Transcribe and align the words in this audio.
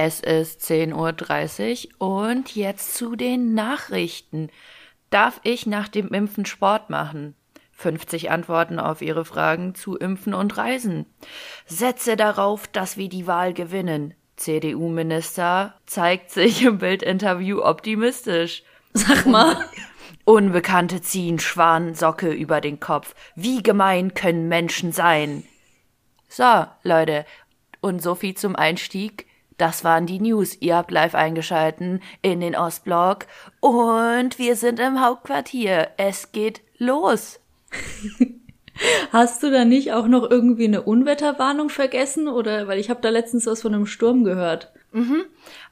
Es 0.00 0.20
ist 0.20 0.60
10.30 0.60 1.88
Uhr 1.98 2.20
und 2.20 2.54
jetzt 2.54 2.94
zu 2.94 3.16
den 3.16 3.54
Nachrichten. 3.54 4.48
Darf 5.10 5.40
ich 5.42 5.66
nach 5.66 5.88
dem 5.88 6.14
Impfen 6.14 6.46
Sport 6.46 6.88
machen? 6.88 7.34
50 7.72 8.30
Antworten 8.30 8.78
auf 8.78 9.02
Ihre 9.02 9.24
Fragen 9.24 9.74
zu 9.74 9.96
Impfen 9.96 10.34
und 10.34 10.56
Reisen. 10.56 11.06
Setze 11.66 12.16
darauf, 12.16 12.68
dass 12.68 12.96
wir 12.96 13.08
die 13.08 13.26
Wahl 13.26 13.52
gewinnen. 13.52 14.14
CDU-Minister 14.36 15.74
zeigt 15.84 16.30
sich 16.30 16.62
im 16.62 16.78
Bildinterview 16.78 17.60
optimistisch. 17.60 18.62
Sag 18.92 19.26
mal. 19.26 19.68
Unbekannte 20.24 21.02
ziehen 21.02 21.40
Schwansocke 21.40 22.30
über 22.30 22.60
den 22.60 22.78
Kopf. 22.78 23.16
Wie 23.34 23.64
gemein 23.64 24.14
können 24.14 24.46
Menschen 24.46 24.92
sein? 24.92 25.42
So, 26.28 26.66
Leute. 26.84 27.26
Und 27.80 28.00
so 28.00 28.14
viel 28.14 28.36
zum 28.36 28.54
Einstieg. 28.54 29.26
Das 29.58 29.84
waren 29.84 30.06
die 30.06 30.20
News. 30.20 30.56
Ihr 30.60 30.76
habt 30.76 30.90
live 30.90 31.14
eingeschalten 31.14 32.00
in 32.22 32.40
den 32.40 32.56
Ostblock. 32.56 33.26
Und 33.60 34.38
wir 34.38 34.56
sind 34.56 34.80
im 34.80 35.04
Hauptquartier. 35.04 35.90
Es 35.96 36.32
geht 36.32 36.62
los. 36.78 37.40
Hast 39.12 39.42
du 39.42 39.50
da 39.50 39.64
nicht 39.64 39.92
auch 39.92 40.06
noch 40.06 40.30
irgendwie 40.30 40.66
eine 40.66 40.82
Unwetterwarnung 40.82 41.68
vergessen? 41.68 42.28
Oder 42.28 42.68
weil 42.68 42.78
ich 42.78 42.88
habe 42.88 43.00
da 43.00 43.10
letztens 43.10 43.46
was 43.46 43.62
von 43.62 43.74
einem 43.74 43.86
Sturm 43.86 44.24
gehört. 44.24 44.72
Mhm. 44.92 45.24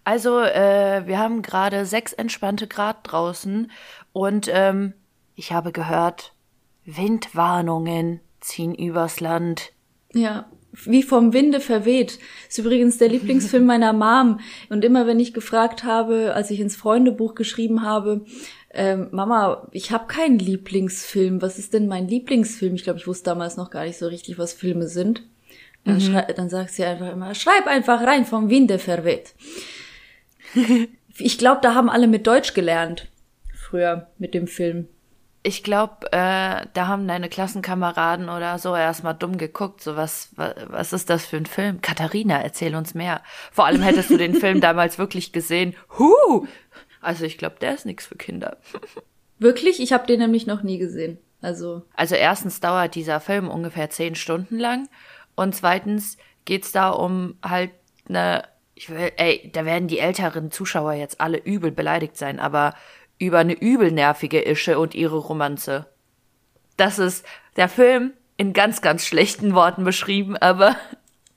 Also, 0.04 0.40
äh, 0.40 1.06
wir 1.06 1.18
haben 1.18 1.42
gerade 1.42 1.86
sechs 1.86 2.12
entspannte 2.12 2.66
Grad 2.66 2.98
draußen 3.04 3.70
und 4.12 4.48
ähm, 4.52 4.92
ich 5.34 5.52
habe 5.52 5.72
gehört, 5.72 6.32
Windwarnungen 6.84 8.20
ziehen 8.40 8.74
übers 8.74 9.20
Land. 9.20 9.72
Ja, 10.12 10.46
wie 10.84 11.02
vom 11.02 11.32
Winde 11.32 11.60
verweht. 11.60 12.18
Ist 12.48 12.58
übrigens 12.58 12.98
der 12.98 13.08
Lieblingsfilm 13.08 13.64
meiner 13.66 13.92
Mom. 13.92 14.40
Und 14.68 14.84
immer 14.84 15.06
wenn 15.06 15.20
ich 15.20 15.34
gefragt 15.34 15.84
habe, 15.84 16.34
als 16.34 16.50
ich 16.50 16.60
ins 16.60 16.76
Freundebuch 16.76 17.34
geschrieben 17.34 17.82
habe, 17.82 18.24
ähm, 18.72 19.08
Mama, 19.10 19.68
ich 19.72 19.90
habe 19.90 20.06
keinen 20.06 20.38
Lieblingsfilm. 20.38 21.40
Was 21.40 21.58
ist 21.58 21.72
denn 21.72 21.88
mein 21.88 22.08
Lieblingsfilm? 22.08 22.74
Ich 22.74 22.84
glaube, 22.84 22.98
ich 22.98 23.06
wusste 23.06 23.30
damals 23.30 23.56
noch 23.56 23.70
gar 23.70 23.84
nicht 23.84 23.98
so 23.98 24.06
richtig, 24.06 24.38
was 24.38 24.52
Filme 24.52 24.86
sind. 24.88 25.22
Dann, 25.84 25.96
mhm. 25.96 26.22
dann 26.34 26.48
sagt 26.50 26.70
sie 26.70 26.84
einfach 26.84 27.12
immer, 27.12 27.34
schreib 27.34 27.66
einfach 27.66 28.02
rein, 28.02 28.26
vom 28.26 28.50
Winde 28.50 28.78
verweht. 28.78 29.34
ich 31.18 31.38
glaube, 31.38 31.60
da 31.62 31.74
haben 31.74 31.88
alle 31.88 32.08
mit 32.08 32.26
Deutsch 32.26 32.54
gelernt. 32.54 33.08
Früher 33.54 34.08
mit 34.18 34.34
dem 34.34 34.46
Film. 34.46 34.88
Ich 35.46 35.62
glaube, 35.62 36.06
äh, 36.10 36.66
da 36.74 36.88
haben 36.88 37.06
deine 37.06 37.28
Klassenkameraden 37.28 38.28
oder 38.28 38.58
so 38.58 38.74
erstmal 38.74 39.14
dumm 39.14 39.38
geguckt. 39.38 39.80
So, 39.80 39.94
was, 39.94 40.30
was, 40.34 40.54
was 40.66 40.92
ist 40.92 41.08
das 41.08 41.24
für 41.24 41.36
ein 41.36 41.46
Film? 41.46 41.80
Katharina, 41.80 42.42
erzähl 42.42 42.74
uns 42.74 42.94
mehr. 42.94 43.22
Vor 43.52 43.64
allem 43.64 43.80
hättest 43.80 44.10
du 44.10 44.16
den 44.16 44.34
Film 44.40 44.60
damals 44.60 44.98
wirklich 44.98 45.30
gesehen. 45.30 45.76
Huh! 46.00 46.48
Also 47.00 47.24
ich 47.24 47.38
glaube, 47.38 47.56
der 47.60 47.74
ist 47.74 47.86
nichts 47.86 48.06
für 48.06 48.16
Kinder. 48.16 48.56
Wirklich? 49.38 49.78
Ich 49.80 49.92
habe 49.92 50.08
den 50.08 50.18
nämlich 50.18 50.48
noch 50.48 50.64
nie 50.64 50.78
gesehen. 50.78 51.18
Also. 51.40 51.82
Also 51.94 52.16
erstens 52.16 52.58
dauert 52.58 52.96
dieser 52.96 53.20
Film 53.20 53.48
ungefähr 53.48 53.88
zehn 53.88 54.16
Stunden 54.16 54.58
lang 54.58 54.88
und 55.36 55.54
zweitens 55.54 56.16
geht's 56.44 56.72
da 56.72 56.88
um 56.88 57.36
halt 57.40 57.70
eine, 58.08 58.42
ich 58.74 58.90
will, 58.90 59.12
ey, 59.16 59.48
da 59.52 59.64
werden 59.64 59.86
die 59.86 60.00
älteren 60.00 60.50
Zuschauer 60.50 60.94
jetzt 60.94 61.20
alle 61.20 61.38
übel 61.38 61.70
beleidigt 61.70 62.16
sein, 62.16 62.40
aber 62.40 62.74
über 63.18 63.38
eine 63.38 63.54
übel 63.54 63.92
nervige 63.92 64.40
Ische 64.40 64.78
und 64.78 64.94
ihre 64.94 65.16
Romanze. 65.16 65.86
Das 66.76 66.98
ist 66.98 67.24
der 67.56 67.68
Film 67.68 68.12
in 68.36 68.52
ganz, 68.52 68.82
ganz 68.82 69.06
schlechten 69.06 69.54
Worten 69.54 69.84
beschrieben, 69.84 70.36
aber 70.36 70.76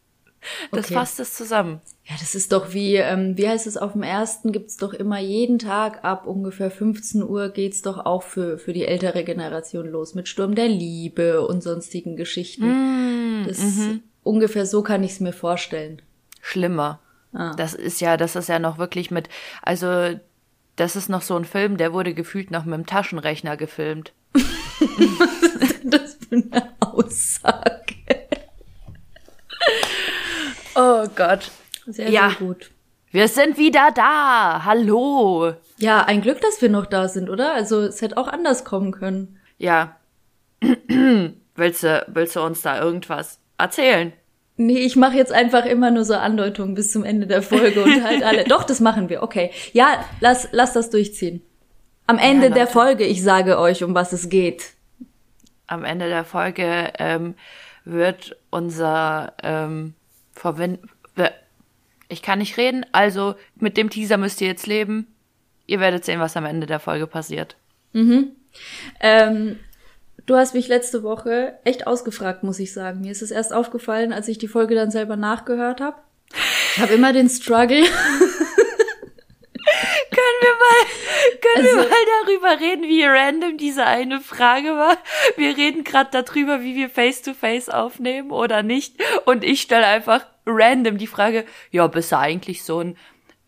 das 0.72 0.86
okay. 0.86 0.94
fasst 0.94 1.20
es 1.20 1.34
zusammen. 1.34 1.82
Ja, 2.06 2.16
das 2.20 2.36
ist 2.36 2.52
doch 2.52 2.74
wie, 2.74 2.96
ähm, 2.96 3.38
wie 3.38 3.48
heißt 3.48 3.68
es, 3.68 3.78
auf 3.78 3.94
dem 3.94 4.04
ersten 4.04 4.52
gibt's 4.52 4.78
doch 4.78 4.94
immer 4.94 5.20
jeden 5.20 5.60
Tag 5.60 6.04
ab 6.04 6.26
ungefähr 6.26 6.72
15 6.72 7.24
Uhr 7.24 7.50
geht's 7.50 7.82
doch 7.82 8.06
auch 8.06 8.24
für, 8.24 8.58
für 8.58 8.74
die 8.74 8.86
ältere 8.86 9.24
Generation 9.24 9.88
los 9.88 10.16
mit 10.16 10.28
Sturm 10.28 10.56
der 10.56 10.68
Liebe 10.68 11.46
und 11.46 11.62
sonstigen 11.62 12.16
Geschichten. 12.16 13.44
Mm, 13.44 13.48
das 13.48 13.60
-hmm. 13.60 14.00
ungefähr 14.24 14.66
so 14.66 14.82
kann 14.82 15.04
ich's 15.04 15.20
mir 15.20 15.34
vorstellen. 15.34 16.02
Schlimmer. 16.42 17.00
Ah. 17.32 17.54
Das 17.56 17.76
ist 17.76 18.02
ja, 18.02 18.18
das 18.18 18.36
ist 18.36 18.50
ja 18.50 18.60
noch 18.60 18.80
wirklich 18.80 19.12
mit, 19.12 19.30
also 19.62 20.20
das 20.80 20.96
ist 20.96 21.10
noch 21.10 21.22
so 21.22 21.36
ein 21.36 21.46
Film, 21.46 21.78
der 21.78 21.92
wurde 21.92 22.14
gefühlt 22.14 22.52
noch 22.52 22.64
mit 22.64 22.74
dem 22.74 22.86
Taschenrechner 22.86 23.58
gefilmt. 23.58 24.14
Was 24.34 24.42
ist 25.62 25.84
denn 25.84 25.92
das 25.92 26.16
für 26.16 26.36
eine 26.36 26.74
Aussage? 26.80 27.96
oh 30.76 31.06
Gott. 31.16 31.52
Sehr, 31.86 32.10
ja. 32.10 32.30
sehr 32.30 32.48
gut. 32.48 32.72
Wir 33.12 33.28
sind 33.28 33.58
wieder 33.58 33.90
da. 33.94 34.62
Hallo. 34.64 35.54
Ja, 35.78 36.06
ein 36.06 36.22
Glück, 36.22 36.40
dass 36.42 36.62
wir 36.62 36.70
noch 36.70 36.86
da 36.86 37.10
sind, 37.10 37.30
oder? 37.30 37.54
Also 37.54 37.82
es 37.82 38.02
hätte 38.02 38.18
auch 38.18 38.28
anders 38.28 38.64
kommen 38.64 38.92
können. 38.92 39.40
Ja. 39.58 39.98
willst, 41.56 41.84
du, 41.84 42.06
willst 42.08 42.36
du 42.36 42.42
uns 42.42 42.62
da 42.62 42.80
irgendwas 42.82 43.40
erzählen? 43.58 44.14
Nee, 44.62 44.80
ich 44.80 44.96
mache 44.96 45.16
jetzt 45.16 45.32
einfach 45.32 45.66
immer 45.66 45.90
nur 45.90 46.04
so 46.04 46.16
Andeutungen 46.16 46.76
bis 46.76 46.92
zum 46.92 47.06
Ende 47.06 47.28
der 47.28 47.42
Folge 47.42 47.82
und 47.82 48.04
halt 48.04 48.24
alle. 48.24 48.44
Doch, 48.48 48.64
das 48.64 48.80
machen 48.82 49.08
wir. 49.08 49.24
Okay. 49.24 49.52
Ja, 49.72 50.04
lass, 50.20 50.50
lass 50.52 50.74
das 50.74 50.90
durchziehen. 50.90 51.42
Am 52.08 52.18
Ende 52.18 52.48
ja, 52.48 52.54
der 52.54 52.68
Folge, 52.68 53.06
ich 53.06 53.24
sage 53.24 53.58
euch, 53.58 53.84
um 53.84 53.96
was 53.96 54.12
es 54.12 54.30
geht. 54.30 54.74
Am 55.68 55.86
Ende 55.86 56.10
der 56.10 56.26
Folge 56.26 56.92
ähm, 57.00 57.36
wird 57.86 58.36
unser 58.50 59.34
ähm, 59.44 59.94
Verwend 60.34 60.80
ich 62.10 62.22
kann 62.22 62.40
nicht 62.40 62.58
reden, 62.58 62.86
also 62.92 63.36
mit 63.56 63.78
dem 63.78 63.90
Teaser 63.90 64.18
müsst 64.18 64.42
ihr 64.42 64.48
jetzt 64.48 64.68
leben. 64.68 65.08
Ihr 65.68 65.80
werdet 65.80 66.04
sehen, 66.04 66.20
was 66.20 66.36
am 66.36 66.46
Ende 66.46 66.66
der 66.66 66.80
Folge 66.80 67.06
passiert. 67.06 67.56
Mhm. 67.94 68.32
Ähm, 69.00 69.60
du 70.30 70.36
hast 70.36 70.54
mich 70.54 70.68
letzte 70.68 71.02
Woche 71.02 71.58
echt 71.64 71.88
ausgefragt, 71.88 72.44
muss 72.44 72.60
ich 72.60 72.72
sagen. 72.72 73.02
Mir 73.02 73.12
ist 73.12 73.24
es 73.24 73.32
erst 73.32 73.52
aufgefallen, 73.52 74.14
als 74.14 74.28
ich 74.28 74.38
die 74.38 74.48
Folge 74.48 74.76
dann 74.76 74.92
selber 74.92 75.16
nachgehört 75.16 75.82
habe. 75.82 75.98
Ich 76.76 76.82
habe 76.82 76.94
immer 76.94 77.14
den 77.14 77.30
Struggle. 77.30 77.82
können 77.82 77.96
wir 80.42 80.54
mal, 80.54 80.86
können 81.42 81.66
also, 81.66 81.78
wir 81.78 81.90
mal 81.90 82.06
darüber 82.24 82.60
reden, 82.60 82.84
wie 82.84 83.04
random 83.04 83.58
diese 83.58 83.86
eine 83.86 84.22
Frage 84.22 84.76
war? 84.76 85.00
Wir 85.36 85.58
reden 85.58 85.84
gerade 85.84 86.12
darüber, 86.12 86.62
wie 86.62 86.76
wir 86.76 86.90
face 86.90 87.24
to 87.24 87.34
face 87.34 87.68
aufnehmen 87.68 88.30
oder 88.30 88.62
nicht. 88.62 89.02
Und 89.26 89.44
ich 89.44 89.62
stelle 89.62 89.88
einfach 89.88 90.28
random 90.46 91.00
die 91.00 91.08
Frage, 91.08 91.44
ja, 91.72 91.88
bist 91.88 92.12
du 92.12 92.20
eigentlich 92.20 92.64
so 92.64 92.82
ein 92.82 92.98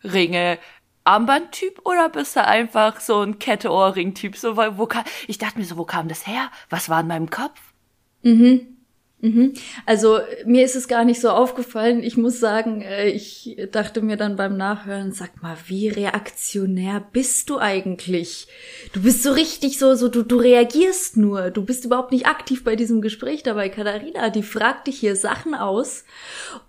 Ringe 0.02 0.58
Armband-Typ 1.04 1.80
oder 1.84 2.08
bist 2.08 2.36
du 2.36 2.44
einfach 2.44 3.00
so 3.00 3.20
ein 3.20 3.38
Kette-Ohrring-Typ? 3.38 4.36
So, 4.36 4.56
weil, 4.56 4.78
wo 4.78 4.86
kam, 4.86 5.04
ich 5.26 5.38
dachte 5.38 5.58
mir 5.58 5.64
so, 5.64 5.76
wo 5.76 5.84
kam 5.84 6.08
das 6.08 6.26
her? 6.26 6.50
Was 6.70 6.88
war 6.88 7.00
in 7.00 7.08
meinem 7.08 7.30
Kopf? 7.30 7.60
Mhm. 8.22 8.71
Mhm. 9.22 9.54
Also 9.86 10.18
mir 10.44 10.64
ist 10.64 10.74
es 10.74 10.88
gar 10.88 11.04
nicht 11.04 11.20
so 11.20 11.30
aufgefallen. 11.30 12.02
Ich 12.02 12.16
muss 12.16 12.40
sagen, 12.40 12.82
äh, 12.82 13.08
ich 13.08 13.56
dachte 13.70 14.02
mir 14.02 14.16
dann 14.16 14.34
beim 14.34 14.56
Nachhören, 14.56 15.12
sag 15.12 15.40
mal, 15.40 15.56
wie 15.68 15.88
reaktionär 15.88 17.06
bist 17.12 17.48
du 17.48 17.58
eigentlich? 17.58 18.48
Du 18.92 19.00
bist 19.02 19.22
so 19.22 19.30
richtig 19.30 19.78
so, 19.78 19.94
so 19.94 20.08
du, 20.08 20.24
du 20.24 20.38
reagierst 20.38 21.16
nur. 21.16 21.52
Du 21.52 21.64
bist 21.64 21.84
überhaupt 21.84 22.10
nicht 22.10 22.26
aktiv 22.26 22.64
bei 22.64 22.74
diesem 22.74 23.00
Gespräch 23.00 23.44
dabei. 23.44 23.68
Katharina, 23.68 24.28
die 24.28 24.42
fragt 24.42 24.88
dich 24.88 24.98
hier 24.98 25.14
Sachen 25.14 25.54
aus. 25.54 26.04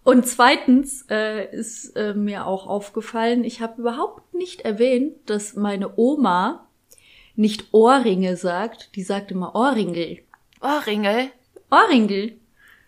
Und 0.03 0.27
zweitens 0.27 1.07
äh, 1.09 1.51
ist 1.51 1.95
äh, 1.95 2.13
mir 2.13 2.45
auch 2.45 2.67
aufgefallen, 2.67 3.45
ich 3.45 3.61
habe 3.61 3.81
überhaupt 3.81 4.35
nicht 4.35 4.61
erwähnt, 4.61 5.15
dass 5.25 5.55
meine 5.55 5.97
Oma 5.97 6.67
nicht 7.35 7.73
Ohrringe 7.73 8.37
sagt, 8.37 8.95
die 8.95 9.01
sagt 9.01 9.31
immer 9.31 9.55
Ohrringel. 9.55 10.19
Ohrringel? 10.61 11.31
Ohrringel. 11.71 12.37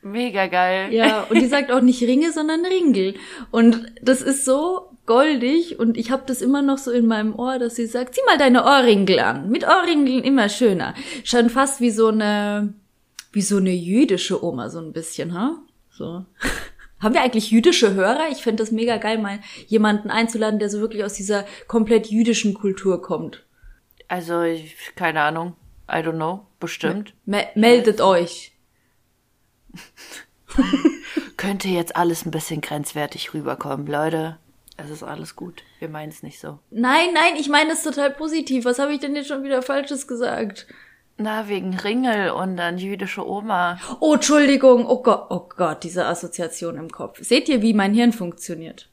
Mega 0.06 0.46
geil. 0.46 0.94
Ja, 0.94 1.24
und 1.24 1.42
die 1.42 1.48
sagt 1.48 1.72
auch 1.72 1.82
nicht 1.82 2.04
Ringe, 2.04 2.32
sondern 2.32 2.64
Ringel. 2.64 3.16
Und 3.50 3.92
das 4.04 4.22
ist 4.22 4.46
so 4.46 4.92
goldig 5.08 5.80
und 5.80 5.98
ich 5.98 6.12
habe 6.12 6.22
das 6.28 6.44
immer 6.44 6.62
noch 6.62 6.78
so 6.78 6.92
in 6.92 7.08
meinem 7.08 7.34
Ohr, 7.34 7.58
dass 7.58 7.76
sie 7.76 7.88
sagt, 7.88 8.14
zieh 8.14 8.22
mal 8.28 8.38
deine 8.38 8.66
Ohrringel 8.66 9.18
an. 9.20 9.50
Mit 9.50 9.66
Ohrringeln 9.68 10.24
immer 10.24 10.48
schöner. 10.48 10.94
Schon 11.24 11.50
fast 11.50 11.82
wie 11.82 11.90
so 11.90 12.10
eine, 12.10 12.76
wie 13.32 13.42
so 13.42 13.58
eine 13.58 13.72
jüdische 13.72 14.44
Oma, 14.44 14.70
so 14.70 14.78
ein 14.78 14.94
bisschen, 14.94 15.34
ha? 15.34 15.58
So. 15.90 16.24
Haben 17.00 17.16
wir 17.16 17.22
eigentlich 17.22 17.50
jüdische 17.50 17.96
Hörer? 17.96 18.28
Ich 18.32 18.44
fände 18.44 18.62
das 18.62 18.72
mega 18.72 18.98
geil, 18.98 19.18
mal 19.18 19.40
jemanden 19.66 20.12
einzuladen, 20.12 20.60
der 20.60 20.70
so 20.70 20.82
wirklich 20.82 21.04
aus 21.04 21.14
dieser 21.14 21.46
komplett 21.68 22.12
jüdischen 22.12 22.54
Kultur 22.54 23.02
kommt. 23.02 23.44
Also, 24.08 24.44
ich, 24.44 24.76
keine 24.96 25.22
Ahnung. 25.22 25.56
I 25.90 25.98
don't 25.98 26.14
know. 26.14 26.46
Bestimmt. 26.60 27.16
Me 27.26 27.48
meldet 27.56 28.02
euch. 28.02 28.55
Könnte 31.38 31.68
jetzt 31.68 31.96
alles 31.96 32.26
ein 32.26 32.32
bisschen 32.32 32.62
grenzwertig 32.62 33.34
rüberkommen, 33.34 33.88
Leute. 33.88 34.38
Es 34.78 34.90
ist 34.90 35.04
alles 35.04 35.36
gut. 35.36 35.64
Wir 35.80 35.90
meinen 35.90 36.10
es 36.10 36.22
nicht 36.22 36.40
so. 36.40 36.60
Nein, 36.70 37.14
nein, 37.14 37.36
ich 37.38 37.48
meine 37.48 37.72
es 37.72 37.84
total 37.84 38.12
positiv. 38.12 38.66
Was 38.66 38.80
habe 38.80 38.94
ich 38.94 39.00
denn 39.00 39.16
jetzt 39.16 39.28
schon 39.28 39.44
wieder 39.44 39.62
Falsches 39.62 40.08
gesagt? 40.08 40.68
Na, 41.18 41.48
wegen 41.48 41.78
Ringel 41.78 42.32
und 42.32 42.58
dann 42.58 42.78
jüdische 42.78 43.26
Oma. 43.26 43.80
Oh, 44.02 44.16
Entschuldigung. 44.16 44.86
Oh 44.86 45.02
Gott, 45.02 45.28
oh 45.30 45.48
Gott, 45.56 45.84
diese 45.84 46.06
Assoziation 46.06 46.76
im 46.76 46.90
Kopf. 46.90 47.20
Seht 47.24 47.48
ihr, 47.48 47.62
wie 47.62 47.74
mein 47.74 47.94
Hirn 47.94 48.12
funktioniert? 48.12 48.90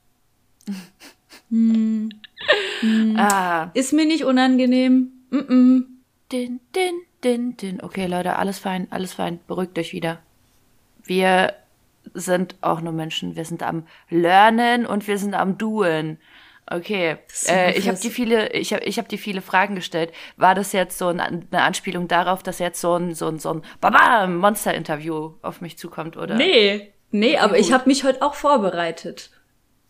hm. 1.48 2.10
Hm. 2.80 3.16
Ah. 3.16 3.70
Ist 3.74 3.92
mir 3.92 4.06
nicht 4.06 4.24
unangenehm. 4.24 5.12
Mm 5.30 5.38
-mm. 5.38 5.84
Din, 6.30 6.60
din, 6.74 6.94
din, 7.24 7.56
din. 7.56 7.82
Okay, 7.82 8.06
Leute, 8.06 8.36
alles 8.36 8.60
fein, 8.60 8.86
alles 8.90 9.12
fein. 9.12 9.40
Beruhigt 9.48 9.76
euch 9.78 9.92
wieder. 9.92 10.20
Wir 11.04 11.54
sind 12.14 12.56
auch 12.60 12.80
nur 12.80 12.92
Menschen. 12.92 13.36
Wir 13.36 13.44
sind 13.44 13.62
am 13.62 13.86
Lernen 14.10 14.86
und 14.86 15.06
wir 15.06 15.18
sind 15.18 15.34
am 15.34 15.58
Doen. 15.58 16.18
Okay, 16.66 17.16
äh, 17.48 17.76
ich 17.76 17.88
habe 17.88 17.98
die 17.98 18.10
viele, 18.10 18.52
ich 18.52 18.72
habe, 18.72 18.84
ich 18.84 18.96
habe 18.98 19.08
die 19.08 19.18
viele 19.18 19.42
Fragen 19.42 19.74
gestellt. 19.74 20.12
War 20.36 20.54
das 20.54 20.72
jetzt 20.72 20.96
so 20.96 21.08
eine 21.08 21.42
Anspielung 21.52 22.08
darauf, 22.08 22.42
dass 22.42 22.60
jetzt 22.60 22.80
so 22.80 22.94
ein 22.94 23.14
so 23.14 23.28
ein 23.28 23.38
so 23.38 23.54
ein 23.54 23.62
Baba 23.80 24.26
Monster-Interview 24.26 25.34
auf 25.42 25.60
mich 25.60 25.76
zukommt, 25.76 26.16
oder? 26.16 26.36
Nee, 26.36 26.92
nee, 27.10 27.36
aber 27.36 27.58
ich 27.58 27.72
habe 27.72 27.88
mich 27.88 28.04
heute 28.04 28.22
auch 28.22 28.34
vorbereitet. 28.34 29.30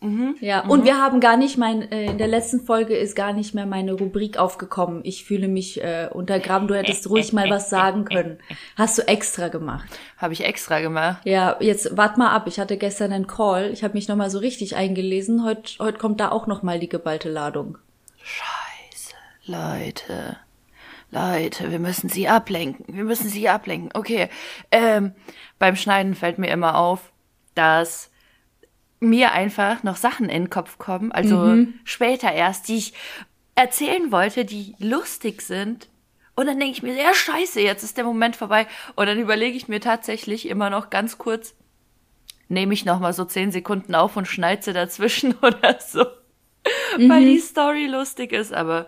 Mhm. 0.03 0.37
Ja, 0.41 0.65
mhm. 0.65 0.71
und 0.71 0.85
wir 0.85 0.99
haben 0.99 1.21
gar 1.21 1.37
nicht 1.37 1.57
mein, 1.57 1.91
äh, 1.93 2.07
in 2.07 2.19
der 2.19 2.27
letzten 2.27 2.61
Folge 2.61 2.97
ist 2.97 3.15
gar 3.15 3.33
nicht 3.33 3.55
mehr 3.55 3.67
meine 3.67 3.93
Rubrik 3.93 4.37
aufgekommen. 4.37 5.01
Ich 5.05 5.25
fühle 5.25 5.49
mich 5.49 5.83
äh, 5.83 6.09
untergraben. 6.13 6.67
Du 6.67 6.75
hättest 6.75 7.09
ruhig 7.09 7.33
mal 7.33 7.49
was 7.49 7.71
sagen 7.71 8.05
können. 8.05 8.39
Hast 8.77 8.99
du 8.99 9.07
extra 9.07 9.49
gemacht? 9.49 9.89
Habe 10.19 10.33
ich 10.33 10.45
extra 10.45 10.81
gemacht. 10.81 11.25
Ja, 11.25 11.57
jetzt 11.61 11.97
wart 11.97 12.19
mal 12.19 12.31
ab. 12.31 12.47
Ich 12.47 12.59
hatte 12.59 12.77
gestern 12.77 13.13
einen 13.13 13.29
Call. 13.29 13.71
Ich 13.73 13.85
habe 13.85 13.95
mich 13.95 14.09
nochmal 14.09 14.31
so 14.31 14.39
richtig 14.39 14.75
eingelesen. 14.75 15.45
Heute 15.45 15.79
heut 15.79 15.99
kommt 15.99 16.21
da 16.21 16.31
auch 16.31 16.47
nochmal 16.47 16.81
die 16.81 16.89
geballte 16.89 17.31
Ladung. 17.31 17.79
Scheiße, 18.23 19.15
Leute. 19.47 20.37
Leute, 21.13 21.71
wir 21.71 21.79
müssen 21.79 22.09
sie 22.09 22.27
ablenken. 22.27 22.97
Wir 22.97 23.05
müssen 23.05 23.29
sie 23.29 23.49
ablenken. 23.49 23.91
Okay. 23.95 24.29
Ähm, 24.71 25.13
beim 25.59 25.77
Schneiden 25.77 26.15
fällt 26.15 26.39
mir 26.39 26.51
immer 26.51 26.77
auf, 26.77 27.13
dass 27.55 28.12
mir 29.03 29.33
einfach 29.33 29.83
noch 29.83 29.97
Sachen 29.97 30.29
in 30.29 30.45
den 30.45 30.51
Kopf 30.51 30.79
kommen, 30.79 31.13
also 31.13 31.37
mhm. 31.37 31.75
später 31.85 32.33
erst, 32.33 32.69
die 32.69 32.77
ich 32.77 32.95
erzählen 33.55 34.13
wollte, 34.13 34.45
die 34.45 34.75
lustig 34.79 35.43
sind. 35.43 35.89
Und 36.35 36.47
dann 36.47 36.59
denke 36.59 36.73
ich 36.73 36.83
mir, 36.83 36.95
ja, 36.95 37.13
scheiße, 37.13 37.61
jetzt 37.61 37.83
ist 37.83 37.99
der 37.99 38.05
Moment 38.05 38.37
vorbei. 38.37 38.67
Und 38.95 39.07
dann 39.07 39.19
überlege 39.19 39.57
ich 39.57 39.69
mir 39.69 39.81
tatsächlich 39.81 40.49
immer 40.49 40.71
noch 40.71 40.89
ganz 40.89 41.19
kurz, 41.19 41.55
nehme 42.49 42.73
ich 42.73 42.85
noch 42.85 43.01
mal 43.01 43.13
so 43.13 43.25
zehn 43.25 43.53
Sekunden 43.53 43.95
auf 43.95 44.17
und 44.17 44.27
schneize 44.27 44.73
dazwischen 44.73 45.35
oder 45.43 45.79
so. 45.81 46.07
Mhm. 46.97 47.11
Weil 47.11 47.25
die 47.25 47.39
Story 47.39 47.87
lustig 47.87 48.33
ist, 48.33 48.55
aber 48.55 48.87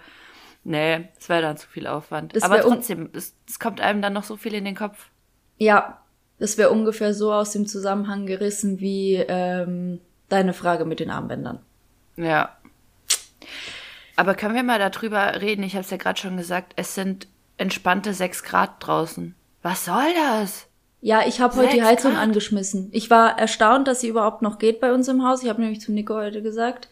nee, 0.63 1.09
es 1.19 1.29
wäre 1.29 1.43
dann 1.43 1.57
zu 1.57 1.69
viel 1.69 1.87
Aufwand. 1.87 2.35
Das 2.35 2.45
aber 2.45 2.61
trotzdem, 2.61 3.11
es, 3.13 3.35
es 3.49 3.59
kommt 3.59 3.81
einem 3.81 4.01
dann 4.01 4.13
noch 4.13 4.25
so 4.25 4.37
viel 4.37 4.55
in 4.55 4.65
den 4.65 4.77
Kopf. 4.77 5.11
Ja, 5.59 6.04
das 6.39 6.59
wäre 6.59 6.71
ungefähr 6.71 7.15
so 7.15 7.33
aus 7.33 7.53
dem 7.53 7.67
Zusammenhang 7.67 8.27
gerissen 8.27 8.81
wie 8.81 9.15
ähm, 9.17 10.01
deine 10.29 10.53
Frage 10.53 10.85
mit 10.85 11.01
den 11.01 11.11
Armbändern. 11.11 11.61
Ja. 12.17 12.57
Aber 14.17 14.35
können 14.35 14.55
wir 14.55 14.63
mal 14.63 14.79
darüber 14.79 15.41
reden? 15.41 15.63
Ich 15.63 15.75
habe 15.75 15.85
es 15.85 15.91
ja 15.91 15.97
gerade 15.97 16.19
schon 16.19 16.37
gesagt, 16.37 16.73
es 16.77 16.95
sind 16.95 17.27
entspannte 17.57 18.15
sechs 18.15 18.43
Grad 18.43 18.75
draußen. 18.81 19.35
Was 19.63 19.85
soll 19.85 20.13
das? 20.15 20.67
Ja, 21.01 21.23
ich 21.27 21.41
habe 21.41 21.57
heute 21.57 21.75
die 21.75 21.83
Heizung 21.83 22.13
Grad? 22.13 22.23
angeschmissen. 22.23 22.89
Ich 22.93 23.11
war 23.11 23.39
erstaunt, 23.39 23.89
dass 23.89 24.01
sie 24.01 24.09
überhaupt 24.09 24.43
noch 24.43 24.59
geht 24.59 24.81
bei 24.81 24.93
uns 24.93 25.09
im 25.09 25.23
Haus. 25.25 25.43
Ich 25.43 25.49
habe 25.49 25.61
nämlich 25.61 25.81
zu 25.81 25.93
Nico 25.93 26.15
heute 26.15 26.43
gesagt, 26.43 26.89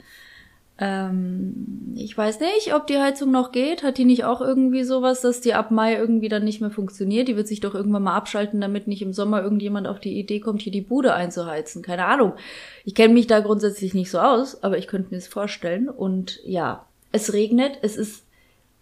ähm, 0.78 1.94
ich 1.94 2.16
weiß 2.16 2.40
nicht, 2.40 2.74
ob 2.74 2.86
die 2.86 2.98
Heizung 2.98 3.30
noch 3.30 3.52
geht. 3.52 3.82
Hat 3.82 3.98
die 3.98 4.04
nicht 4.04 4.24
auch 4.24 4.40
irgendwie 4.40 4.84
sowas, 4.84 5.20
dass 5.20 5.40
die 5.40 5.54
ab 5.54 5.70
Mai 5.70 5.94
irgendwie 5.94 6.28
dann 6.28 6.44
nicht 6.44 6.60
mehr 6.60 6.70
funktioniert? 6.70 7.28
Die 7.28 7.36
wird 7.36 7.46
sich 7.46 7.60
doch 7.60 7.74
irgendwann 7.74 8.02
mal 8.02 8.16
abschalten, 8.16 8.60
damit 8.60 8.88
nicht 8.88 9.02
im 9.02 9.12
Sommer 9.12 9.42
irgendjemand 9.42 9.86
auf 9.86 10.00
die 10.00 10.18
Idee 10.18 10.40
kommt, 10.40 10.62
hier 10.62 10.72
die 10.72 10.80
Bude 10.80 11.14
einzuheizen. 11.14 11.82
Keine 11.82 12.06
Ahnung. 12.06 12.32
Ich 12.84 12.94
kenne 12.94 13.14
mich 13.14 13.26
da 13.26 13.40
grundsätzlich 13.40 13.92
nicht 13.94 14.10
so 14.10 14.18
aus, 14.18 14.62
aber 14.62 14.78
ich 14.78 14.88
könnte 14.88 15.10
mir 15.10 15.18
das 15.18 15.28
vorstellen. 15.28 15.88
Und 15.88 16.40
ja, 16.44 16.86
es 17.12 17.32
regnet. 17.32 17.78
Es 17.82 17.96
ist 17.96 18.24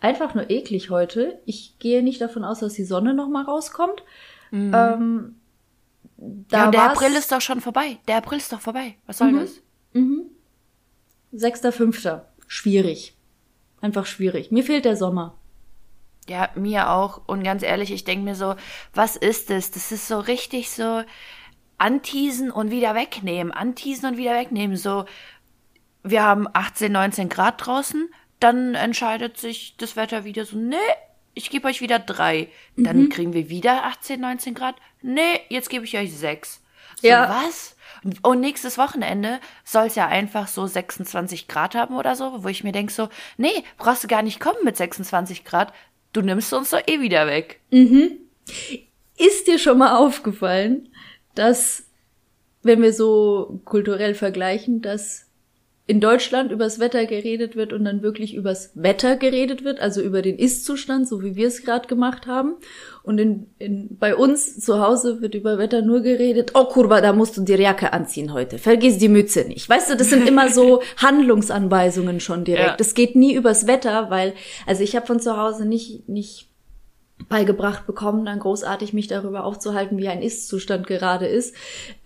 einfach 0.00 0.34
nur 0.34 0.48
eklig 0.48 0.90
heute. 0.90 1.40
Ich 1.44 1.78
gehe 1.80 2.02
nicht 2.02 2.20
davon 2.20 2.44
aus, 2.44 2.60
dass 2.60 2.74
die 2.74 2.84
Sonne 2.84 3.14
noch 3.14 3.28
mal 3.28 3.44
rauskommt. 3.44 4.02
Mhm. 4.52 4.72
Ähm, 4.74 5.34
ja, 6.50 6.70
der 6.70 6.90
April 6.90 7.12
ist 7.12 7.32
doch 7.32 7.40
schon 7.40 7.60
vorbei. 7.60 7.98
Der 8.06 8.16
April 8.16 8.38
ist 8.38 8.52
doch 8.52 8.60
vorbei. 8.60 8.94
Was 9.06 9.18
soll 9.18 9.32
mhm. 9.32 9.40
das? 9.40 9.60
Mhm. 9.92 10.22
Sechster, 11.32 11.72
fünfter. 11.72 12.28
Schwierig. 12.46 13.14
Einfach 13.80 14.06
schwierig. 14.06 14.50
Mir 14.50 14.64
fehlt 14.64 14.84
der 14.84 14.96
Sommer. 14.96 15.36
Ja, 16.28 16.50
mir 16.54 16.90
auch. 16.90 17.22
Und 17.26 17.42
ganz 17.42 17.62
ehrlich, 17.62 17.90
ich 17.92 18.04
denke 18.04 18.24
mir 18.24 18.34
so, 18.34 18.54
was 18.94 19.16
ist 19.16 19.50
das? 19.50 19.70
Das 19.70 19.90
ist 19.92 20.08
so 20.08 20.18
richtig 20.18 20.70
so 20.70 21.02
anteasen 21.78 22.50
und 22.50 22.70
wieder 22.70 22.94
wegnehmen. 22.94 23.52
Anteasen 23.52 24.10
und 24.10 24.16
wieder 24.16 24.34
wegnehmen. 24.34 24.76
So, 24.76 25.06
wir 26.02 26.22
haben 26.22 26.46
18, 26.52 26.92
19 26.92 27.28
Grad 27.28 27.64
draußen. 27.64 28.08
Dann 28.38 28.74
entscheidet 28.74 29.36
sich 29.38 29.76
das 29.76 29.96
Wetter 29.96 30.24
wieder 30.24 30.44
so, 30.44 30.56
nee, 30.56 30.76
ich 31.34 31.50
gebe 31.50 31.68
euch 31.68 31.80
wieder 31.80 31.98
drei. 31.98 32.48
Dann 32.76 33.04
mhm. 33.04 33.08
kriegen 33.08 33.32
wir 33.32 33.48
wieder 33.48 33.84
18, 33.84 34.20
19 34.20 34.54
Grad. 34.54 34.76
Nee, 35.02 35.40
jetzt 35.48 35.70
gebe 35.70 35.84
ich 35.84 35.96
euch 35.96 36.14
sechs. 36.16 36.62
So, 37.00 37.08
ja. 37.08 37.44
was? 37.44 37.76
Und 38.22 38.40
nächstes 38.40 38.78
Wochenende 38.78 39.40
soll 39.64 39.86
es 39.86 39.94
ja 39.94 40.06
einfach 40.06 40.48
so 40.48 40.66
26 40.66 41.48
Grad 41.48 41.74
haben 41.74 41.96
oder 41.96 42.16
so, 42.16 42.42
wo 42.42 42.48
ich 42.48 42.64
mir 42.64 42.72
denke 42.72 42.92
so, 42.92 43.08
nee, 43.36 43.64
brauchst 43.76 44.04
du 44.04 44.08
gar 44.08 44.22
nicht 44.22 44.40
kommen 44.40 44.64
mit 44.64 44.76
26 44.76 45.44
Grad. 45.44 45.72
Du 46.12 46.22
nimmst 46.22 46.52
uns 46.52 46.70
doch 46.70 46.82
eh 46.86 47.00
wieder 47.00 47.26
weg. 47.26 47.60
Mhm. 47.70 48.12
Ist 49.18 49.46
dir 49.46 49.58
schon 49.58 49.78
mal 49.78 49.96
aufgefallen, 49.96 50.88
dass, 51.34 51.84
wenn 52.62 52.80
wir 52.80 52.92
so 52.92 53.60
kulturell 53.64 54.14
vergleichen, 54.14 54.80
dass 54.80 55.26
in 55.90 55.98
Deutschland 55.98 56.52
übers 56.52 56.78
Wetter 56.78 57.04
geredet 57.04 57.56
wird 57.56 57.72
und 57.72 57.84
dann 57.84 58.00
wirklich 58.00 58.36
übers 58.36 58.70
Wetter 58.76 59.16
geredet 59.16 59.64
wird, 59.64 59.80
also 59.80 60.00
über 60.00 60.22
den 60.22 60.38
Ist-Zustand, 60.38 61.08
so 61.08 61.20
wie 61.20 61.34
wir 61.34 61.48
es 61.48 61.64
gerade 61.64 61.88
gemacht 61.88 62.28
haben. 62.28 62.54
Und 63.02 63.18
in, 63.18 63.48
in, 63.58 63.98
bei 63.98 64.14
uns 64.14 64.60
zu 64.60 64.80
Hause 64.80 65.20
wird 65.20 65.34
über 65.34 65.58
Wetter 65.58 65.82
nur 65.82 66.02
geredet, 66.02 66.52
oh 66.54 66.66
Kurva, 66.66 67.00
da 67.00 67.12
musst 67.12 67.36
du 67.36 67.40
die 67.40 67.54
Jacke 67.54 67.92
anziehen 67.92 68.32
heute. 68.32 68.58
Vergiss 68.58 68.98
die 68.98 69.08
Mütze 69.08 69.44
nicht. 69.48 69.68
Weißt 69.68 69.90
du, 69.90 69.96
das 69.96 70.10
sind 70.10 70.28
immer 70.28 70.48
so 70.48 70.80
Handlungsanweisungen 70.98 72.20
schon 72.20 72.44
direkt. 72.44 72.80
Es 72.80 72.90
ja. 72.90 72.94
geht 72.94 73.16
nie 73.16 73.34
übers 73.34 73.66
Wetter, 73.66 74.10
weil, 74.10 74.34
also 74.68 74.84
ich 74.84 74.94
habe 74.94 75.08
von 75.08 75.18
zu 75.18 75.36
Hause 75.36 75.66
nicht, 75.66 76.08
nicht 76.08 76.49
beigebracht 77.28 77.86
bekommen, 77.86 78.24
dann 78.24 78.38
großartig 78.38 78.92
mich 78.92 79.08
darüber 79.08 79.44
aufzuhalten, 79.44 79.98
wie 79.98 80.08
ein 80.08 80.22
Ist-Zustand 80.22 80.86
gerade 80.86 81.26
ist. 81.26 81.54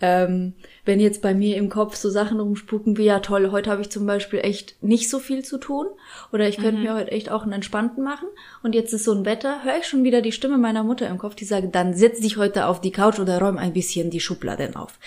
Ähm, 0.01 0.53
wenn 0.83 0.99
jetzt 0.99 1.21
bei 1.21 1.33
mir 1.33 1.57
im 1.57 1.69
Kopf 1.69 1.95
so 1.95 2.09
Sachen 2.09 2.39
rumspucken 2.39 2.97
wie, 2.97 3.05
ja 3.05 3.19
toll, 3.19 3.51
heute 3.51 3.71
habe 3.71 3.81
ich 3.81 3.89
zum 3.89 4.05
Beispiel 4.05 4.39
echt 4.39 4.81
nicht 4.83 5.09
so 5.09 5.19
viel 5.19 5.43
zu 5.43 5.57
tun 5.57 5.87
oder 6.31 6.47
ich 6.47 6.57
könnte 6.57 6.77
mhm. 6.77 6.83
mir 6.83 6.93
heute 6.95 7.11
echt 7.11 7.31
auch 7.31 7.43
einen 7.43 7.53
entspannten 7.53 8.03
machen 8.03 8.27
und 8.61 8.75
jetzt 8.75 8.93
ist 8.93 9.03
so 9.03 9.13
ein 9.13 9.25
Wetter, 9.25 9.63
höre 9.63 9.79
ich 9.79 9.87
schon 9.87 10.03
wieder 10.03 10.21
die 10.21 10.31
Stimme 10.31 10.57
meiner 10.57 10.83
Mutter 10.83 11.07
im 11.07 11.17
Kopf, 11.17 11.35
die 11.35 11.45
sagt, 11.45 11.73
dann 11.73 11.93
setz 11.93 12.19
dich 12.19 12.37
heute 12.37 12.67
auf 12.67 12.81
die 12.81 12.91
Couch 12.91 13.19
oder 13.19 13.39
räum 13.39 13.57
ein 13.57 13.73
bisschen 13.73 14.09
die 14.09 14.19
Schubladen 14.19 14.75
auf. 14.75 14.99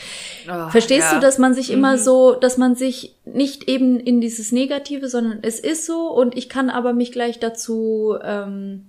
Oh, 0.50 0.70
Verstehst 0.70 1.12
ja. 1.12 1.14
du, 1.14 1.20
dass 1.20 1.38
man 1.38 1.54
sich 1.54 1.68
mhm. 1.68 1.74
immer 1.74 1.98
so, 1.98 2.34
dass 2.34 2.56
man 2.56 2.74
sich 2.74 3.14
nicht 3.24 3.68
eben 3.68 4.00
in 4.00 4.20
dieses 4.20 4.52
Negative, 4.52 5.08
sondern 5.08 5.38
es 5.42 5.60
ist 5.60 5.86
so 5.86 6.08
und 6.08 6.36
ich 6.36 6.48
kann 6.48 6.70
aber 6.70 6.92
mich 6.92 7.12
gleich 7.12 7.38
dazu 7.38 8.16
ähm, 8.22 8.86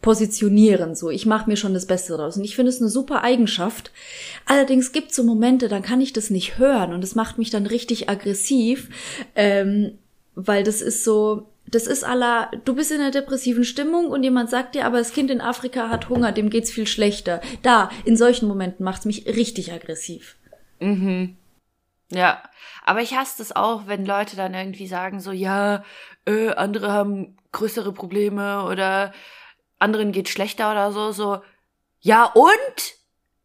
positionieren. 0.00 0.94
So, 0.94 1.10
ich 1.10 1.26
mache 1.26 1.48
mir 1.48 1.56
schon 1.56 1.74
das 1.74 1.86
Beste 1.86 2.16
draus. 2.16 2.36
Und 2.36 2.44
ich 2.44 2.56
finde 2.56 2.70
es 2.70 2.80
eine 2.80 2.90
super 2.90 3.22
Eigenschaft. 3.22 3.90
Allerdings 4.44 4.92
gibt 4.92 5.10
es 5.10 5.16
so 5.16 5.24
Momente, 5.24 5.68
dann 5.68 5.82
kann 5.82 6.00
ich 6.00 6.12
das 6.12 6.30
nicht 6.30 6.58
hören 6.58 6.92
und 6.92 7.00
das 7.00 7.14
macht 7.14 7.38
mich 7.38 7.50
dann 7.50 7.66
richtig 7.66 8.08
aggressiv, 8.08 8.88
ähm, 9.34 9.98
weil 10.34 10.62
das 10.62 10.82
ist 10.82 11.02
so, 11.02 11.48
das 11.66 11.86
ist 11.86 12.04
aller, 12.04 12.50
du 12.64 12.74
bist 12.74 12.92
in 12.92 13.00
einer 13.00 13.10
depressiven 13.10 13.64
Stimmung 13.64 14.06
und 14.06 14.22
jemand 14.22 14.50
sagt 14.50 14.74
dir, 14.74 14.84
aber 14.86 14.98
das 14.98 15.12
Kind 15.12 15.30
in 15.30 15.40
Afrika 15.40 15.88
hat 15.88 16.08
Hunger, 16.08 16.30
dem 16.30 16.50
geht's 16.50 16.70
viel 16.70 16.86
schlechter. 16.86 17.40
Da, 17.62 17.90
in 18.04 18.16
solchen 18.16 18.46
Momenten 18.46 18.84
macht's 18.84 19.06
mich 19.06 19.26
richtig 19.26 19.72
aggressiv. 19.72 20.36
Mhm. 20.78 21.36
Ja, 22.12 22.42
aber 22.84 23.02
ich 23.02 23.16
hasse 23.16 23.38
das 23.38 23.56
auch, 23.56 23.88
wenn 23.88 24.06
Leute 24.06 24.36
dann 24.36 24.54
irgendwie 24.54 24.86
sagen 24.86 25.18
so, 25.18 25.32
ja, 25.32 25.82
äh, 26.24 26.50
andere 26.50 26.92
haben 26.92 27.36
größere 27.50 27.92
Probleme 27.92 28.64
oder 28.64 29.12
anderen 29.78 30.12
geht 30.12 30.28
schlechter 30.28 30.70
oder 30.70 30.92
so, 30.92 31.12
so, 31.12 31.40
ja 32.00 32.24
und? 32.24 32.96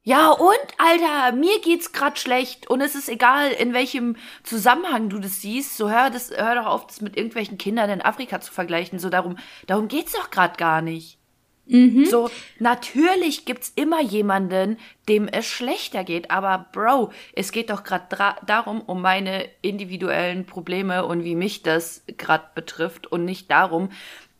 Ja 0.03 0.31
und, 0.31 0.67
Alter, 0.79 1.35
mir 1.35 1.59
geht's 1.61 1.91
grad 1.91 2.17
schlecht 2.17 2.67
und 2.71 2.81
es 2.81 2.95
ist 2.95 3.07
egal, 3.07 3.51
in 3.51 3.73
welchem 3.73 4.15
Zusammenhang 4.43 5.09
du 5.09 5.19
das 5.19 5.41
siehst, 5.41 5.77
so 5.77 5.91
hör 5.91 6.09
das, 6.09 6.31
hör 6.31 6.55
doch 6.55 6.65
auf, 6.65 6.87
das 6.87 7.01
mit 7.01 7.15
irgendwelchen 7.15 7.59
Kindern 7.59 7.89
in 7.91 8.01
Afrika 8.01 8.41
zu 8.41 8.51
vergleichen, 8.51 8.97
so 8.97 9.09
darum, 9.09 9.37
darum 9.67 9.87
geht's 9.87 10.13
doch 10.13 10.31
grad 10.31 10.57
gar 10.57 10.81
nicht. 10.81 11.19
Mhm. 11.67 12.05
So, 12.05 12.29
natürlich 12.57 13.45
gibt's 13.45 13.71
immer 13.75 14.01
jemanden, 14.01 14.77
dem 15.07 15.27
es 15.27 15.45
schlechter 15.45 16.03
geht, 16.03 16.31
aber 16.31 16.67
Bro, 16.73 17.11
es 17.33 17.51
geht 17.51 17.69
doch 17.69 17.83
gerade 17.83 18.35
darum, 18.45 18.81
um 18.81 19.01
meine 19.01 19.47
individuellen 19.61 20.45
Probleme 20.45 21.05
und 21.05 21.23
wie 21.23 21.35
mich 21.35 21.61
das 21.61 22.03
gerade 22.17 22.45
betrifft 22.55 23.07
und 23.07 23.23
nicht 23.23 23.51
darum, 23.51 23.89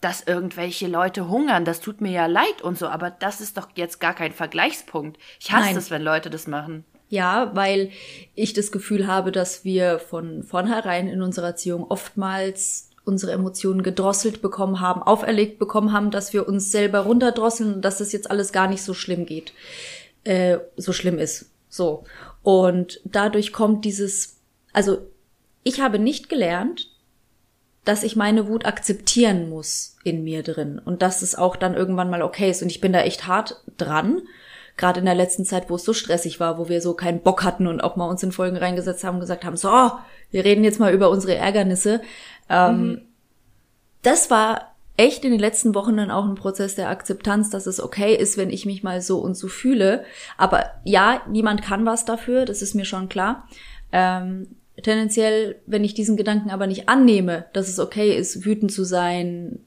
dass 0.01 0.24
irgendwelche 0.24 0.88
Leute 0.88 1.29
hungern, 1.29 1.63
das 1.63 1.79
tut 1.79 2.01
mir 2.01 2.12
ja 2.12 2.25
leid 2.25 2.62
und 2.62 2.77
so, 2.77 2.88
aber 2.88 3.12
das 3.12 3.39
ist 3.39 3.58
doch 3.58 3.70
jetzt 3.75 4.00
gar 4.00 4.13
kein 4.13 4.34
Vergleichspunkt. 4.34 5.20
Ich 5.39 5.51
hasse 5.51 5.77
es, 5.77 5.91
wenn 5.91 6.01
Leute 6.01 6.29
das 6.29 6.48
machen. 6.48 6.84
Ja, 7.10 7.51
weil 7.55 7.91
ich 8.36 8.53
das 8.53 8.72
Gefühl 8.72 9.05
habe, 9.05 9.31
dass 9.31 9.63
wir 9.63 10.00
von 10.00 10.43
vornherein 10.43 11.08
in 11.08 11.22
unserer 11.22 11.48
Erziehung 11.48 11.86
oftmals 11.89 12.89
unsere 13.03 13.34
Emotionen 13.34 13.84
gedrosselt 13.84 14.41
bekommen 14.41 14.79
haben, 14.79 15.03
auferlegt 15.03 15.60
bekommen 15.60 15.91
haben, 15.91 16.12
dass 16.12 16.34
wir 16.34 16.48
uns 16.48 16.72
selber 16.72 17.00
runterdrosseln 17.00 17.75
und 17.75 17.81
dass 17.81 17.98
das 17.98 18.12
jetzt 18.12 18.29
alles 18.29 18.51
gar 18.51 18.67
nicht 18.67 18.84
so 18.84 18.93
schlimm 18.93 19.25
geht, 19.25 19.53
äh, 20.24 20.60
so 20.77 20.93
schlimm 20.93 21.17
ist. 21.17 21.51
So. 21.67 22.05
Und 22.43 23.01
dadurch 23.03 23.53
kommt 23.53 23.86
dieses, 23.86 24.38
also 24.72 25.00
ich 25.63 25.81
habe 25.81 26.00
nicht 26.00 26.29
gelernt, 26.29 26.91
dass 27.84 28.04
ich 28.04 28.16
meine 28.16 28.48
Wut 28.48 28.66
akzeptieren 28.66 29.50
muss 29.50 29.98
in 30.04 30.24
mir 30.24 30.44
drin 30.44 30.80
und 30.84 31.02
dass 31.02 31.22
es 31.22 31.36
auch 31.36 31.56
dann 31.56 31.74
irgendwann 31.74 32.10
mal 32.10 32.22
okay 32.22 32.50
ist. 32.50 32.62
Und 32.62 32.70
ich 32.70 32.82
bin 32.82 32.94
da 32.94 33.02
echt 33.02 33.28
hart 33.28 33.64
dran. 33.78 34.22
Gerade 34.78 35.00
in 35.00 35.06
der 35.06 35.16
letzten 35.16 35.46
Zeit, 35.46 35.70
wo 35.70 35.76
es 35.76 35.84
so 35.84 35.94
stressig 35.94 36.40
war, 36.40 36.58
wo 36.58 36.70
wir 36.70 36.82
so 36.82 36.94
keinen 36.94 37.22
Bock 37.22 37.44
hatten 37.44 37.68
und 37.68 37.82
auch 37.82 37.96
mal 37.96 38.08
uns 38.08 38.24
in 38.24 38.32
Folgen 38.32 38.58
reingesetzt 38.58 39.04
haben 39.04 39.16
und 39.16 39.22
gesagt 39.22 39.44
haben, 39.44 39.58
so, 39.58 39.70
wir 40.32 40.46
reden 40.46 40.64
jetzt 40.64 40.80
mal 40.80 40.94
über 40.94 41.10
unsere 41.10 41.36
Ärgernisse. 41.36 42.02
Ähm, 42.50 42.88
mhm. 42.88 43.02
Das 44.04 44.30
war 44.30 44.76
echt 44.98 45.26
in 45.26 45.32
den 45.32 45.40
letzten 45.40 45.74
Wochen 45.74 45.98
dann 45.98 46.12
auch 46.12 46.26
ein 46.26 46.36
Prozess 46.36 46.76
der 46.76 46.90
Akzeptanz, 46.90 47.50
dass 47.50 47.66
es 47.66 47.82
okay 47.82 48.16
ist, 48.16 48.38
wenn 48.38 48.50
ich 48.50 48.66
mich 48.66 48.84
mal 48.84 49.02
so 49.02 49.20
und 49.20 49.36
so 49.36 49.48
fühle. 49.48 50.06
Aber 50.38 50.66
ja, 50.84 51.22
niemand 51.28 51.64
kann 51.64 51.86
was 51.86 52.06
dafür, 52.06 52.46
das 52.46 52.62
ist 52.62 52.76
mir 52.76 52.86
schon 52.86 53.10
klar. 53.10 53.48
Ähm, 53.92 54.56
tendenziell, 54.82 55.62
wenn 55.66 55.84
ich 55.84 55.94
diesen 55.94 56.18
Gedanken 56.18 56.50
aber 56.50 56.68
nicht 56.68 56.90
annehme, 56.90 57.46
dass 57.54 57.70
es 57.70 57.80
okay 57.80 58.16
ist, 58.16 58.46
wütend 58.46 58.72
zu 58.72 58.84
sein 58.84 59.60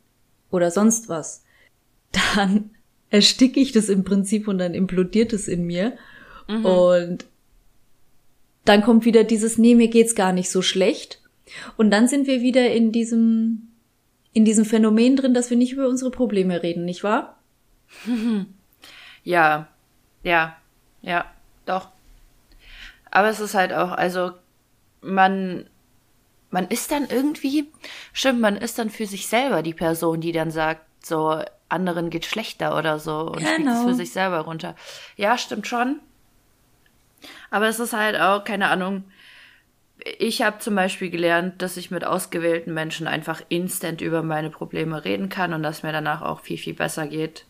oder 0.51 0.71
sonst 0.71 1.09
was, 1.09 1.45
dann 2.37 2.71
ersticke 3.11 3.61
ich 3.61 3.73
das 3.73 3.89
im 3.89 4.05
Prinzip 4.05 4.49
und 4.49 4.59
dann 4.59 4.75
implodiert 4.75 5.33
es 5.33 5.49
in 5.49 5.65
mir. 5.65 5.97
Mhm. 6.49 6.65
Und 6.65 7.27
dann 8.65 8.83
kommt 8.83 9.05
wieder 9.05 9.25
dieses, 9.25 9.59
nee, 9.59 9.75
mir 9.75 9.89
geht's 9.89 10.15
gar 10.15 10.33
nicht 10.33 10.51
so 10.51 10.63
schlecht. 10.63 11.21
Und 11.77 11.91
dann 11.91 12.09
sind 12.09 12.27
wir 12.27 12.41
wieder 12.41 12.73
in 12.73 12.93
diesem, 12.93 13.69
in 14.33 14.45
diesem 14.45 14.65
Phänomen 14.65 15.17
drin, 15.17 15.35
dass 15.35 15.51
wir 15.51 15.57
nicht 15.57 15.73
über 15.73 15.89
unsere 15.89 16.11
Probleme 16.11 16.63
reden, 16.63 16.85
nicht 16.85 17.05
wahr? 17.05 17.39
Ja, 19.27 19.69
ja, 20.23 20.55
ja, 21.01 21.25
doch. 21.65 21.89
Aber 23.11 23.31
es 23.31 23.41
ist 23.41 23.55
halt 23.55 23.73
auch, 23.73 23.93
also 23.93 24.33
man, 25.05 25.69
man 26.51 26.69
ist 26.69 26.91
dann 26.91 27.09
irgendwie, 27.09 27.71
stimmt, 28.13 28.41
man 28.41 28.57
ist 28.57 28.79
dann 28.79 28.91
für 28.91 29.07
sich 29.07 29.27
selber 29.27 29.63
die 29.63 29.75
Person, 29.75 30.21
die 30.21 30.33
dann 30.33 30.51
sagt, 30.51 30.83
so, 31.05 31.43
anderen 31.69 32.11
geht 32.11 32.25
schlechter 32.25 32.77
oder 32.79 32.99
so 32.99 33.21
und 33.21 33.39
genau. 33.39 33.53
spielt 33.53 33.69
es 33.69 33.83
für 33.83 33.95
sich 33.95 34.13
selber 34.13 34.41
runter. 34.41 34.75
Ja, 35.17 35.37
stimmt 35.37 35.67
schon. 35.67 36.01
Aber 37.51 37.69
es 37.69 37.81
ist 37.81 37.93
halt 37.93 38.19
auch, 38.21 38.45
keine 38.45 38.69
Ahnung, 38.69 39.05
ich 40.19 40.43
habe 40.43 40.59
zum 40.59 40.75
Beispiel 40.75 41.11
gelernt, 41.11 41.63
dass 41.63 41.77
ich 41.77 41.91
mit 41.91 42.05
ausgewählten 42.05 42.75
Menschen 42.75 43.07
einfach 43.07 43.43
instant 43.49 44.01
über 44.01 44.23
meine 44.23 44.51
Probleme 44.51 45.05
reden 45.05 45.29
kann 45.29 45.55
und 45.55 45.63
dass 45.63 45.83
mir 45.83 45.93
danach 45.93 46.23
auch 46.23 46.41
viel, 46.41 46.59
viel 46.59 46.75
besser 46.75 47.07
geht. 47.07 47.47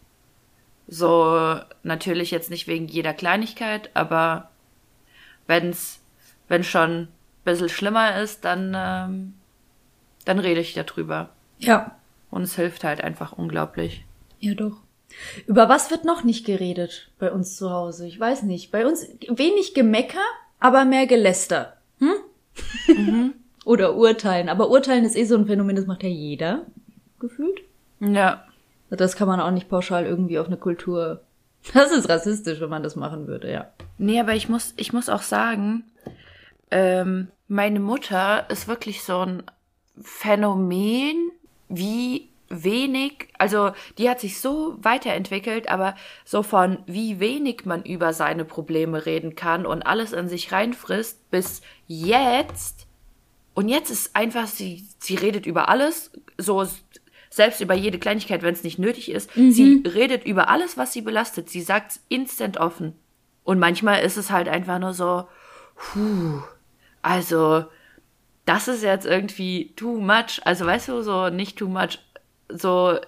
So, 0.86 1.58
natürlich 1.82 2.30
jetzt 2.30 2.50
nicht 2.50 2.66
wegen 2.66 2.86
jeder 2.86 3.14
Kleinigkeit, 3.14 3.90
aber 3.94 4.50
wenn's, 5.46 6.00
wenn 6.48 6.62
schon 6.62 7.08
bisschen 7.44 7.68
schlimmer 7.68 8.20
ist, 8.20 8.44
dann, 8.44 8.72
ähm, 8.76 9.34
dann 10.24 10.38
rede 10.38 10.60
ich 10.60 10.74
darüber. 10.74 11.30
Ja. 11.58 11.96
Und 12.30 12.42
es 12.42 12.56
hilft 12.56 12.84
halt 12.84 13.02
einfach 13.02 13.32
unglaublich. 13.32 14.04
Ja, 14.40 14.54
doch. 14.54 14.78
Über 15.46 15.68
was 15.68 15.90
wird 15.90 16.04
noch 16.04 16.24
nicht 16.24 16.44
geredet 16.44 17.10
bei 17.18 17.30
uns 17.30 17.56
zu 17.56 17.70
Hause? 17.70 18.06
Ich 18.06 18.18
weiß 18.18 18.42
nicht. 18.42 18.72
Bei 18.72 18.86
uns 18.86 19.06
wenig 19.28 19.74
Gemecker, 19.74 20.24
aber 20.58 20.84
mehr 20.84 21.06
Geläster. 21.06 21.76
Hm? 21.98 22.14
Mhm. 22.88 23.34
Oder 23.64 23.94
Urteilen. 23.96 24.48
Aber 24.48 24.70
Urteilen 24.70 25.04
ist 25.04 25.16
eh 25.16 25.24
so 25.24 25.36
ein 25.36 25.46
Phänomen, 25.46 25.76
das 25.76 25.86
macht 25.86 26.02
ja 26.02 26.08
jeder 26.08 26.66
gefühlt. 27.18 27.60
Ja. 28.00 28.44
Das 28.90 29.16
kann 29.16 29.28
man 29.28 29.40
auch 29.40 29.50
nicht 29.50 29.68
pauschal 29.68 30.04
irgendwie 30.04 30.38
auf 30.38 30.46
eine 30.46 30.56
Kultur. 30.56 31.22
Das 31.72 31.90
ist 31.92 32.08
rassistisch, 32.08 32.60
wenn 32.60 32.68
man 32.68 32.82
das 32.82 32.96
machen 32.96 33.26
würde, 33.26 33.50
ja. 33.50 33.70
Nee, 33.96 34.20
aber 34.20 34.34
ich 34.34 34.48
muss, 34.48 34.74
ich 34.76 34.92
muss 34.92 35.08
auch 35.08 35.22
sagen, 35.22 35.84
ähm, 36.70 37.28
meine 37.48 37.80
Mutter 37.80 38.48
ist 38.50 38.68
wirklich 38.68 39.02
so 39.02 39.20
ein 39.20 39.42
Phänomen, 40.00 41.30
wie 41.68 42.28
wenig, 42.48 43.28
also 43.38 43.72
die 43.98 44.08
hat 44.08 44.20
sich 44.20 44.40
so 44.40 44.76
weiterentwickelt, 44.82 45.68
aber 45.68 45.94
so 46.24 46.42
von 46.42 46.78
wie 46.86 47.20
wenig 47.20 47.64
man 47.64 47.82
über 47.82 48.12
seine 48.12 48.44
Probleme 48.44 49.06
reden 49.06 49.34
kann 49.34 49.66
und 49.66 49.82
alles 49.82 50.12
in 50.12 50.28
sich 50.28 50.52
reinfrisst, 50.52 51.30
bis 51.30 51.62
jetzt. 51.86 52.86
Und 53.54 53.68
jetzt 53.68 53.90
ist 53.90 54.16
einfach, 54.16 54.46
sie, 54.46 54.86
sie 54.98 55.14
redet 55.14 55.46
über 55.46 55.68
alles, 55.68 56.12
so 56.38 56.66
selbst 57.30 57.60
über 57.60 57.74
jede 57.74 57.98
Kleinigkeit, 57.98 58.42
wenn 58.42 58.54
es 58.54 58.62
nicht 58.62 58.78
nötig 58.78 59.10
ist. 59.10 59.36
Mhm. 59.36 59.50
Sie 59.50 59.82
redet 59.84 60.24
über 60.24 60.48
alles, 60.48 60.76
was 60.76 60.92
sie 60.92 61.02
belastet. 61.02 61.50
Sie 61.50 61.62
sagt 61.62 62.00
instant 62.08 62.58
offen. 62.58 62.94
Und 63.42 63.58
manchmal 63.58 64.02
ist 64.02 64.16
es 64.16 64.30
halt 64.30 64.48
einfach 64.48 64.78
nur 64.78 64.94
so, 64.94 65.26
puh, 65.74 66.42
also, 67.04 67.66
das 68.46 68.66
ist 68.66 68.82
jetzt 68.82 69.04
irgendwie 69.04 69.74
too 69.76 70.00
much. 70.00 70.40
Also, 70.44 70.64
weißt 70.64 70.88
du, 70.88 71.02
so 71.02 71.28
nicht 71.28 71.58
too 71.58 71.68
much, 71.68 71.98
so, 72.48 72.98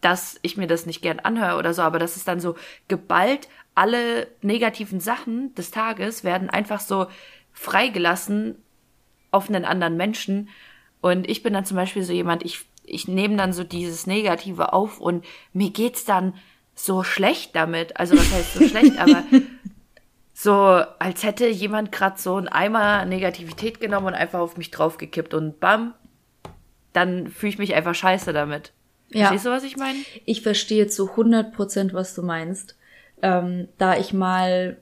dass 0.00 0.38
ich 0.42 0.56
mir 0.56 0.68
das 0.68 0.86
nicht 0.86 1.02
gern 1.02 1.18
anhöre 1.18 1.58
oder 1.58 1.74
so, 1.74 1.82
aber 1.82 1.98
das 1.98 2.16
ist 2.16 2.28
dann 2.28 2.38
so 2.38 2.54
geballt, 2.86 3.48
alle 3.74 4.28
negativen 4.40 5.00
Sachen 5.00 5.52
des 5.56 5.72
Tages 5.72 6.22
werden 6.22 6.48
einfach 6.48 6.78
so 6.78 7.06
freigelassen 7.52 8.62
auf 9.32 9.48
einen 9.48 9.64
anderen 9.64 9.96
Menschen. 9.96 10.48
Und 11.00 11.28
ich 11.28 11.42
bin 11.42 11.54
dann 11.54 11.64
zum 11.64 11.76
Beispiel 11.76 12.04
so 12.04 12.12
jemand, 12.12 12.44
ich, 12.44 12.66
ich 12.84 13.08
nehme 13.08 13.36
dann 13.36 13.52
so 13.52 13.64
dieses 13.64 14.06
Negative 14.06 14.72
auf 14.72 15.00
und 15.00 15.24
mir 15.52 15.70
geht's 15.70 16.04
dann 16.04 16.34
so 16.76 17.02
schlecht 17.02 17.56
damit. 17.56 17.96
Also 17.98 18.16
was 18.16 18.32
heißt 18.32 18.54
so 18.54 18.68
schlecht, 18.68 18.96
aber 18.98 19.24
so, 20.40 20.52
als 20.52 21.24
hätte 21.24 21.48
jemand 21.48 21.90
gerade 21.90 22.16
so 22.16 22.36
einen 22.36 22.46
Eimer 22.46 23.04
Negativität 23.04 23.80
genommen 23.80 24.06
und 24.06 24.14
einfach 24.14 24.38
auf 24.38 24.56
mich 24.56 24.70
draufgekippt 24.70 25.34
und 25.34 25.58
bam, 25.58 25.94
dann 26.92 27.26
fühle 27.26 27.50
ich 27.50 27.58
mich 27.58 27.74
einfach 27.74 27.96
scheiße 27.96 28.32
damit. 28.32 28.70
Ja. 29.08 29.26
Verstehst 29.26 29.46
du, 29.46 29.50
was 29.50 29.64
ich 29.64 29.76
meine? 29.76 29.98
Ich 30.26 30.42
verstehe 30.42 30.86
zu 30.86 31.10
100 31.10 31.52
Prozent, 31.52 31.92
was 31.92 32.14
du 32.14 32.22
meinst. 32.22 32.76
Ähm, 33.20 33.66
da 33.78 33.96
ich 33.96 34.12
mal 34.12 34.76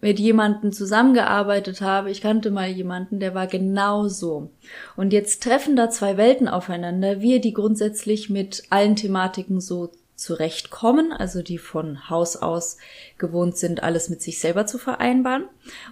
mit 0.00 0.18
jemanden 0.18 0.72
zusammengearbeitet 0.72 1.82
habe, 1.82 2.10
ich 2.10 2.22
kannte 2.22 2.50
mal 2.50 2.68
jemanden, 2.68 3.20
der 3.20 3.34
war 3.34 3.48
genau 3.48 4.08
so. 4.08 4.50
Und 4.96 5.12
jetzt 5.12 5.42
treffen 5.42 5.76
da 5.76 5.90
zwei 5.90 6.16
Welten 6.16 6.48
aufeinander, 6.48 7.20
wir, 7.20 7.42
die 7.42 7.52
grundsätzlich 7.52 8.30
mit 8.30 8.62
allen 8.70 8.96
Thematiken 8.96 9.60
so 9.60 9.92
zurechtkommen, 10.20 11.12
also 11.12 11.42
die 11.42 11.58
von 11.58 12.10
Haus 12.10 12.36
aus 12.36 12.76
gewohnt 13.18 13.56
sind, 13.56 13.82
alles 13.82 14.08
mit 14.10 14.20
sich 14.22 14.38
selber 14.38 14.66
zu 14.66 14.78
vereinbaren. 14.78 15.44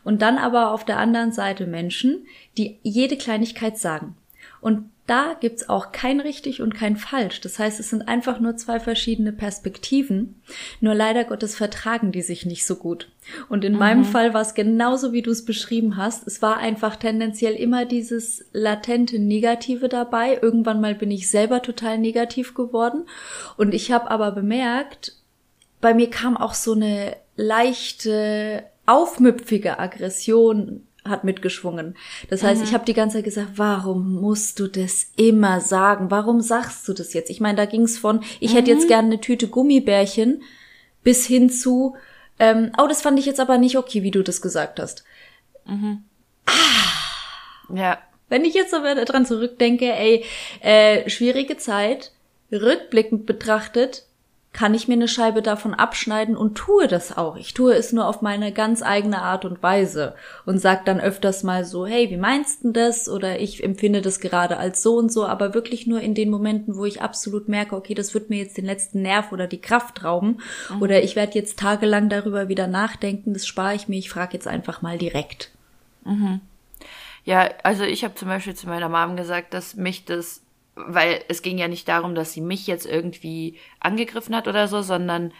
Und 0.04 0.22
dann 0.22 0.38
aber 0.38 0.72
auf 0.72 0.84
der 0.84 0.98
anderen 0.98 1.32
Seite 1.32 1.66
Menschen, 1.66 2.26
die 2.56 2.78
jede 2.82 3.16
Kleinigkeit 3.16 3.78
sagen. 3.78 4.16
Und 4.60 4.90
da 5.08 5.34
gibt's 5.40 5.70
auch 5.70 5.90
kein 5.90 6.20
richtig 6.20 6.60
und 6.60 6.74
kein 6.74 6.98
falsch. 6.98 7.40
Das 7.40 7.58
heißt, 7.58 7.80
es 7.80 7.88
sind 7.88 8.08
einfach 8.08 8.40
nur 8.40 8.56
zwei 8.56 8.78
verschiedene 8.78 9.32
Perspektiven. 9.32 10.42
Nur 10.82 10.94
leider 10.94 11.24
Gottes 11.24 11.56
vertragen 11.56 12.12
die 12.12 12.20
sich 12.20 12.44
nicht 12.44 12.66
so 12.66 12.76
gut. 12.76 13.10
Und 13.48 13.64
in 13.64 13.72
mhm. 13.72 13.78
meinem 13.78 14.04
Fall 14.04 14.34
war 14.34 14.42
es 14.42 14.52
genauso, 14.52 15.14
wie 15.14 15.22
du 15.22 15.30
es 15.30 15.46
beschrieben 15.46 15.96
hast. 15.96 16.26
Es 16.26 16.42
war 16.42 16.58
einfach 16.58 16.96
tendenziell 16.96 17.54
immer 17.54 17.86
dieses 17.86 18.44
latente 18.52 19.18
Negative 19.18 19.88
dabei. 19.88 20.38
Irgendwann 20.42 20.82
mal 20.82 20.94
bin 20.94 21.10
ich 21.10 21.30
selber 21.30 21.62
total 21.62 21.96
negativ 21.96 22.52
geworden. 22.52 23.06
Und 23.56 23.72
ich 23.72 23.90
habe 23.90 24.10
aber 24.10 24.32
bemerkt, 24.32 25.14
bei 25.80 25.94
mir 25.94 26.10
kam 26.10 26.36
auch 26.36 26.52
so 26.52 26.72
eine 26.72 27.16
leichte 27.34 28.64
aufmüpfige 28.84 29.78
Aggression 29.78 30.87
hat 31.08 31.24
mitgeschwungen. 31.24 31.96
Das 32.30 32.42
heißt, 32.42 32.60
mhm. 32.60 32.66
ich 32.66 32.74
habe 32.74 32.84
die 32.84 32.94
ganze 32.94 33.18
Zeit 33.18 33.24
gesagt, 33.24 33.50
warum 33.56 34.14
musst 34.20 34.60
du 34.60 34.68
das 34.68 35.12
immer 35.16 35.60
sagen? 35.60 36.10
Warum 36.10 36.40
sagst 36.40 36.86
du 36.88 36.92
das 36.92 37.12
jetzt? 37.14 37.30
Ich 37.30 37.40
meine, 37.40 37.56
da 37.56 37.64
ging 37.64 37.82
es 37.82 37.98
von, 37.98 38.22
ich 38.40 38.52
mhm. 38.52 38.56
hätte 38.56 38.70
jetzt 38.70 38.84
mhm. 38.84 38.88
gerne 38.88 39.08
eine 39.08 39.20
Tüte 39.20 39.48
Gummibärchen 39.48 40.42
bis 41.02 41.26
hin 41.26 41.50
zu, 41.50 41.96
ähm, 42.38 42.72
oh, 42.78 42.86
das 42.86 43.02
fand 43.02 43.18
ich 43.18 43.26
jetzt 43.26 43.40
aber 43.40 43.58
nicht 43.58 43.76
okay, 43.76 44.02
wie 44.02 44.10
du 44.10 44.22
das 44.22 44.42
gesagt 44.42 44.80
hast. 44.80 45.04
Mhm. 45.66 46.04
Ah. 46.46 47.74
Ja. 47.74 47.98
Wenn 48.28 48.44
ich 48.44 48.54
jetzt 48.54 48.74
aber 48.74 48.94
daran 48.94 49.24
zurückdenke, 49.24 49.90
ey, 49.92 50.24
äh, 50.60 51.08
schwierige 51.08 51.56
Zeit, 51.56 52.12
rückblickend 52.52 53.26
betrachtet, 53.26 54.04
kann 54.52 54.74
ich 54.74 54.88
mir 54.88 54.94
eine 54.94 55.08
Scheibe 55.08 55.42
davon 55.42 55.74
abschneiden 55.74 56.36
und 56.36 56.56
tue 56.56 56.88
das 56.88 57.16
auch. 57.16 57.36
Ich 57.36 57.54
tue 57.54 57.74
es 57.74 57.92
nur 57.92 58.06
auf 58.06 58.22
meine 58.22 58.50
ganz 58.50 58.82
eigene 58.82 59.20
Art 59.22 59.44
und 59.44 59.62
Weise 59.62 60.14
und 60.46 60.58
sag 60.58 60.84
dann 60.86 61.00
öfters 61.00 61.42
mal 61.42 61.64
so, 61.64 61.86
hey, 61.86 62.10
wie 62.10 62.16
meinst 62.16 62.64
du 62.64 62.72
das? 62.72 63.08
Oder 63.08 63.40
ich 63.40 63.62
empfinde 63.62 64.00
das 64.00 64.20
gerade 64.20 64.56
als 64.56 64.82
so 64.82 64.96
und 64.96 65.12
so, 65.12 65.26
aber 65.26 65.54
wirklich 65.54 65.86
nur 65.86 66.00
in 66.00 66.14
den 66.14 66.30
Momenten, 66.30 66.76
wo 66.76 66.86
ich 66.86 67.02
absolut 67.02 67.48
merke, 67.48 67.76
okay, 67.76 67.94
das 67.94 68.14
wird 68.14 68.30
mir 68.30 68.38
jetzt 68.38 68.56
den 68.56 68.64
letzten 68.64 69.02
Nerv 69.02 69.32
oder 69.32 69.46
die 69.46 69.60
Kraft 69.60 70.02
rauben 70.02 70.40
mhm. 70.70 70.82
oder 70.82 71.02
ich 71.02 71.14
werde 71.14 71.38
jetzt 71.38 71.58
tagelang 71.58 72.08
darüber 72.08 72.48
wieder 72.48 72.66
nachdenken, 72.66 73.34
das 73.34 73.46
spare 73.46 73.74
ich 73.74 73.86
mir, 73.86 73.98
ich 73.98 74.10
frage 74.10 74.32
jetzt 74.32 74.48
einfach 74.48 74.82
mal 74.82 74.98
direkt. 74.98 75.50
Mhm. 76.04 76.40
Ja, 77.24 77.50
also 77.62 77.84
ich 77.84 78.04
habe 78.04 78.14
zum 78.14 78.28
Beispiel 78.28 78.54
zu 78.54 78.66
meiner 78.66 78.88
Mom 78.88 79.16
gesagt, 79.16 79.52
dass 79.52 79.76
mich 79.76 80.06
das 80.06 80.40
weil 80.86 81.22
es 81.28 81.42
ging 81.42 81.58
ja 81.58 81.68
nicht 81.68 81.88
darum, 81.88 82.14
dass 82.14 82.32
sie 82.32 82.40
mich 82.40 82.66
jetzt 82.66 82.86
irgendwie 82.86 83.58
angegriffen 83.80 84.34
hat 84.34 84.48
oder 84.48 84.68
so, 84.68 84.82
sondern 84.82 85.32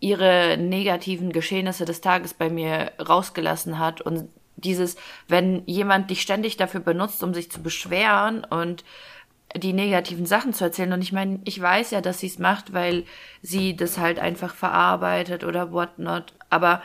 ihre 0.00 0.58
negativen 0.58 1.32
Geschehnisse 1.32 1.84
des 1.84 2.00
Tages 2.00 2.34
bei 2.34 2.50
mir 2.50 2.92
rausgelassen 3.00 3.78
hat 3.78 4.00
und 4.00 4.28
dieses, 4.56 4.96
wenn 5.28 5.62
jemand 5.66 6.10
dich 6.10 6.22
ständig 6.22 6.56
dafür 6.56 6.80
benutzt, 6.80 7.22
um 7.22 7.34
sich 7.34 7.50
zu 7.50 7.62
beschweren 7.62 8.44
und 8.44 8.84
die 9.56 9.72
negativen 9.72 10.26
Sachen 10.26 10.52
zu 10.52 10.64
erzählen. 10.64 10.92
Und 10.92 11.02
ich 11.02 11.12
meine, 11.12 11.40
ich 11.44 11.60
weiß 11.60 11.92
ja, 11.92 12.00
dass 12.00 12.20
sie 12.20 12.26
es 12.26 12.38
macht, 12.38 12.72
weil 12.72 13.04
sie 13.42 13.76
das 13.76 13.98
halt 13.98 14.18
einfach 14.18 14.54
verarbeitet 14.54 15.44
oder 15.44 15.72
whatnot. 15.72 16.32
Aber 16.50 16.82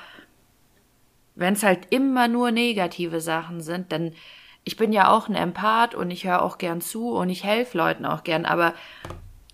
wenn 1.35 1.53
es 1.53 1.63
halt 1.63 1.87
immer 1.89 2.27
nur 2.27 2.51
negative 2.51 3.21
Sachen 3.21 3.61
sind, 3.61 3.91
dann 3.91 4.13
ich 4.63 4.77
bin 4.77 4.93
ja 4.93 5.09
auch 5.09 5.29
ein 5.29 5.35
Empath 5.35 5.95
und 5.95 6.11
ich 6.11 6.25
höre 6.25 6.41
auch 6.41 6.57
gern 6.57 6.81
zu 6.81 7.11
und 7.11 7.29
ich 7.29 7.43
helfe 7.43 7.77
Leuten 7.77 8.05
auch 8.05 8.23
gern, 8.23 8.45
aber 8.45 8.73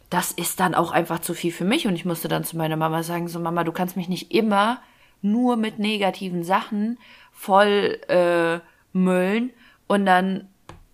das 0.09 0.31
ist 0.31 0.59
dann 0.59 0.75
auch 0.75 0.91
einfach 0.91 1.19
zu 1.19 1.33
viel 1.33 1.51
für 1.51 1.65
mich 1.65 1.87
und 1.87 1.95
ich 1.95 2.05
musste 2.05 2.27
dann 2.27 2.43
zu 2.43 2.57
meiner 2.57 2.77
Mama 2.77 3.03
sagen, 3.03 3.27
so 3.27 3.39
Mama, 3.39 3.63
du 3.63 3.71
kannst 3.71 3.97
mich 3.97 4.09
nicht 4.09 4.33
immer 4.33 4.81
nur 5.21 5.57
mit 5.57 5.79
negativen 5.79 6.43
Sachen 6.43 6.97
voll 7.31 7.99
äh, 8.07 8.59
müllen 8.93 9.51
und 9.87 10.05
dann 10.05 10.47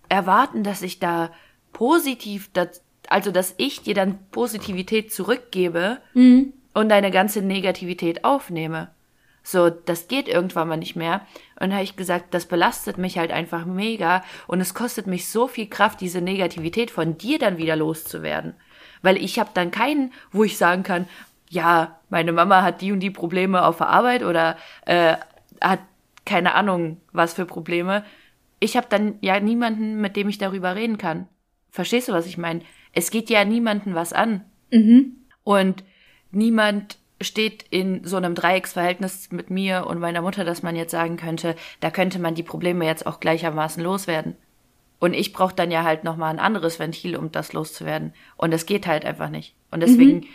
erwarten, 0.08 0.64
dass 0.64 0.82
ich 0.82 0.98
da 0.98 1.30
positiv, 1.72 2.50
das, 2.52 2.82
also 3.08 3.30
dass 3.30 3.54
ich 3.58 3.82
dir 3.82 3.94
dann 3.94 4.18
Positivität 4.30 5.12
zurückgebe 5.12 5.98
mhm. 6.14 6.52
und 6.74 6.88
deine 6.88 7.10
ganze 7.10 7.42
Negativität 7.42 8.24
aufnehme. 8.24 8.90
So, 9.42 9.70
das 9.70 10.08
geht 10.08 10.28
irgendwann 10.28 10.68
mal 10.68 10.76
nicht 10.76 10.96
mehr. 10.96 11.26
Und 11.54 11.68
dann 11.68 11.72
habe 11.74 11.84
ich 11.84 11.96
gesagt, 11.96 12.32
das 12.34 12.46
belastet 12.46 12.98
mich 12.98 13.18
halt 13.18 13.32
einfach 13.32 13.64
mega 13.64 14.22
und 14.46 14.60
es 14.60 14.74
kostet 14.74 15.06
mich 15.06 15.28
so 15.28 15.48
viel 15.48 15.66
Kraft, 15.66 16.00
diese 16.00 16.20
Negativität 16.20 16.90
von 16.90 17.18
dir 17.18 17.38
dann 17.38 17.58
wieder 17.58 17.76
loszuwerden. 17.76 18.54
Weil 19.02 19.16
ich 19.16 19.38
habe 19.38 19.50
dann 19.54 19.70
keinen, 19.70 20.12
wo 20.30 20.44
ich 20.44 20.58
sagen 20.58 20.84
kann, 20.84 21.08
ja, 21.50 21.98
meine 22.08 22.32
Mama 22.32 22.62
hat 22.62 22.80
die 22.80 22.92
und 22.92 23.00
die 23.00 23.10
Probleme 23.10 23.64
auf 23.64 23.78
der 23.78 23.88
Arbeit 23.88 24.22
oder 24.22 24.56
äh, 24.86 25.16
hat 25.60 25.80
keine 26.24 26.54
Ahnung, 26.54 27.00
was 27.12 27.34
für 27.34 27.46
Probleme. 27.46 28.04
Ich 28.60 28.76
habe 28.76 28.86
dann 28.88 29.16
ja 29.20 29.40
niemanden, 29.40 30.00
mit 30.00 30.16
dem 30.16 30.28
ich 30.28 30.38
darüber 30.38 30.76
reden 30.76 30.98
kann. 30.98 31.26
Verstehst 31.70 32.08
du, 32.08 32.12
was 32.12 32.26
ich 32.26 32.38
meine? 32.38 32.60
Es 32.92 33.10
geht 33.10 33.28
ja 33.28 33.44
niemanden 33.44 33.94
was 33.94 34.12
an. 34.12 34.44
Mhm. 34.70 35.16
Und 35.42 35.82
niemand 36.30 36.98
steht 37.22 37.64
in 37.70 38.04
so 38.04 38.16
einem 38.16 38.34
Dreiecksverhältnis 38.34 39.30
mit 39.30 39.50
mir 39.50 39.86
und 39.86 39.98
meiner 39.98 40.22
Mutter, 40.22 40.44
dass 40.44 40.62
man 40.62 40.76
jetzt 40.76 40.90
sagen 40.90 41.16
könnte, 41.16 41.56
da 41.80 41.90
könnte 41.90 42.18
man 42.18 42.34
die 42.34 42.42
Probleme 42.42 42.86
jetzt 42.86 43.06
auch 43.06 43.20
gleichermaßen 43.20 43.82
loswerden. 43.82 44.36
Und 45.02 45.14
ich 45.14 45.32
brauche 45.32 45.54
dann 45.54 45.72
ja 45.72 45.82
halt 45.82 46.04
nochmal 46.04 46.30
ein 46.30 46.38
anderes 46.38 46.78
Ventil, 46.78 47.16
um 47.16 47.32
das 47.32 47.52
loszuwerden. 47.52 48.12
Und 48.36 48.52
das 48.52 48.66
geht 48.66 48.86
halt 48.86 49.04
einfach 49.04 49.30
nicht. 49.30 49.52
Und 49.72 49.80
deswegen 49.80 50.18
mhm. 50.18 50.26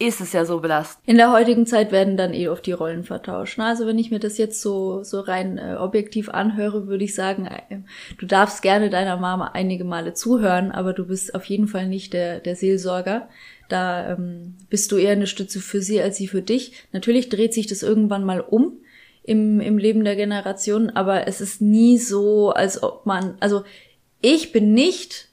ist 0.00 0.20
es 0.20 0.32
ja 0.32 0.44
so 0.44 0.58
belastend. 0.58 1.08
In 1.08 1.16
der 1.16 1.30
heutigen 1.30 1.64
Zeit 1.64 1.92
werden 1.92 2.16
dann 2.16 2.34
eh 2.34 2.48
oft 2.48 2.66
die 2.66 2.72
Rollen 2.72 3.04
vertauscht. 3.04 3.56
Ne? 3.56 3.66
Also 3.66 3.86
wenn 3.86 3.98
ich 4.00 4.10
mir 4.10 4.18
das 4.18 4.36
jetzt 4.36 4.60
so, 4.60 5.04
so 5.04 5.20
rein 5.20 5.58
äh, 5.58 5.76
objektiv 5.78 6.28
anhöre, 6.28 6.88
würde 6.88 7.04
ich 7.04 7.14
sagen, 7.14 7.46
äh, 7.46 7.82
du 8.18 8.26
darfst 8.26 8.62
gerne 8.62 8.90
deiner 8.90 9.16
Mama 9.16 9.52
einige 9.54 9.84
Male 9.84 10.12
zuhören, 10.12 10.72
aber 10.72 10.92
du 10.92 11.06
bist 11.06 11.32
auf 11.36 11.44
jeden 11.44 11.68
Fall 11.68 11.86
nicht 11.86 12.14
der, 12.14 12.40
der 12.40 12.56
Seelsorger. 12.56 13.28
Da 13.68 14.12
ähm, 14.12 14.56
bist 14.68 14.92
du 14.92 14.96
eher 14.96 15.12
eine 15.12 15.26
Stütze 15.26 15.60
für 15.60 15.80
sie 15.80 16.00
als 16.00 16.16
sie 16.16 16.28
für 16.28 16.42
dich. 16.42 16.72
Natürlich 16.92 17.28
dreht 17.28 17.54
sich 17.54 17.66
das 17.66 17.82
irgendwann 17.82 18.24
mal 18.24 18.40
um 18.40 18.78
im, 19.22 19.60
im 19.60 19.78
Leben 19.78 20.04
der 20.04 20.16
Generation, 20.16 20.90
aber 20.90 21.26
es 21.26 21.40
ist 21.40 21.60
nie 21.60 21.98
so, 21.98 22.50
als 22.50 22.82
ob 22.82 23.06
man, 23.06 23.36
also 23.40 23.64
ich 24.20 24.52
bin 24.52 24.74
nicht 24.74 25.28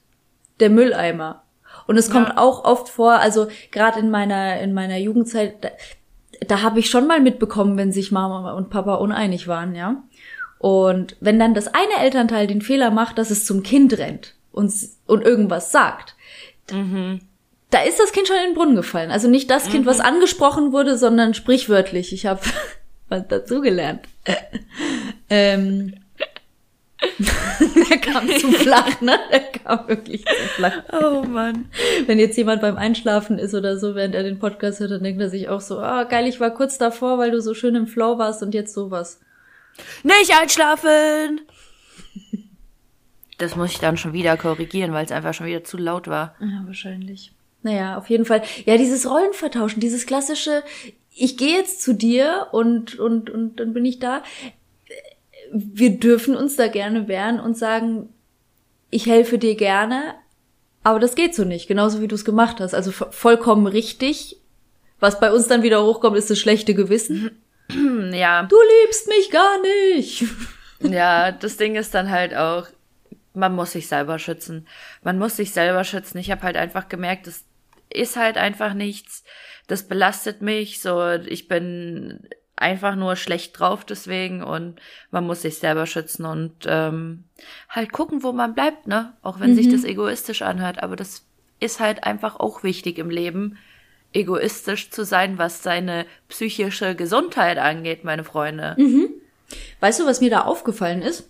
der 0.60 0.70
Mülleimer. 0.70 1.42
Und 1.86 1.96
es 1.96 2.10
kommt 2.10 2.28
ja. 2.28 2.38
auch 2.38 2.64
oft 2.64 2.88
vor, 2.88 3.14
also 3.14 3.48
gerade 3.70 4.00
in 4.00 4.10
meiner, 4.10 4.60
in 4.60 4.72
meiner 4.72 4.96
Jugendzeit, 4.96 5.62
da, 5.62 5.68
da 6.46 6.62
habe 6.62 6.78
ich 6.78 6.88
schon 6.88 7.06
mal 7.06 7.20
mitbekommen, 7.20 7.76
wenn 7.76 7.92
sich 7.92 8.12
Mama 8.12 8.52
und 8.52 8.70
Papa 8.70 8.94
uneinig 8.94 9.48
waren, 9.48 9.74
ja. 9.74 10.02
Und 10.58 11.16
wenn 11.20 11.40
dann 11.40 11.54
das 11.54 11.66
eine 11.66 11.98
Elternteil 12.00 12.46
den 12.46 12.62
Fehler 12.62 12.92
macht, 12.92 13.18
dass 13.18 13.30
es 13.30 13.44
zum 13.44 13.64
Kind 13.64 13.98
rennt 13.98 14.34
und, 14.52 14.72
und 15.06 15.22
irgendwas 15.22 15.72
sagt, 15.72 16.14
mhm 16.70 17.20
da 17.72 17.82
ist 17.82 17.98
das 17.98 18.12
Kind 18.12 18.28
schon 18.28 18.36
in 18.36 18.50
den 18.50 18.54
Brunnen 18.54 18.76
gefallen. 18.76 19.10
Also 19.10 19.28
nicht 19.28 19.50
das 19.50 19.68
Kind, 19.68 19.84
mhm. 19.84 19.88
was 19.88 20.00
angesprochen 20.00 20.72
wurde, 20.72 20.96
sondern 20.96 21.34
sprichwörtlich. 21.34 22.12
Ich 22.12 22.26
habe 22.26 22.40
was 23.08 23.26
dazugelernt. 23.28 24.02
ähm, 25.30 25.94
der 27.90 27.98
kam 27.98 28.28
zu 28.28 28.52
flach, 28.52 29.00
ne? 29.00 29.18
Der 29.32 29.40
kam 29.40 29.88
wirklich 29.88 30.24
zu 30.24 30.34
flach. 30.54 30.82
Oh 30.92 31.22
Mann. 31.22 31.70
Wenn 32.06 32.18
jetzt 32.18 32.36
jemand 32.36 32.60
beim 32.60 32.76
Einschlafen 32.76 33.38
ist 33.38 33.54
oder 33.54 33.78
so, 33.78 33.94
während 33.94 34.14
er 34.14 34.22
den 34.22 34.38
Podcast 34.38 34.78
hört, 34.80 34.92
dann 34.92 35.02
denkt 35.02 35.20
er 35.20 35.30
sich 35.30 35.48
auch 35.48 35.60
so, 35.60 35.80
ah, 35.80 36.02
oh, 36.02 36.08
geil, 36.08 36.28
ich 36.28 36.38
war 36.38 36.50
kurz 36.50 36.78
davor, 36.78 37.18
weil 37.18 37.30
du 37.30 37.40
so 37.40 37.54
schön 37.54 37.74
im 37.74 37.86
Flow 37.86 38.18
warst 38.18 38.42
und 38.42 38.54
jetzt 38.54 38.74
sowas. 38.74 39.20
Nicht 40.04 40.38
einschlafen! 40.38 41.40
Das 43.38 43.56
muss 43.56 43.72
ich 43.72 43.80
dann 43.80 43.96
schon 43.96 44.12
wieder 44.12 44.36
korrigieren, 44.36 44.92
weil 44.92 45.04
es 45.04 45.10
einfach 45.10 45.34
schon 45.34 45.46
wieder 45.46 45.64
zu 45.64 45.78
laut 45.78 46.06
war. 46.06 46.36
Ja, 46.38 46.62
wahrscheinlich. 46.66 47.32
Naja, 47.62 47.96
auf 47.96 48.10
jeden 48.10 48.24
Fall. 48.24 48.42
Ja, 48.64 48.76
dieses 48.76 49.08
Rollenvertauschen, 49.08 49.80
dieses 49.80 50.06
klassische, 50.06 50.62
ich 51.14 51.36
gehe 51.36 51.56
jetzt 51.56 51.82
zu 51.82 51.94
dir 51.94 52.48
und, 52.52 52.98
und, 52.98 53.30
und 53.30 53.56
dann 53.56 53.72
bin 53.72 53.84
ich 53.84 53.98
da. 53.98 54.22
Wir 55.52 55.98
dürfen 55.98 56.34
uns 56.34 56.56
da 56.56 56.68
gerne 56.68 57.08
wehren 57.08 57.38
und 57.38 57.56
sagen, 57.56 58.08
ich 58.90 59.06
helfe 59.06 59.38
dir 59.38 59.54
gerne, 59.54 60.14
aber 60.82 60.98
das 60.98 61.14
geht 61.14 61.34
so 61.34 61.44
nicht, 61.44 61.68
genauso 61.68 62.00
wie 62.00 62.08
du 62.08 62.14
es 62.14 62.24
gemacht 62.24 62.60
hast. 62.60 62.74
Also 62.74 62.90
vollkommen 62.90 63.66
richtig. 63.66 64.38
Was 64.98 65.20
bei 65.20 65.32
uns 65.32 65.48
dann 65.48 65.62
wieder 65.62 65.84
hochkommt, 65.84 66.16
ist 66.16 66.30
das 66.30 66.38
schlechte 66.38 66.74
Gewissen. 66.74 67.30
Ja. 68.12 68.42
Du 68.42 68.56
liebst 68.84 69.08
mich 69.08 69.30
gar 69.30 69.60
nicht. 69.62 70.24
Ja, 70.80 71.30
das 71.30 71.56
Ding 71.56 71.76
ist 71.76 71.94
dann 71.94 72.10
halt 72.10 72.34
auch, 72.34 72.66
man 73.34 73.54
muss 73.54 73.70
sich 73.70 73.86
selber 73.86 74.18
schützen. 74.18 74.66
Man 75.04 75.16
muss 75.16 75.36
sich 75.36 75.52
selber 75.52 75.84
schützen. 75.84 76.18
Ich 76.18 76.32
habe 76.32 76.42
halt 76.42 76.56
einfach 76.56 76.88
gemerkt, 76.88 77.28
dass 77.28 77.44
ist 77.94 78.16
halt 78.16 78.36
einfach 78.36 78.74
nichts. 78.74 79.24
Das 79.66 79.88
belastet 79.88 80.42
mich. 80.42 80.80
So, 80.80 81.10
ich 81.10 81.48
bin 81.48 82.28
einfach 82.56 82.94
nur 82.94 83.16
schlecht 83.16 83.58
drauf 83.58 83.84
deswegen 83.84 84.42
und 84.42 84.80
man 85.10 85.26
muss 85.26 85.42
sich 85.42 85.58
selber 85.58 85.86
schützen 85.86 86.24
und 86.24 86.54
ähm, 86.66 87.24
halt 87.68 87.92
gucken, 87.92 88.22
wo 88.22 88.32
man 88.32 88.54
bleibt, 88.54 88.86
ne? 88.86 89.14
Auch 89.22 89.40
wenn 89.40 89.50
mhm. 89.50 89.56
sich 89.56 89.68
das 89.68 89.84
egoistisch 89.84 90.42
anhört, 90.42 90.82
aber 90.82 90.94
das 90.94 91.26
ist 91.58 91.80
halt 91.80 92.04
einfach 92.04 92.38
auch 92.38 92.62
wichtig 92.62 92.98
im 92.98 93.10
Leben, 93.10 93.58
egoistisch 94.12 94.90
zu 94.90 95.04
sein, 95.04 95.38
was 95.38 95.62
seine 95.62 96.06
psychische 96.28 96.94
Gesundheit 96.94 97.58
angeht, 97.58 98.04
meine 98.04 98.24
Freunde. 98.24 98.74
Mhm. 98.78 99.08
Weißt 99.80 100.00
du, 100.00 100.06
was 100.06 100.20
mir 100.20 100.30
da 100.30 100.42
aufgefallen 100.42 101.02
ist? 101.02 101.28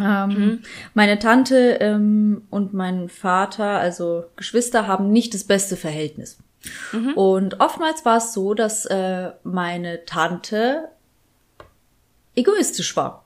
Ähm, 0.00 0.28
mhm. 0.28 0.62
Meine 0.94 1.18
Tante 1.18 1.78
ähm, 1.80 2.42
und 2.50 2.74
mein 2.74 3.08
Vater, 3.08 3.78
also 3.78 4.24
Geschwister, 4.36 4.86
haben 4.86 5.10
nicht 5.10 5.34
das 5.34 5.44
beste 5.44 5.76
Verhältnis. 5.76 6.38
Mhm. 6.92 7.14
Und 7.14 7.60
oftmals 7.60 8.04
war 8.04 8.18
es 8.18 8.32
so, 8.32 8.54
dass 8.54 8.84
äh, 8.86 9.30
meine 9.44 10.04
Tante 10.04 10.88
egoistisch 12.34 12.96
war. 12.96 13.24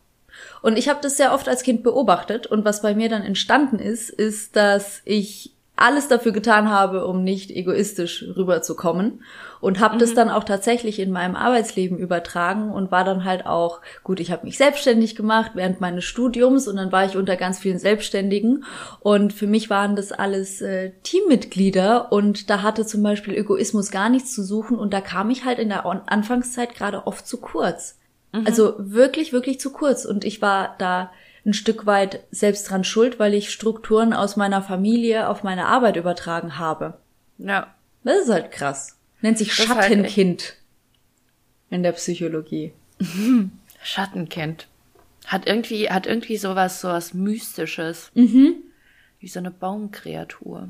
Und 0.63 0.79
ich 0.79 0.89
habe 0.89 1.01
das 1.03 1.17
sehr 1.17 1.35
oft 1.35 1.49
als 1.49 1.63
Kind 1.63 1.83
beobachtet. 1.83 2.47
Und 2.47 2.65
was 2.65 2.83
bei 2.83 2.95
mir 2.95 3.09
dann 3.09 3.23
entstanden 3.23 3.79
ist, 3.79 4.11
ist, 4.11 4.57
dass 4.57 5.03
ich 5.05 5.55
alles 5.75 6.07
dafür 6.07 6.33
getan 6.33 6.71
habe, 6.71 7.07
um 7.07 7.25
nicht 7.25 7.51
egoistisch 7.51 8.25
rüberzukommen 8.37 9.23
und 9.61 9.81
habe 9.81 9.95
mhm. 9.95 10.01
das 10.01 10.15
dann 10.15 10.29
auch 10.29 10.45
tatsächlich 10.45 10.99
in 10.99 11.11
meinem 11.11 11.35
Arbeitsleben 11.35 11.99
übertragen 11.99 12.71
und 12.71 12.93
war 12.93 13.05
dann 13.05 13.25
halt 13.25 13.47
auch 13.47 13.81
gut, 14.05 14.21
ich 14.21 14.31
habe 14.31 14.45
mich 14.45 14.59
selbstständig 14.59 15.17
gemacht 15.17 15.53
während 15.55 15.81
meines 15.81 16.05
Studiums 16.05 16.69
und 16.69 16.77
dann 16.77 16.93
war 16.93 17.07
ich 17.07 17.17
unter 17.17 17.37
ganz 17.37 17.59
vielen 17.59 17.79
Selbstständigen 17.79 18.65
und 19.01 19.33
für 19.33 19.47
mich 19.47 19.71
waren 19.71 19.97
das 19.97 20.13
alles 20.13 20.61
äh, 20.61 20.93
Teammitglieder 21.03 22.13
und 22.13 22.51
da 22.51 22.63
hatte 22.63 22.85
zum 22.85 23.03
Beispiel 23.03 23.35
Egoismus 23.35 23.91
gar 23.91 24.11
nichts 24.11 24.35
zu 24.35 24.45
suchen 24.45 24.79
und 24.79 24.93
da 24.93 25.01
kam 25.01 25.31
ich 25.31 25.45
halt 25.45 25.59
in 25.59 25.71
der 25.71 25.87
Anfangszeit 25.87 26.75
gerade 26.75 27.07
oft 27.07 27.27
zu 27.27 27.39
kurz. 27.39 27.99
Mhm. 28.33 28.47
Also 28.47 28.75
wirklich, 28.79 29.33
wirklich 29.33 29.59
zu 29.59 29.73
kurz 29.73 30.05
und 30.05 30.25
ich 30.25 30.43
war 30.43 30.75
da 30.79 31.11
ein 31.45 31.55
Stück 31.55 31.87
weit 31.87 32.21
selbst 32.31 32.71
dran 32.71 32.85
schuld, 32.85 33.19
weil 33.19 33.35
ich 33.35 33.51
Strukturen 33.51 34.13
aus 34.13 34.37
meiner 34.37 34.63
Familie 34.63 35.29
auf 35.29 35.43
meine 35.43 35.67
Arbeit 35.67 35.97
übertragen 35.97 36.59
habe. 36.59 36.99
Ja. 37.39 37.75
Das 38.05 38.23
ist 38.23 38.31
halt 38.31 38.51
krass. 38.51 38.97
Nennt 39.21 39.39
sich 39.39 39.57
Das 39.57 39.69
halt 39.69 39.85
Schattenkind 39.85 40.57
in 41.71 41.83
der 41.83 41.93
Psychologie. 41.93 42.73
Schattenkind. 43.83 44.69
Hat 45.27 45.47
irgendwie, 45.47 45.91
hat 45.91 46.07
irgendwie 46.07 46.37
sowas, 46.37 46.81
sowas 46.81 47.15
Mystisches. 47.15 48.11
Wie 48.15 49.29
so 49.29 49.39
eine 49.39 49.53
Baumkreatur. 49.53 50.69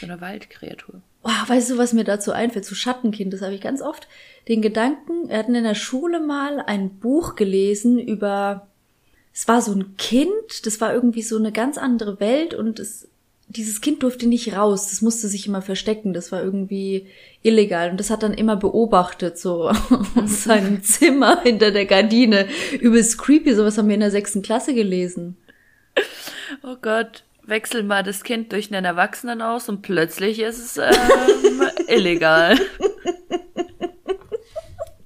So 0.00 0.06
eine 0.06 0.20
Waldkreatur. 0.20 1.02
Oh, 1.24 1.30
weißt 1.46 1.70
du, 1.70 1.78
was 1.78 1.92
mir 1.92 2.02
dazu 2.02 2.32
einfällt? 2.32 2.64
Zu 2.64 2.74
Schattenkind, 2.74 3.32
das 3.32 3.42
habe 3.42 3.54
ich 3.54 3.60
ganz 3.60 3.80
oft 3.80 4.08
den 4.48 4.60
Gedanken, 4.60 5.28
wir 5.28 5.38
hatten 5.38 5.54
in 5.54 5.62
der 5.62 5.76
Schule 5.76 6.18
mal 6.18 6.60
ein 6.60 6.98
Buch 6.98 7.36
gelesen 7.36 7.98
über, 7.98 8.66
es 9.34 9.48
war 9.48 9.62
so 9.62 9.72
ein 9.72 9.96
Kind, 9.96 10.66
das 10.66 10.80
war 10.80 10.92
irgendwie 10.92 11.22
so 11.22 11.36
eine 11.36 11.52
ganz 11.52 11.78
andere 11.78 12.20
Welt 12.20 12.54
und 12.54 12.78
es, 12.78 13.08
dieses 13.48 13.80
Kind 13.80 14.02
durfte 14.02 14.26
nicht 14.26 14.54
raus, 14.54 14.88
das 14.90 15.00
musste 15.00 15.28
sich 15.28 15.46
immer 15.46 15.62
verstecken, 15.62 16.12
das 16.12 16.32
war 16.32 16.42
irgendwie 16.42 17.06
illegal 17.42 17.90
und 17.90 17.98
das 17.98 18.10
hat 18.10 18.22
dann 18.22 18.34
immer 18.34 18.56
beobachtet, 18.56 19.38
so 19.38 19.70
aus 20.16 20.44
seinem 20.44 20.82
Zimmer 20.82 21.42
hinter 21.42 21.70
der 21.70 21.86
Gardine. 21.86 22.46
Übelst 22.78 23.18
creepy, 23.18 23.54
sowas 23.54 23.78
haben 23.78 23.88
wir 23.88 23.94
in 23.94 24.00
der 24.00 24.10
sechsten 24.10 24.42
Klasse 24.42 24.74
gelesen. 24.74 25.36
Oh 26.62 26.76
Gott, 26.80 27.24
wechsel 27.44 27.82
mal 27.82 28.02
das 28.02 28.24
Kind 28.24 28.52
durch 28.52 28.72
einen 28.72 28.84
Erwachsenen 28.84 29.42
aus 29.42 29.68
und 29.68 29.82
plötzlich 29.82 30.40
ist 30.40 30.58
es 30.58 30.76
ähm, 30.76 31.62
illegal. 31.88 32.58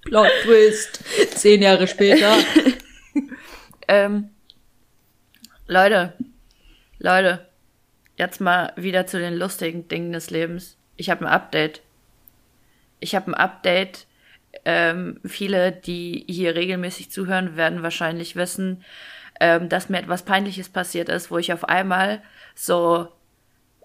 Plot 0.03 0.29
Twist. 0.45 1.01
Zehn 1.35 1.63
Jahre 1.63 1.87
später. 1.87 2.37
Ähm, 3.89 4.31
Leute, 5.67 6.13
Leute, 6.99 7.47
jetzt 8.17 8.41
mal 8.41 8.73
wieder 8.77 9.07
zu 9.07 9.19
den 9.19 9.35
lustigen 9.35 9.89
Dingen 9.89 10.13
des 10.13 10.31
Lebens. 10.31 10.77
Ich 10.97 11.11
habe 11.11 11.27
ein 11.27 11.33
Update. 11.33 11.83
Ich 13.01 13.15
habe 13.15 13.31
ein 13.31 13.35
Update. 13.35 14.07
Ähm, 14.65 15.21
viele, 15.25 15.73
die 15.73 16.25
hier 16.29 16.55
regelmäßig 16.55 17.11
zuhören, 17.11 17.57
werden 17.57 17.83
wahrscheinlich 17.83 18.37
wissen, 18.37 18.85
ähm, 19.39 19.69
dass 19.69 19.89
mir 19.89 19.99
etwas 19.99 20.23
Peinliches 20.23 20.71
passiert 20.71 21.09
ist, 21.09 21.31
wo 21.31 21.39
ich 21.39 21.53
auf 21.53 21.69
einmal 21.69 22.23
so 22.55 23.09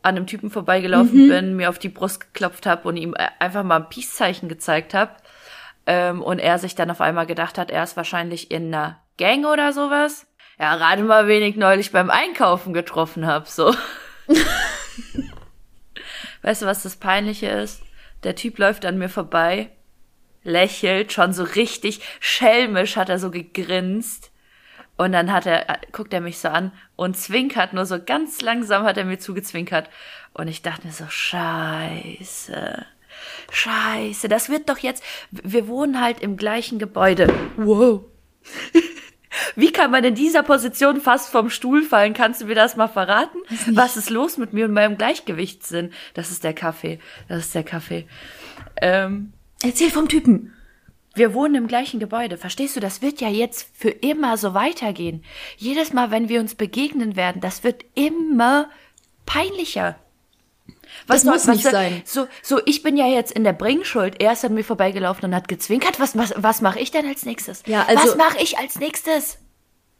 an 0.01 0.15
einem 0.15 0.27
Typen 0.27 0.49
vorbeigelaufen 0.49 1.27
bin, 1.27 1.55
mir 1.55 1.69
auf 1.69 1.77
die 1.77 1.89
Brust 1.89 2.21
geklopft 2.21 2.65
habe 2.65 2.87
und 2.87 2.97
ihm 2.97 3.13
äh, 3.15 3.27
einfach 3.39 3.63
mal 3.63 3.77
ein 3.77 3.89
Peace-Zeichen 3.89 4.49
gezeigt 4.49 4.93
habe. 4.93 5.11
Ähm, 5.85 6.21
und 6.21 6.39
er 6.39 6.57
sich 6.57 6.75
dann 6.75 6.89
auf 6.89 7.01
einmal 7.01 7.25
gedacht 7.25 7.57
hat, 7.57 7.69
er 7.69 7.83
ist 7.83 7.97
wahrscheinlich 7.97 8.49
in 8.49 8.73
einer 8.73 9.00
Gang 9.21 9.45
oder 9.45 9.71
sowas. 9.71 10.25
Ja, 10.57 10.73
rate 10.73 11.03
mal, 11.03 11.27
wen 11.27 11.43
ich 11.43 11.55
neulich 11.55 11.91
beim 11.91 12.09
Einkaufen 12.09 12.73
getroffen 12.73 13.27
habe, 13.27 13.47
so. 13.47 13.75
weißt 16.41 16.63
du, 16.63 16.65
was 16.65 16.81
das 16.81 16.95
Peinliche 16.95 17.45
ist? 17.45 17.83
Der 18.23 18.33
Typ 18.35 18.57
läuft 18.57 18.83
an 18.83 18.97
mir 18.97 19.09
vorbei, 19.09 19.69
lächelt, 20.43 21.13
schon 21.13 21.33
so 21.33 21.43
richtig 21.43 22.01
schelmisch 22.19 22.95
hat 22.95 23.09
er 23.09 23.19
so 23.19 23.29
gegrinst. 23.29 24.31
Und 24.97 25.11
dann 25.11 25.31
hat 25.31 25.45
er, 25.45 25.67
guckt 25.91 26.13
er 26.15 26.21
mich 26.21 26.39
so 26.39 26.47
an 26.47 26.71
und 26.95 27.15
zwinkert, 27.15 27.73
nur 27.73 27.85
so 27.85 28.03
ganz 28.03 28.41
langsam 28.41 28.85
hat 28.85 28.97
er 28.97 29.05
mir 29.05 29.19
zugezwinkert. 29.19 29.87
Und 30.33 30.47
ich 30.47 30.63
dachte 30.63 30.87
mir 30.87 30.93
so, 30.93 31.05
scheiße. 31.07 32.87
Scheiße, 33.51 34.27
das 34.29 34.49
wird 34.49 34.67
doch 34.67 34.79
jetzt, 34.79 35.03
wir 35.29 35.67
wohnen 35.67 36.01
halt 36.01 36.21
im 36.21 36.37
gleichen 36.37 36.79
Gebäude. 36.79 37.31
Wow. 37.55 38.05
Wie 39.55 39.71
kann 39.71 39.91
man 39.91 40.03
in 40.03 40.15
dieser 40.15 40.43
Position 40.43 40.99
fast 41.01 41.29
vom 41.29 41.49
Stuhl 41.49 41.83
fallen? 41.83 42.13
Kannst 42.13 42.41
du 42.41 42.45
mir 42.45 42.55
das 42.55 42.75
mal 42.75 42.87
verraten? 42.87 43.37
Was 43.71 43.97
ist 43.97 44.09
los 44.09 44.37
mit 44.37 44.53
mir 44.53 44.65
und 44.65 44.73
meinem 44.73 44.97
Gleichgewichtssinn? 44.97 45.91
Das 46.13 46.31
ist 46.31 46.43
der 46.43 46.53
Kaffee. 46.53 46.99
Das 47.27 47.45
ist 47.45 47.55
der 47.55 47.63
Kaffee. 47.63 48.07
Ähm, 48.81 49.33
Erzähl 49.63 49.89
vom 49.89 50.09
Typen. 50.09 50.53
wir 51.15 51.33
wohnen 51.33 51.55
im 51.55 51.67
gleichen 51.67 51.99
Gebäude. 51.99 52.37
Verstehst 52.37 52.75
du? 52.75 52.79
Das 52.79 53.01
wird 53.01 53.21
ja 53.21 53.29
jetzt 53.29 53.69
für 53.73 53.89
immer 53.89 54.37
so 54.37 54.53
weitergehen. 54.53 55.23
Jedes 55.57 55.93
Mal, 55.93 56.11
wenn 56.11 56.29
wir 56.29 56.39
uns 56.39 56.55
begegnen 56.55 57.15
werden, 57.15 57.41
das 57.41 57.63
wird 57.63 57.85
immer 57.95 58.69
peinlicher. 59.25 59.97
Das 61.07 61.23
muss 61.23 61.47
nicht 61.47 61.63
soll- 61.63 61.71
sein. 61.71 62.01
So, 62.05 62.27
so, 62.41 62.59
ich 62.65 62.83
bin 62.83 62.97
ja 62.97 63.07
jetzt 63.07 63.31
in 63.31 63.43
der 63.43 63.53
Bringschuld. 63.53 64.21
Er 64.21 64.33
ist 64.33 64.45
an 64.45 64.53
mir 64.53 64.63
vorbeigelaufen 64.63 65.25
und 65.25 65.35
hat 65.35 65.47
gezwinkert. 65.47 65.99
Was, 65.99 66.17
was, 66.17 66.33
was 66.37 66.61
mache 66.61 66.79
ich 66.79 66.91
denn 66.91 67.05
als 67.05 67.25
nächstes? 67.25 67.63
Ja, 67.65 67.85
also- 67.87 68.03
was 68.09 68.15
mache 68.17 68.37
ich 68.41 68.57
als 68.57 68.79
nächstes? 68.79 69.37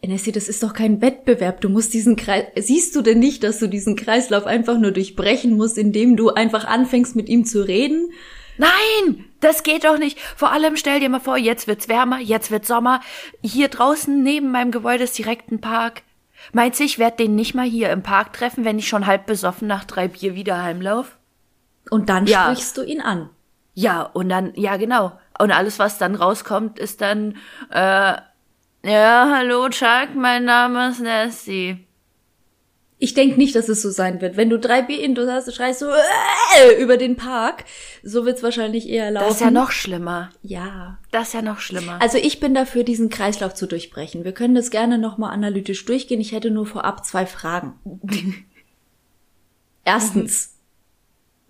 Nessie, 0.04 0.32
das 0.32 0.48
ist 0.48 0.64
doch 0.64 0.74
kein 0.74 1.00
Wettbewerb. 1.02 1.62
Du 1.62 1.70
musst 1.70 1.94
diesen 1.94 2.16
Kreis. 2.16 2.46
Siehst 2.56 2.96
du 2.96 3.04
denn 3.04 3.20
nicht, 3.20 3.44
dass 3.44 3.60
du 3.60 3.68
diesen 3.68 3.96
Kreislauf 3.96 4.48
einfach 4.48 4.80
nur 4.80 4.92
durchbrechen 4.92 5.56
musst, 5.56 5.78
indem 5.78 6.18
du 6.18 6.30
einfach 6.32 6.66
anfängst, 6.66 7.16
mit 7.16 7.30
ihm 7.30 7.46
zu 7.46 7.62
reden? 7.68 8.12
Nein, 8.58 9.26
das 9.42 9.62
geht 9.64 9.84
doch 9.86 9.98
nicht. 10.00 10.20
Vor 10.20 10.52
allem 10.52 10.76
stell 10.76 11.00
dir 11.00 11.10
mal 11.10 11.20
vor, 11.20 11.38
jetzt 11.38 11.68
wird's 11.68 11.88
wärmer, 11.88 12.20
jetzt 12.20 12.50
wird 12.52 12.66
Sommer. 12.66 13.02
Hier 13.44 13.68
draußen 13.68 14.22
neben 14.24 14.52
meinem 14.52 14.72
Gebäude 14.72 15.04
ist 15.04 15.18
direkt 15.18 15.52
ein 15.52 15.62
Park. 15.62 16.02
Meinst 16.54 16.80
du, 16.80 16.84
ich 16.84 17.00
werde 17.00 17.18
den 17.18 17.36
nicht 17.36 17.54
mal 17.54 17.66
hier 17.66 17.92
im 17.92 18.04
Park 18.04 18.34
treffen, 18.34 18.66
wenn 18.66 18.80
ich 18.80 18.88
schon 18.88 19.06
halb 19.08 19.26
besoffen 19.26 19.68
nach 19.68 19.84
drei 19.86 20.08
Bier 20.08 20.36
wieder 20.36 20.62
heimlauf? 20.62 21.18
Und 21.90 22.10
dann 22.10 22.26
Ja. 22.26 22.44
sprichst 22.44 22.78
du 22.78 22.84
ihn 22.84 23.02
an. 23.02 23.30
Ja, 23.74 24.02
und 24.02 24.30
dann, 24.30 24.54
ja 24.56 24.78
genau. 24.78 25.14
Und 25.40 25.52
alles, 25.52 25.80
was 25.80 25.98
dann 25.98 26.16
rauskommt, 26.16 26.78
ist 26.78 27.02
dann, 27.02 27.38
äh, 27.72 28.14
ja, 28.84 29.32
hallo 29.34 29.70
Chuck, 29.70 30.10
mein 30.16 30.46
Name 30.46 30.90
ist 30.90 31.00
Nessie. 31.00 31.86
Ich 33.04 33.16
denk 33.16 33.36
nicht, 33.36 33.56
dass 33.56 33.68
es 33.68 33.82
so 33.82 33.90
sein 33.90 34.22
wird. 34.22 34.38
Wenn 34.38 34.52
du 34.52 34.60
drei 34.60 34.84
Bier 34.84 35.04
in 35.04 35.16
du 35.16 35.28
hast, 35.28 35.52
schreist 35.56 35.82
du 35.82 35.88
äh, 35.88 36.80
über 36.80 36.98
den 36.98 37.16
Park. 37.16 37.66
So 38.04 38.26
wird's 38.26 38.44
wahrscheinlich 38.44 38.88
eher 38.88 39.10
laufen. 39.10 39.26
Das 39.26 39.36
ist 39.38 39.42
ja 39.42 39.50
noch 39.50 39.72
schlimmer. 39.72 40.30
Ja. 40.44 41.00
Das 41.10 41.30
ist 41.30 41.34
ja 41.34 41.42
noch 41.42 41.62
schlimmer. 41.62 42.00
Also 42.00 42.20
ich 42.20 42.40
bin 42.40 42.54
dafür, 42.54 42.84
diesen 42.84 43.10
Kreislauf 43.10 43.56
zu 43.56 43.66
durchbrechen. 43.66 44.24
Wir 44.24 44.34
können 44.34 44.54
das 44.54 44.70
gerne 44.70 45.00
nochmal 45.00 45.34
analytisch 45.34 45.84
durchgehen. 45.84 46.22
Ich 46.22 46.32
hätte 46.32 46.52
nur 46.52 46.68
vorab 46.68 47.04
zwei 47.04 47.26
Fragen. 47.26 47.74
Erstens, 49.84 50.51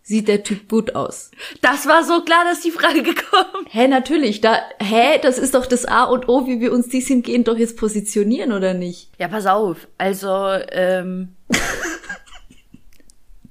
sieht 0.03 0.27
der 0.27 0.43
Typ 0.43 0.67
gut 0.69 0.95
aus? 0.95 1.31
Das 1.61 1.87
war 1.87 2.03
so 2.03 2.21
klar, 2.21 2.43
dass 2.45 2.61
die 2.61 2.71
Frage 2.71 3.03
gekommen. 3.03 3.65
Hä, 3.69 3.87
natürlich. 3.87 4.41
Da, 4.41 4.59
hä, 4.81 5.19
das 5.21 5.37
ist 5.37 5.55
doch 5.55 5.65
das 5.65 5.85
A 5.85 6.03
und 6.05 6.27
O, 6.29 6.47
wie 6.47 6.59
wir 6.59 6.71
uns 6.73 6.89
dies 6.89 7.07
hingehend 7.07 7.47
doch 7.47 7.57
jetzt 7.57 7.77
positionieren, 7.77 8.51
oder 8.51 8.73
nicht? 8.73 9.09
Ja, 9.19 9.27
pass 9.27 9.45
auf. 9.45 9.87
Also, 9.97 10.27
ähm, 10.71 11.35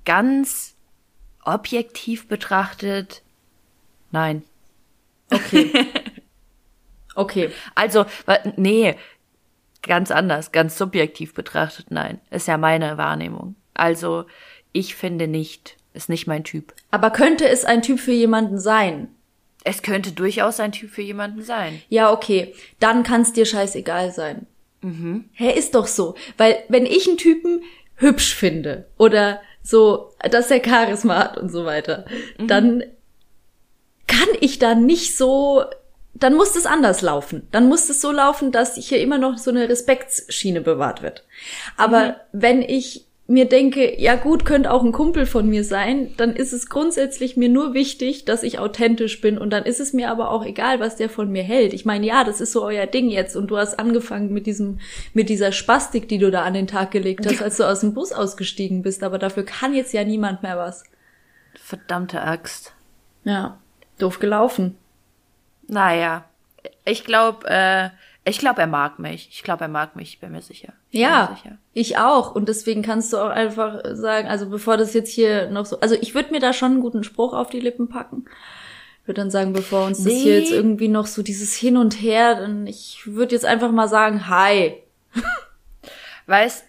ganz 0.04 0.74
objektiv 1.44 2.28
betrachtet, 2.28 3.22
nein. 4.10 4.42
Okay. 7.16 7.50
Also, 7.74 8.06
wa- 8.24 8.38
nee, 8.56 8.94
ganz 9.82 10.10
anders, 10.12 10.52
ganz 10.52 10.78
subjektiv 10.78 11.34
betrachtet, 11.34 11.90
nein. 11.90 12.20
Ist 12.30 12.46
ja 12.48 12.56
meine 12.56 12.98
Wahrnehmung. 12.98 13.56
Also, 13.74 14.26
ich 14.72 14.94
finde 14.94 15.26
nicht, 15.26 15.76
ist 15.92 16.08
nicht 16.08 16.26
mein 16.26 16.44
Typ. 16.44 16.74
Aber 16.90 17.10
könnte 17.10 17.48
es 17.48 17.64
ein 17.64 17.82
Typ 17.82 18.00
für 18.00 18.12
jemanden 18.12 18.58
sein? 18.58 19.08
Es 19.64 19.82
könnte 19.82 20.12
durchaus 20.12 20.60
ein 20.60 20.72
Typ 20.72 20.90
für 20.90 21.02
jemanden 21.02 21.42
sein. 21.42 21.82
Ja, 21.88 22.12
okay. 22.12 22.54
Dann 22.78 23.02
kann 23.02 23.22
es 23.22 23.32
dir 23.32 23.44
scheißegal 23.44 24.12
sein. 24.12 24.46
Hä, 25.32 25.52
ist 25.52 25.74
doch 25.74 25.86
so. 25.86 26.14
Weil, 26.38 26.56
wenn 26.68 26.86
ich 26.86 27.06
einen 27.06 27.18
Typen 27.18 27.62
hübsch 27.96 28.34
finde 28.34 28.86
oder 28.96 29.42
so, 29.62 30.12
dass 30.30 30.50
er 30.50 30.64
Charisma 30.64 31.18
hat 31.18 31.38
und 31.38 31.50
so 31.50 31.66
weiter, 31.66 32.06
dann 32.38 32.82
kann 34.06 34.28
ich 34.40 34.58
da 34.58 34.74
nicht 34.74 35.18
so, 35.18 35.64
dann 36.14 36.34
muss 36.34 36.54
das 36.54 36.64
anders 36.64 37.02
laufen. 37.02 37.46
Dann 37.50 37.68
muss 37.68 37.90
es 37.90 38.00
so 38.00 38.10
laufen, 38.10 38.52
dass 38.52 38.76
hier 38.76 39.00
immer 39.00 39.18
noch 39.18 39.36
so 39.36 39.50
eine 39.50 39.68
Respektsschiene 39.68 40.62
bewahrt 40.62 41.02
wird. 41.02 41.24
Aber 41.76 42.16
wenn 42.32 42.62
ich 42.62 43.06
mir 43.30 43.48
denke, 43.48 44.00
ja 44.00 44.16
gut, 44.16 44.44
könnte 44.44 44.72
auch 44.72 44.82
ein 44.82 44.90
Kumpel 44.90 45.24
von 45.24 45.48
mir 45.48 45.62
sein, 45.62 46.12
dann 46.16 46.34
ist 46.34 46.52
es 46.52 46.68
grundsätzlich 46.68 47.36
mir 47.36 47.48
nur 47.48 47.74
wichtig, 47.74 48.24
dass 48.24 48.42
ich 48.42 48.58
authentisch 48.58 49.20
bin 49.20 49.38
und 49.38 49.50
dann 49.50 49.64
ist 49.64 49.78
es 49.78 49.92
mir 49.92 50.10
aber 50.10 50.32
auch 50.32 50.44
egal, 50.44 50.80
was 50.80 50.96
der 50.96 51.08
von 51.08 51.30
mir 51.30 51.44
hält. 51.44 51.72
Ich 51.72 51.84
meine, 51.84 52.04
ja, 52.04 52.24
das 52.24 52.40
ist 52.40 52.50
so 52.50 52.64
euer 52.64 52.86
Ding 52.86 53.08
jetzt 53.08 53.36
und 53.36 53.46
du 53.46 53.56
hast 53.56 53.78
angefangen 53.78 54.32
mit 54.32 54.46
diesem, 54.46 54.80
mit 55.14 55.28
dieser 55.28 55.52
Spastik, 55.52 56.08
die 56.08 56.18
du 56.18 56.32
da 56.32 56.42
an 56.42 56.54
den 56.54 56.66
Tag 56.66 56.90
gelegt 56.90 57.24
hast, 57.24 57.40
als 57.40 57.56
du 57.56 57.64
aus 57.64 57.80
dem 57.80 57.94
Bus 57.94 58.10
ausgestiegen 58.10 58.82
bist, 58.82 59.04
aber 59.04 59.18
dafür 59.18 59.44
kann 59.44 59.74
jetzt 59.74 59.92
ja 59.94 60.02
niemand 60.02 60.42
mehr 60.42 60.58
was. 60.58 60.82
Verdammte 61.54 62.20
Axt. 62.20 62.72
Ja, 63.22 63.60
doof 63.98 64.18
gelaufen. 64.18 64.76
Naja, 65.68 66.24
ich 66.84 67.04
glaube, 67.04 67.48
äh, 67.48 67.90
ich 68.24 68.38
glaube, 68.38 68.60
er 68.60 68.66
mag 68.66 68.98
mich. 68.98 69.28
Ich 69.30 69.42
glaube, 69.42 69.64
er 69.64 69.68
mag 69.68 69.96
mich, 69.96 70.14
ich 70.14 70.20
bin 70.20 70.32
mir 70.32 70.42
sicher. 70.42 70.72
Ich 70.88 70.92
bin 70.92 71.00
Ja, 71.02 71.28
mir 71.30 71.36
sicher. 71.36 71.58
Ich 71.72 71.98
auch. 71.98 72.34
Und 72.34 72.48
deswegen 72.48 72.82
kannst 72.82 73.12
du 73.12 73.18
auch 73.18 73.30
einfach 73.30 73.80
sagen, 73.92 74.28
also 74.28 74.48
bevor 74.48 74.76
das 74.76 74.94
jetzt 74.94 75.10
hier 75.10 75.50
noch 75.50 75.66
so, 75.66 75.80
also 75.80 75.94
ich 76.00 76.14
würde 76.14 76.32
mir 76.32 76.40
da 76.40 76.52
schon 76.52 76.72
einen 76.72 76.80
guten 76.80 77.04
Spruch 77.04 77.32
auf 77.32 77.50
die 77.50 77.60
Lippen 77.60 77.88
packen. 77.88 78.24
Ich 79.02 79.08
würde 79.08 79.20
dann 79.20 79.30
sagen, 79.30 79.52
bevor 79.52 79.86
uns 79.86 79.98
das 79.98 80.06
Nee. 80.06 80.20
hier 80.20 80.40
jetzt 80.40 80.52
irgendwie 80.52 80.88
noch 80.88 81.06
so 81.06 81.22
dieses 81.22 81.54
Hin 81.54 81.76
und 81.76 81.94
Her, 82.00 82.36
dann 82.36 82.66
ich 82.66 83.02
würde 83.06 83.34
jetzt 83.34 83.46
einfach 83.46 83.70
mal 83.72 83.88
sagen, 83.88 84.28
hi. 84.28 84.74
Weißt, 86.26 86.64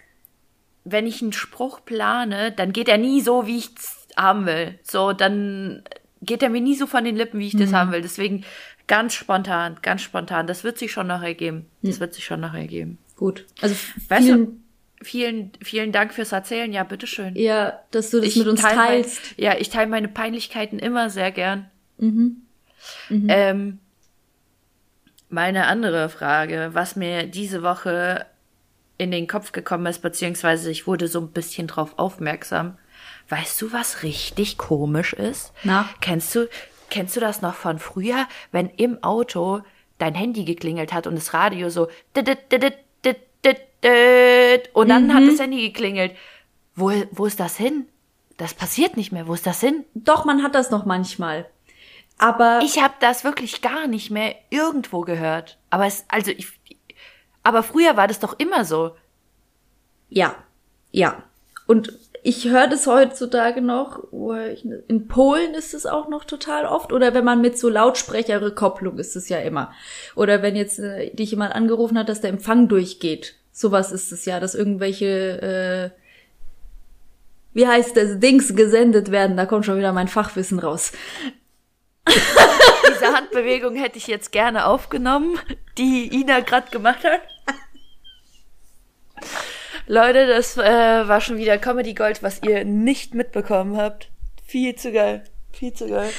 wenn 0.84 1.06
ich 1.06 1.22
einen 1.22 1.34
Spruch 1.34 1.86
plane, 1.86 2.52
dann 2.52 2.74
geht 2.74 2.88
er 2.88 2.98
nie 2.98 3.22
so, 3.22 3.46
wie 3.46 3.58
ich's 3.58 4.08
haben 4.18 4.46
will. 4.46 4.80
So, 4.84 5.14
dann, 5.14 5.84
geht 6.22 6.44
er 6.44 6.50
mir 6.50 6.62
nie 6.62 6.76
so 6.76 6.88
von 6.88 7.04
den 7.04 7.16
Lippen, 7.16 7.40
wie 7.40 7.48
ich 7.48 7.58
das 7.58 7.74
haben 7.74 7.92
will. 7.92 8.02
Deswegen 8.02 8.46
ganz 8.88 9.14
spontan, 9.14 9.78
ganz 9.82 10.02
spontan. 10.02 10.48
Das 10.48 10.64
wird 10.64 10.78
sich 10.78 10.92
schon 10.92 11.08
noch 11.08 11.22
ergeben. 11.22 11.66
Das 11.82 12.00
wird 12.00 12.14
sich 12.14 12.26
schon 12.26 12.40
noch 12.40 12.54
ergeben. 12.54 12.98
Gut. 13.16 13.46
Also 13.62 13.76
Weißt 14.08 14.24
vielen, 14.24 14.46
du, 14.46 14.61
vielen, 15.02 15.52
vielen 15.62 15.92
Dank 15.92 16.14
fürs 16.14 16.32
Erzählen. 16.32 16.72
Ja, 16.72 16.84
bitteschön. 16.84 17.36
ja, 17.36 17.80
dass 17.92 18.10
du 18.10 18.22
das 18.22 18.36
mit 18.36 18.48
uns 18.48 18.62
teil 18.62 18.76
teilst. 18.76 19.20
Mein, 19.38 19.46
ja, 19.46 19.56
ich 19.58 19.70
teile 19.70 19.88
meine 19.88 20.08
Peinlichkeiten 20.08 20.80
immer 20.80 21.10
sehr 21.10 21.32
gern. 21.32 21.70
Ähm, 23.10 23.80
meine 25.30 25.68
andere 25.68 26.10
Frage, 26.10 26.70
was 26.74 26.96
mir 26.96 27.28
diese 27.28 27.64
Woche 27.64 28.26
in 28.98 29.12
den 29.12 29.28
Kopf 29.28 29.52
gekommen 29.52 29.86
ist, 29.88 30.00
beziehungsweise 30.00 30.70
ich 30.70 30.88
wurde 30.88 31.08
so 31.08 31.20
ein 31.20 31.32
bisschen 31.32 31.68
drauf 31.68 31.94
aufmerksam. 31.98 32.78
Weißt 33.30 33.62
du, 33.62 33.72
was 33.72 34.04
richtig 34.04 34.58
komisch 34.58 35.14
ist? 35.14 35.54
Na? 35.64 35.90
Kennst 36.02 36.36
du, 36.36 36.48
kennst 36.90 37.16
du 37.16 37.20
das 37.20 37.42
noch 37.42 37.56
von 37.56 37.80
früher, 37.80 38.28
wenn 38.52 38.70
im 38.70 39.02
Auto 39.04 39.62
dein 39.98 40.16
Handy 40.16 40.44
geklingelt 40.44 40.94
hat 40.94 41.08
und 41.08 41.16
das 41.16 41.34
Radio 41.34 41.70
so 41.70 41.88
dit, 42.16 42.28
dit, 42.28 42.40
dit, 42.52 42.64
dit, 42.64 42.74
dit, 43.06 43.18
dit, 43.44 43.58
dit, 43.58 43.58
und 44.74 44.90
dann 44.90 45.14
hat 45.14 45.28
das 45.28 45.40
Handy 45.40 45.68
geklingelt. 45.68 46.14
Wo, 46.76 46.92
wo 47.12 47.26
ist 47.26 47.40
das 47.40 47.58
hin? 47.58 47.88
Das 48.38 48.54
passiert 48.54 48.98
nicht 48.98 49.12
mehr. 49.12 49.28
Wo 49.28 49.34
ist 49.34 49.46
das 49.46 49.60
hin? 49.60 49.86
Doch, 49.94 50.26
man 50.26 50.44
hat 50.44 50.56
das 50.56 50.72
noch 50.72 50.86
manchmal. 50.86 51.48
Aber 52.18 52.60
Ich 52.64 52.82
habe 52.82 52.94
das 53.00 53.24
wirklich 53.24 53.62
gar 53.62 53.88
nicht 53.88 54.12
mehr 54.12 54.36
irgendwo 54.50 55.02
gehört. 55.02 55.58
Aber 55.70 55.88
es, 55.88 56.06
also 56.08 56.32
ich, 56.32 56.48
aber 57.44 57.64
früher 57.64 57.98
war 57.98 58.08
das 58.08 58.20
doch 58.20 58.38
immer 58.40 58.64
so. 58.64 58.96
Ja, 60.10 60.36
ja. 60.92 61.24
Und 61.66 61.98
ich 62.24 62.48
höre 62.50 62.68
das 62.68 62.86
heutzutage 62.86 63.62
noch, 63.62 64.04
in 64.12 65.08
Polen 65.08 65.56
ist 65.56 65.74
es 65.74 65.86
auch 65.88 66.08
noch 66.10 66.24
total 66.24 66.66
oft, 66.66 66.94
oder 66.94 67.14
wenn 67.16 67.26
man 67.26 67.42
mit 67.42 67.58
so 67.58 67.70
Lautsprecherrückkopplung 67.70 69.00
ist 69.00 69.16
es 69.16 69.30
ja 69.30 69.40
immer. 69.40 69.72
Oder 70.16 70.44
wenn 70.44 70.56
jetzt 70.56 70.78
äh, 70.80 71.14
dich 71.16 71.32
jemand 71.32 71.56
angerufen 71.56 71.98
hat, 71.98 72.10
dass 72.10 72.22
der 72.22 72.30
Empfang 72.30 72.68
durchgeht. 72.68 73.36
Sowas 73.52 73.92
ist 73.92 74.12
es 74.12 74.26
ja, 74.26 74.40
dass 74.40 74.56
irgendwelche, 74.56 75.92
äh, 75.94 76.00
wie 77.54 77.68
heißt 77.68 77.98
das, 77.98 78.20
Dings 78.20 78.56
gesendet 78.56 79.12
werden. 79.12 79.38
Da 79.38 79.46
kommt 79.46 79.66
schon 79.66 79.78
wieder 79.78 79.92
mein 79.92 80.08
Fachwissen 80.08 80.60
raus. 80.60 80.94
Diese 82.08 83.14
Handbewegung 83.14 83.76
hätte 83.76 83.98
ich 83.98 84.08
jetzt 84.08 84.32
gerne 84.32 84.66
aufgenommen, 84.66 85.38
die 85.78 86.14
Ina 86.14 86.40
gerade 86.40 86.72
gemacht 86.72 87.04
hat. 87.04 87.22
Leute, 89.88 90.28
das 90.28 90.58
äh, 90.58 90.62
war 91.08 91.20
schon 91.22 91.38
wieder 91.38 91.58
Comedy 91.58 91.94
Gold, 91.94 92.24
was 92.24 92.42
ihr 92.44 92.64
nicht 92.64 93.14
mitbekommen 93.14 93.78
habt. 93.78 94.10
Viel 94.46 94.76
zu 94.76 94.92
geil. 94.92 95.24
Viel 95.52 95.74
zu 95.74 95.88
geil. 95.88 96.12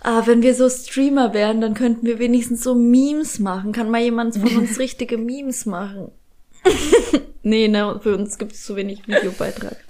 Ah, 0.00 0.22
wenn 0.26 0.42
wir 0.42 0.54
so 0.54 0.68
Streamer 0.68 1.32
wären, 1.32 1.60
dann 1.60 1.74
könnten 1.74 2.06
wir 2.06 2.18
wenigstens 2.18 2.62
so 2.62 2.74
Memes 2.74 3.38
machen. 3.38 3.72
Kann 3.72 3.90
mal 3.90 4.02
jemand 4.02 4.36
von 4.36 4.56
uns 4.58 4.78
richtige 4.78 5.16
Memes 5.16 5.66
machen? 5.66 6.12
nee, 7.42 7.68
ne, 7.68 7.98
für 8.02 8.16
uns 8.16 8.38
gibt 8.38 8.52
es 8.52 8.64
zu 8.64 8.76
wenig 8.76 9.06
Videobeitrag. 9.06 9.76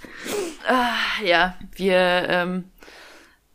Ah, 0.67 0.95
ja, 1.23 1.55
wir, 1.75 1.95
ähm, 1.95 2.63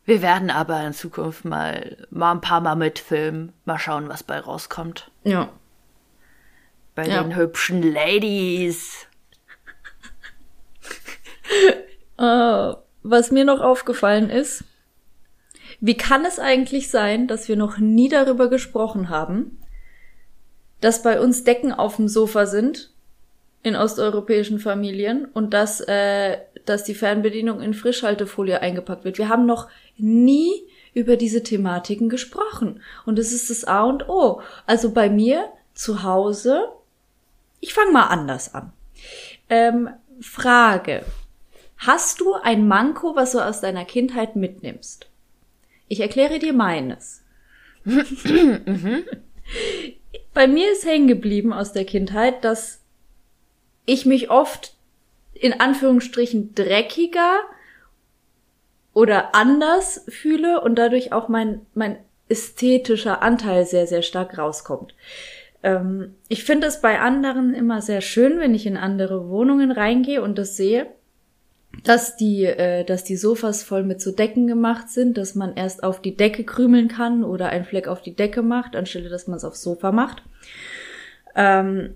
wir 0.05 0.21
werden 0.21 0.49
aber 0.49 0.81
in 0.87 0.93
Zukunft 0.93 1.43
mal, 1.43 2.07
mal 2.09 2.31
ein 2.31 2.39
paar 2.39 2.61
Mal 2.61 2.75
mitfilmen. 2.77 3.51
Mal 3.65 3.79
schauen, 3.79 4.07
was 4.07 4.23
bei 4.23 4.39
rauskommt. 4.39 5.11
Ja. 5.25 5.49
Bei 6.95 7.05
Ja. 7.05 7.21
den 7.21 7.35
hübschen 7.35 7.81
Ladies. 7.83 9.07
Äh, 12.17 12.73
was 13.03 13.31
mir 13.31 13.43
noch 13.43 13.59
aufgefallen 13.59 14.29
ist, 14.29 14.63
wie 15.79 15.97
kann 15.97 16.23
es 16.23 16.37
eigentlich 16.39 16.89
sein, 16.89 17.27
dass 17.27 17.47
wir 17.49 17.57
noch 17.57 17.77
nie 17.77 18.07
darüber 18.09 18.47
gesprochen 18.47 19.09
haben, 19.09 19.59
dass 20.79 21.01
bei 21.01 21.19
uns 21.19 21.43
Decken 21.43 21.73
auf 21.73 21.95
dem 21.95 22.07
Sofa 22.07 22.45
sind 22.45 22.90
in 23.63 23.75
osteuropäischen 23.75 24.59
Familien 24.59 25.25
und 25.25 25.53
dass, 25.53 25.81
äh, 25.81 26.37
dass 26.65 26.83
die 26.83 26.95
Fernbedienung 26.95 27.61
in 27.61 27.73
Frischhaltefolie 27.73 28.59
eingepackt 28.59 29.03
wird. 29.03 29.17
Wir 29.17 29.29
haben 29.29 29.45
noch 29.45 29.69
nie 29.97 30.51
über 30.93 31.15
diese 31.15 31.43
Thematiken 31.43 32.09
gesprochen. 32.09 32.81
Und 33.05 33.19
es 33.19 33.31
ist 33.31 33.49
das 33.49 33.63
A 33.65 33.83
und 33.83 34.09
O. 34.09 34.41
Also 34.65 34.91
bei 34.91 35.09
mir 35.09 35.45
zu 35.73 36.03
Hause, 36.03 36.67
ich 37.59 37.73
fange 37.73 37.91
mal 37.91 38.07
anders 38.07 38.53
an. 38.53 38.73
Ähm, 39.49 39.89
Frage. 40.19 41.03
Hast 41.77 42.19
du 42.21 42.33
ein 42.33 42.67
Manko, 42.67 43.15
was 43.15 43.31
du 43.31 43.39
aus 43.39 43.61
deiner 43.61 43.85
Kindheit 43.85 44.35
mitnimmst? 44.35 45.07
Ich 45.87 45.99
erkläre 45.99 46.39
dir 46.39 46.53
meines. 46.53 47.23
Bei 50.33 50.47
mir 50.47 50.71
ist 50.71 50.85
hängen 50.85 51.07
geblieben 51.07 51.51
aus 51.51 51.73
der 51.73 51.85
Kindheit, 51.85 52.43
dass 52.43 52.80
ich 53.85 54.05
mich 54.05 54.29
oft 54.29 54.75
in 55.33 55.59
Anführungsstrichen 55.59 56.53
dreckiger 56.55 57.39
oder 58.93 59.33
anders 59.35 60.05
fühle 60.09 60.61
und 60.61 60.75
dadurch 60.75 61.13
auch 61.13 61.27
mein, 61.27 61.65
mein 61.73 61.97
ästhetischer 62.29 63.21
Anteil 63.21 63.65
sehr, 63.65 63.87
sehr 63.87 64.01
stark 64.01 64.37
rauskommt. 64.37 64.93
Ähm, 65.63 66.15
ich 66.27 66.43
finde 66.43 66.67
es 66.67 66.81
bei 66.81 66.99
anderen 66.99 67.53
immer 67.53 67.81
sehr 67.81 68.01
schön, 68.01 68.39
wenn 68.39 68.53
ich 68.53 68.65
in 68.65 68.77
andere 68.77 69.29
Wohnungen 69.29 69.71
reingehe 69.71 70.21
und 70.21 70.37
das 70.37 70.57
sehe, 70.57 70.87
dass 71.83 72.15
die, 72.17 72.45
äh, 72.45 72.83
dass 72.83 73.03
die 73.03 73.15
Sofas 73.15 73.63
voll 73.63 73.83
mit 73.83 74.01
so 74.01 74.11
Decken 74.11 74.47
gemacht 74.47 74.89
sind, 74.89 75.17
dass 75.17 75.35
man 75.35 75.55
erst 75.55 75.83
auf 75.83 76.01
die 76.01 76.15
Decke 76.15 76.43
krümeln 76.43 76.87
kann 76.87 77.23
oder 77.23 77.49
einen 77.49 77.65
Fleck 77.65 77.87
auf 77.87 78.01
die 78.01 78.15
Decke 78.15 78.41
macht, 78.41 78.75
anstelle 78.75 79.09
dass 79.09 79.27
man 79.27 79.37
es 79.37 79.45
aufs 79.45 79.61
Sofa 79.61 79.91
macht. 79.91 80.23
Ähm, 81.35 81.95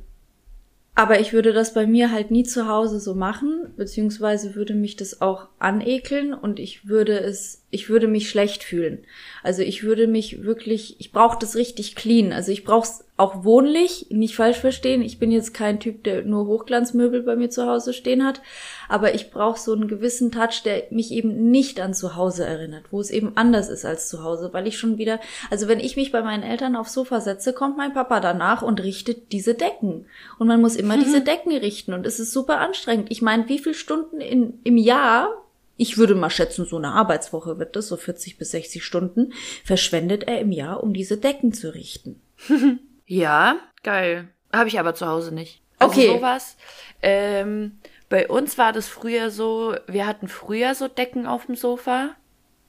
aber 0.95 1.19
ich 1.19 1.33
würde 1.33 1.51
das 1.51 1.73
bei 1.73 1.85
mir 1.85 2.11
halt 2.11 2.31
nie 2.31 2.43
zu 2.43 2.67
Hause 2.67 3.01
so 3.01 3.13
machen, 3.15 3.73
beziehungsweise 3.75 4.55
würde 4.55 4.73
mich 4.73 4.95
das 4.95 5.21
auch 5.21 5.49
anekeln 5.59 6.33
und 6.33 6.57
ich 6.57 6.87
würde 6.87 7.19
es, 7.19 7.64
ich 7.75 7.89
würde 7.89 8.07
mich 8.07 8.29
schlecht 8.29 8.63
fühlen. 8.63 9.03
Also 9.43 9.61
ich 9.61 9.83
würde 9.83 10.07
mich 10.07 10.43
wirklich, 10.43 10.95
ich 10.99 11.11
brauche 11.11 11.37
das 11.37 11.55
richtig 11.55 11.95
clean. 11.95 12.31
Also 12.31 12.53
ich 12.53 12.63
brauche 12.63 12.87
es 12.87 13.03
auch 13.17 13.43
wohnlich, 13.43 14.07
nicht 14.09 14.35
falsch 14.35 14.57
verstehen. 14.57 15.01
Ich 15.01 15.19
bin 15.19 15.29
jetzt 15.31 15.53
kein 15.53 15.81
Typ, 15.81 16.03
der 16.05 16.23
nur 16.23 16.47
Hochglanzmöbel 16.47 17.21
bei 17.21 17.35
mir 17.35 17.49
zu 17.49 17.65
Hause 17.65 17.93
stehen 17.93 18.25
hat, 18.25 18.41
aber 18.87 19.13
ich 19.13 19.31
brauche 19.31 19.59
so 19.59 19.73
einen 19.73 19.89
gewissen 19.89 20.31
Touch, 20.31 20.63
der 20.63 20.83
mich 20.89 21.11
eben 21.11 21.51
nicht 21.51 21.79
an 21.81 21.93
zu 21.93 22.15
Hause 22.15 22.45
erinnert, 22.45 22.85
wo 22.91 23.01
es 23.01 23.11
eben 23.11 23.33
anders 23.35 23.69
ist 23.69 23.85
als 23.85 24.07
zu 24.07 24.23
Hause, 24.23 24.49
weil 24.53 24.67
ich 24.67 24.77
schon 24.77 24.97
wieder, 24.97 25.19
also 25.51 25.67
wenn 25.67 25.79
ich 25.79 25.97
mich 25.97 26.11
bei 26.11 26.21
meinen 26.21 26.43
Eltern 26.43 26.75
aufs 26.75 26.93
Sofa 26.93 27.19
setze, 27.19 27.53
kommt 27.53 27.77
mein 27.77 27.93
Papa 27.93 28.21
danach 28.21 28.61
und 28.61 28.81
richtet 28.81 29.33
diese 29.33 29.53
Decken. 29.53 30.05
Und 30.39 30.47
man 30.47 30.61
muss 30.61 30.75
immer 30.77 30.97
diese 31.03 31.21
Decken 31.21 31.55
richten 31.55 31.93
und 31.93 32.05
es 32.05 32.19
ist 32.19 32.31
super 32.31 32.59
anstrengend. 32.59 33.11
Ich 33.11 33.21
meine, 33.21 33.49
wie 33.49 33.59
viele 33.59 33.75
Stunden 33.75 34.21
in, 34.21 34.59
im 34.63 34.77
Jahr 34.77 35.44
ich 35.77 35.97
würde 35.97 36.15
mal 36.15 36.29
schätzen, 36.29 36.65
so 36.65 36.77
eine 36.77 36.89
Arbeitswoche 36.93 37.59
wird 37.59 37.75
das, 37.75 37.87
so 37.87 37.97
40 37.97 38.37
bis 38.37 38.51
60 38.51 38.83
Stunden, 38.83 39.33
verschwendet 39.63 40.23
er 40.23 40.39
im 40.39 40.51
Jahr, 40.51 40.81
um 40.83 40.93
diese 40.93 41.17
Decken 41.17 41.53
zu 41.53 41.73
richten. 41.73 42.21
Ja, 43.07 43.57
geil. 43.83 44.29
Habe 44.51 44.67
ich 44.67 44.79
aber 44.79 44.95
zu 44.95 45.05
Hause 45.05 45.31
nicht. 45.31 45.61
Also 45.77 45.93
Okay. 46.01 46.07
sowas. 46.17 46.57
Ähm, 47.03 47.77
bei 48.09 48.27
uns 48.27 48.57
war 48.57 48.73
das 48.73 48.87
früher 48.87 49.29
so, 49.29 49.75
wir 49.85 50.07
hatten 50.07 50.27
früher 50.27 50.73
so 50.73 50.87
Decken 50.87 51.27
auf 51.27 51.45
dem 51.45 51.55
Sofa, 51.55 52.15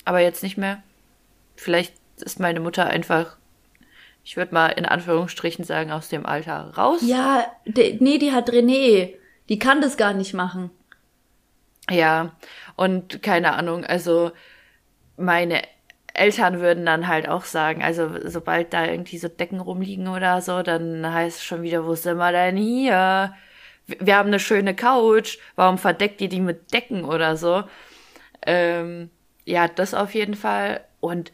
aber 0.05 0.21
jetzt 0.21 0.43
nicht 0.43 0.59
mehr. 0.59 0.83
Vielleicht 1.55 1.95
ist 2.21 2.39
meine 2.39 2.61
Mutter 2.61 2.85
einfach, 2.87 3.39
ich 4.25 4.37
würde 4.37 4.53
mal 4.53 4.69
in 4.69 4.85
Anführungsstrichen 4.85 5.65
sagen, 5.65 5.91
aus 5.91 6.11
dem 6.11 6.27
Alter 6.27 6.75
raus. 6.77 7.01
Ja, 7.03 7.47
de, 7.65 7.97
nee, 8.01 8.19
die 8.19 8.33
hat 8.33 8.51
René. 8.51 9.15
Die 9.49 9.59
kann 9.59 9.81
das 9.81 9.97
gar 9.97 10.13
nicht 10.13 10.35
machen. 10.35 10.71
Ja, 11.91 12.33
und 12.77 13.23
keine 13.23 13.55
Ahnung, 13.55 13.85
also 13.85 14.33
meine 15.17 15.63
Eltern 16.15 16.61
würden 16.61 16.87
dann 16.87 17.09
halt 17.09 17.29
auch 17.29 17.45
sagen, 17.45 17.83
also 17.83 18.11
sobald 18.29 18.73
da 18.73 18.87
irgendwie 18.87 19.19
so 19.19 19.29
Decken 19.29 19.61
rumliegen 19.61 20.09
oder 20.09 20.41
so, 20.41 20.63
dann 20.63 21.13
heißt 21.13 21.39
es 21.39 21.45
schon 21.45 21.63
wieder, 21.63 21.87
wo 21.87 21.95
sind 21.95 22.17
wir 22.17 22.33
denn 22.33 22.57
hier? 22.57 23.35
Wir 23.87 24.17
haben 24.17 24.29
eine 24.29 24.41
schöne 24.41 24.75
Couch, 24.75 25.39
warum 25.55 25.79
verdeckt 25.79 26.21
ihr 26.21 26.29
die 26.29 26.41
mit 26.41 26.73
Decken 26.73 27.05
oder 27.05 27.37
so? 27.37 27.65
Ähm, 28.45 29.11
ja, 29.45 29.69
das 29.69 29.95
auf 29.95 30.15
jeden 30.15 30.35
Fall. 30.35 30.85
Und 31.01 31.33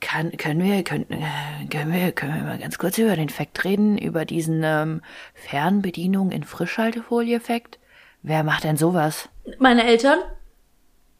kann, 0.00 0.36
können 0.36 0.62
wir, 0.62 0.84
können, 0.84 1.06
äh, 1.10 1.66
können 1.68 1.92
wir, 1.92 2.12
können 2.12 2.36
wir 2.36 2.42
mal 2.42 2.58
ganz 2.58 2.78
kurz 2.78 2.98
über 2.98 3.16
den 3.16 3.30
Fakt 3.30 3.64
reden, 3.64 3.98
über 3.98 4.24
diesen 4.24 4.62
ähm, 4.64 5.02
Fernbedienung 5.34 6.30
in 6.30 6.44
Frischhaltefolie-Effekt? 6.44 7.78
Wer 8.22 8.42
macht 8.42 8.64
denn 8.64 8.76
sowas? 8.76 9.28
Meine 9.58 9.84
Eltern? 9.84 10.18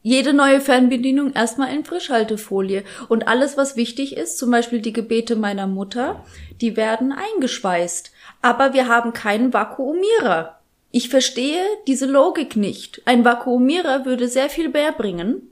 Jede 0.03 0.33
neue 0.33 0.61
Fernbedienung 0.61 1.33
erstmal 1.33 1.75
in 1.75 1.85
Frischhaltefolie. 1.85 2.85
Und 3.09 3.29
alles, 3.29 3.57
was 3.57 3.77
wichtig 3.77 4.17
ist, 4.17 4.39
zum 4.39 4.51
Beispiel 4.51 4.81
die 4.81 4.93
Gebete 4.93 5.37
meiner 5.37 5.67
Mutter, 5.67 6.25
die 6.61 6.77
werden 6.77 7.13
eingeschweißt. 7.13 8.13
Aber 8.41 8.73
wir 8.73 8.89
haben 8.89 9.13
keinen 9.13 9.53
Vakuumierer. 9.53 10.59
Ich 10.91 11.09
verstehe 11.09 11.63
diese 11.87 12.07
Logik 12.07 12.57
nicht. 12.57 13.03
Ein 13.05 13.25
Vakuumierer 13.25 14.05
würde 14.05 14.29
sehr 14.29 14.49
viel 14.49 14.69
mehr 14.69 14.93
bringen 14.93 15.43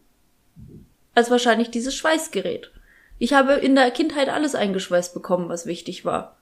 als 1.14 1.30
wahrscheinlich 1.30 1.70
dieses 1.70 1.94
Schweißgerät. 1.96 2.70
Ich 3.18 3.32
habe 3.32 3.54
in 3.54 3.74
der 3.74 3.90
Kindheit 3.90 4.28
alles 4.28 4.54
eingeschweißt 4.54 5.14
bekommen, 5.14 5.48
was 5.48 5.66
wichtig 5.66 6.04
war. 6.04 6.36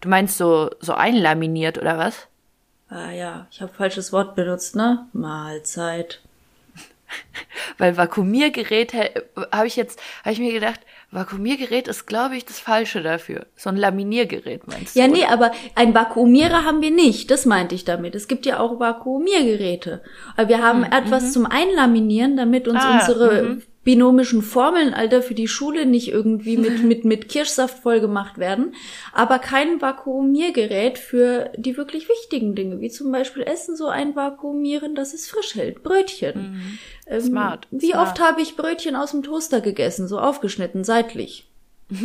Du 0.00 0.08
meinst 0.08 0.36
so, 0.36 0.70
so 0.80 0.92
einlaminiert 0.92 1.78
oder 1.78 1.96
was? 1.96 2.28
Ah 2.92 3.10
ja, 3.10 3.46
ich 3.50 3.62
habe 3.62 3.72
falsches 3.72 4.12
Wort 4.12 4.34
benutzt, 4.34 4.76
ne? 4.76 5.06
Mahlzeit. 5.14 6.20
Weil 7.78 7.96
Vakuumiergerät 7.96 8.92
habe 9.50 9.66
ich 9.66 9.76
jetzt, 9.76 9.98
habe 10.22 10.34
ich 10.34 10.40
mir 10.40 10.52
gedacht, 10.52 10.80
Vakuumiergerät 11.10 11.88
ist, 11.88 12.06
glaube 12.06 12.36
ich, 12.36 12.44
das 12.44 12.60
Falsche 12.60 13.02
dafür. 13.02 13.46
So 13.56 13.70
ein 13.70 13.76
Laminiergerät 13.76 14.66
meinst 14.66 14.94
du? 14.94 15.00
Ja, 15.00 15.08
nee, 15.08 15.24
aber 15.24 15.52
ein 15.74 15.94
Vakuumierer 15.94 16.64
haben 16.64 16.82
wir 16.82 16.90
nicht. 16.90 17.30
Das 17.30 17.46
meinte 17.46 17.74
ich 17.74 17.86
damit. 17.86 18.14
Es 18.14 18.28
gibt 18.28 18.44
ja 18.44 18.60
auch 18.60 18.78
Vakuumiergeräte. 18.78 20.02
Aber 20.36 20.48
wir 20.50 20.62
haben 20.62 20.80
mhm. 20.80 20.92
etwas 20.92 21.32
zum 21.32 21.46
Einlaminieren, 21.46 22.36
damit 22.36 22.68
uns 22.68 22.80
ah, 22.82 22.98
unsere 22.98 23.42
mhm 23.42 23.62
binomischen 23.84 24.42
Formeln, 24.42 24.94
Alter, 24.94 25.22
für 25.22 25.34
die 25.34 25.48
Schule 25.48 25.86
nicht 25.86 26.08
irgendwie 26.08 26.56
mit, 26.56 26.82
mit, 26.84 27.04
mit 27.04 27.28
Kirschsaft 27.28 27.82
voll 27.82 28.00
gemacht 28.00 28.38
werden, 28.38 28.74
aber 29.12 29.38
kein 29.38 29.80
Vakuumiergerät 29.80 30.98
für 30.98 31.50
die 31.56 31.76
wirklich 31.76 32.08
wichtigen 32.08 32.54
Dinge, 32.54 32.80
wie 32.80 32.90
zum 32.90 33.10
Beispiel 33.10 33.42
Essen 33.42 33.76
so 33.76 33.88
ein 33.88 34.14
Vakuumieren, 34.14 34.94
dass 34.94 35.14
es 35.14 35.28
frisch 35.28 35.54
hält. 35.54 35.82
Brötchen. 35.82 36.52
Mhm. 36.52 36.78
Ähm, 37.06 37.20
Smart. 37.20 37.66
Wie 37.70 37.90
Smart. 37.90 38.08
oft 38.08 38.20
habe 38.20 38.40
ich 38.40 38.56
Brötchen 38.56 38.96
aus 38.96 39.10
dem 39.10 39.22
Toaster 39.22 39.60
gegessen, 39.60 40.06
so 40.06 40.18
aufgeschnitten, 40.18 40.84
seitlich? 40.84 41.48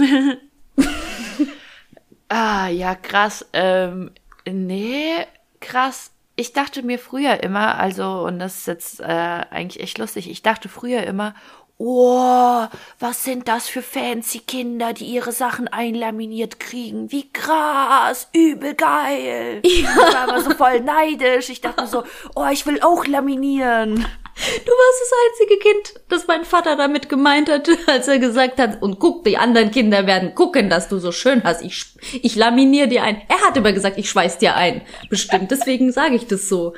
ah, 2.29 2.67
ja, 2.69 2.95
krass. 2.95 3.45
Ähm, 3.53 4.11
nee, 4.45 5.25
krass 5.59 6.11
ich 6.39 6.53
dachte 6.53 6.83
mir 6.83 6.99
früher 6.99 7.43
immer, 7.43 7.79
also, 7.79 8.23
und 8.25 8.37
das 8.37 8.59
ist 8.59 8.67
jetzt 8.67 8.99
äh, 8.99 9.05
eigentlich 9.05 9.81
echt 9.81 9.97
lustig, 9.97 10.29
ich 10.29 10.43
dachte 10.43 10.69
früher 10.69 11.01
immer, 11.01 11.33
Oh, 11.79 12.65
was 12.99 13.23
sind 13.23 13.47
das 13.47 13.67
für 13.67 13.83
fancy 13.83 14.39
Kinder, 14.39 14.93
die 14.93 15.05
ihre 15.05 15.31
Sachen 15.31 15.67
einlaminiert 15.67 16.59
kriegen? 16.59 17.11
Wie 17.11 17.31
krass, 17.31 18.29
übel 18.33 18.73
geil. 18.73 19.61
Ja. 19.67 19.89
Ich 19.89 20.13
war 20.13 20.27
immer 20.27 20.41
so 20.41 20.51
voll 20.51 20.79
neidisch. 20.79 21.49
Ich 21.49 21.61
dachte 21.61 21.85
so, 21.85 22.03
oh, 22.35 22.47
ich 22.51 22.65
will 22.65 22.81
auch 22.81 23.05
laminieren. 23.05 23.95
Du 23.95 24.71
warst 24.71 25.01
das 25.01 25.11
einzige 25.27 25.59
Kind, 25.59 26.01
das 26.09 26.27
mein 26.27 26.45
Vater 26.45 26.75
damit 26.75 27.09
gemeint 27.09 27.49
hat, 27.49 27.69
als 27.87 28.07
er 28.07 28.17
gesagt 28.17 28.59
hat, 28.59 28.81
und 28.81 28.99
guck, 28.99 29.23
die 29.23 29.37
anderen 29.37 29.69
Kinder 29.69 30.07
werden 30.07 30.33
gucken, 30.33 30.69
dass 30.69 30.89
du 30.89 30.97
so 30.97 31.11
schön 31.11 31.43
hast. 31.43 31.61
Ich, 31.61 31.85
ich 32.23 32.35
laminiere 32.35 32.87
dir 32.87 33.03
ein. 33.03 33.21
Er 33.27 33.41
hat 33.41 33.55
immer 33.55 33.73
gesagt, 33.73 33.99
ich 33.99 34.09
schweiß 34.09 34.39
dir 34.39 34.55
ein. 34.55 34.81
Bestimmt, 35.09 35.51
deswegen 35.51 35.91
sage 35.91 36.15
ich 36.15 36.25
das 36.25 36.49
so. 36.49 36.73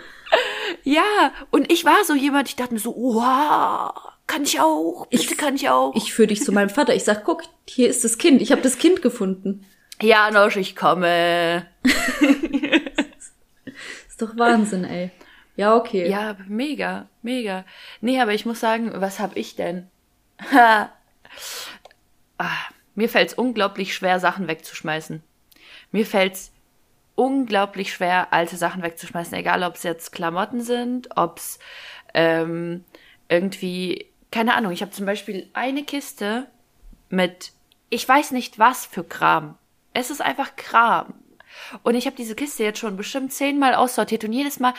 Ja, 0.83 1.31
und 1.51 1.71
ich 1.71 1.85
war 1.85 2.03
so 2.05 2.15
jemand, 2.15 2.49
ich 2.49 2.55
dachte 2.57 2.73
mir 2.73 2.79
so, 2.79 2.93
wow 2.95 3.93
kann 4.29 4.43
ich 4.43 4.59
auch. 4.61 5.07
Bitte 5.07 5.33
ich, 5.33 5.37
kann 5.37 5.55
ich 5.55 5.69
auch. 5.69 5.95
Ich 5.95 6.13
führe 6.13 6.27
dich 6.27 6.43
zu 6.43 6.51
meinem 6.51 6.69
Vater. 6.69 6.93
Ich 6.93 7.03
sag, 7.03 7.25
guck, 7.25 7.41
hier 7.67 7.89
ist 7.89 8.03
das 8.03 8.19
Kind. 8.19 8.41
Ich 8.41 8.51
habe 8.51 8.61
das 8.61 8.77
Kind 8.77 9.01
gefunden. 9.01 9.65
Ja, 10.01 10.29
Nosch, 10.29 10.55
ich 10.55 10.75
komme. 10.75 11.65
ist 14.07 14.21
doch 14.21 14.37
Wahnsinn, 14.37 14.85
ey. 14.85 15.09
Ja, 15.55 15.75
okay. 15.75 16.07
Ja, 16.07 16.37
mega, 16.47 17.09
mega. 17.23 17.65
Nee, 18.01 18.21
aber 18.21 18.33
ich 18.33 18.45
muss 18.45 18.59
sagen, 18.59 18.91
was 18.93 19.19
hab 19.19 19.35
ich 19.35 19.55
denn? 19.55 19.89
ah, 20.53 20.89
mir 22.93 23.09
fällt's 23.09 23.33
unglaublich 23.33 23.95
schwer, 23.95 24.19
Sachen 24.19 24.47
wegzuschmeißen. 24.47 25.23
Mir 25.91 26.05
fällt's 26.05 26.51
unglaublich 27.15 27.91
schwer, 27.91 28.31
alte 28.31 28.57
Sachen 28.57 28.83
wegzuschmeißen, 28.83 29.33
egal 29.33 29.63
ob 29.63 29.75
es 29.75 29.83
jetzt 29.83 30.11
Klamotten 30.11 30.61
sind, 30.61 31.09
ob's 31.17 31.57
ähm, 32.13 32.85
irgendwie 33.27 34.08
keine 34.31 34.55
Ahnung, 34.55 34.71
ich 34.71 34.81
habe 34.81 34.91
zum 34.91 35.05
Beispiel 35.05 35.49
eine 35.53 35.83
Kiste 35.83 36.47
mit, 37.09 37.51
ich 37.89 38.07
weiß 38.07 38.31
nicht 38.31 38.59
was 38.59 38.85
für 38.85 39.03
Kram. 39.03 39.55
Es 39.93 40.09
ist 40.09 40.21
einfach 40.21 40.55
Kram. 40.55 41.15
Und 41.83 41.95
ich 41.95 42.05
habe 42.05 42.15
diese 42.15 42.35
Kiste 42.35 42.63
jetzt 42.63 42.79
schon 42.79 42.95
bestimmt 42.95 43.33
zehnmal 43.33 43.73
aussortiert 43.73 44.23
und 44.23 44.33
jedes 44.33 44.59
Mal 44.59 44.73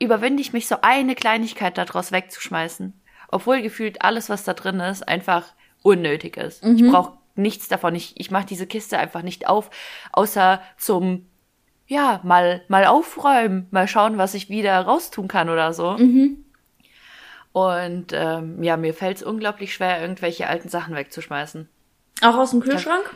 überwinde 0.00 0.40
ich 0.40 0.52
mich 0.52 0.66
so 0.66 0.76
eine 0.82 1.14
Kleinigkeit 1.14 1.78
daraus 1.78 2.10
wegzuschmeißen. 2.10 2.92
Obwohl 3.28 3.62
gefühlt 3.62 4.02
alles, 4.02 4.28
was 4.28 4.44
da 4.44 4.52
drin 4.52 4.80
ist, 4.80 5.06
einfach 5.06 5.54
unnötig 5.82 6.36
ist. 6.36 6.64
Mhm. 6.64 6.76
Ich 6.76 6.90
brauche 6.90 7.18
nichts 7.34 7.68
davon. 7.68 7.94
Ich, 7.94 8.18
ich 8.20 8.30
mache 8.30 8.46
diese 8.46 8.66
Kiste 8.66 8.98
einfach 8.98 9.22
nicht 9.22 9.46
auf, 9.46 9.70
außer 10.10 10.60
zum, 10.76 11.26
ja, 11.86 12.20
mal, 12.24 12.62
mal 12.68 12.84
aufräumen, 12.86 13.68
mal 13.70 13.88
schauen, 13.88 14.18
was 14.18 14.34
ich 14.34 14.48
wieder 14.48 14.78
raustun 14.80 15.28
kann 15.28 15.48
oder 15.48 15.72
so. 15.72 15.92
Mhm. 15.92 16.44
Und 17.52 18.12
ähm, 18.12 18.62
ja, 18.62 18.76
mir 18.76 18.94
fällt 18.94 19.18
es 19.18 19.22
unglaublich 19.22 19.74
schwer, 19.74 20.00
irgendwelche 20.00 20.48
alten 20.48 20.68
Sachen 20.68 20.94
wegzuschmeißen. 20.94 21.68
Auch 22.22 22.36
aus 22.36 22.50
dem 22.50 22.60
Kühlschrank? 22.60 23.14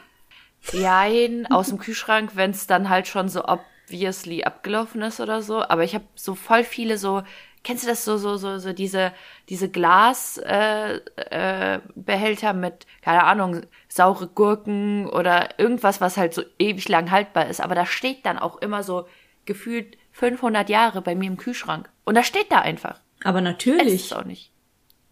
Jein, 0.72 1.46
aus 1.50 1.68
dem 1.68 1.78
Kühlschrank, 1.78 2.32
wenn 2.34 2.50
es 2.50 2.66
dann 2.66 2.90
halt 2.90 3.08
schon 3.08 3.28
so 3.28 3.44
obviously 3.46 4.44
abgelaufen 4.44 5.02
ist 5.02 5.20
oder 5.20 5.42
so. 5.42 5.62
Aber 5.62 5.84
ich 5.84 5.94
habe 5.94 6.04
so 6.14 6.34
voll 6.34 6.64
viele 6.64 6.98
so, 6.98 7.22
kennst 7.64 7.84
du 7.84 7.88
das 7.88 8.04
so, 8.04 8.18
so, 8.18 8.36
so, 8.36 8.58
so 8.58 8.74
diese, 8.74 9.12
diese 9.48 9.70
Glasbehälter 9.70 11.30
äh, 11.30 12.50
äh, 12.50 12.52
mit, 12.52 12.86
keine 13.00 13.24
Ahnung, 13.24 13.62
saure 13.88 14.26
Gurken 14.26 15.08
oder 15.08 15.58
irgendwas, 15.58 16.02
was 16.02 16.18
halt 16.18 16.34
so 16.34 16.42
ewig 16.58 16.90
lang 16.90 17.10
haltbar 17.10 17.46
ist. 17.46 17.62
Aber 17.62 17.74
da 17.74 17.86
steht 17.86 18.26
dann 18.26 18.38
auch 18.38 18.58
immer 18.58 18.82
so 18.82 19.08
gefühlt 19.46 19.96
500 20.12 20.68
Jahre 20.68 21.00
bei 21.00 21.14
mir 21.14 21.28
im 21.28 21.38
Kühlschrank. 21.38 21.88
Und 22.04 22.16
da 22.16 22.22
steht 22.22 22.52
da 22.52 22.60
einfach. 22.60 23.00
Aber 23.26 23.40
natürlich. 23.40 24.04
Ist 24.04 24.14
auch 24.14 24.24
nicht. 24.24 24.52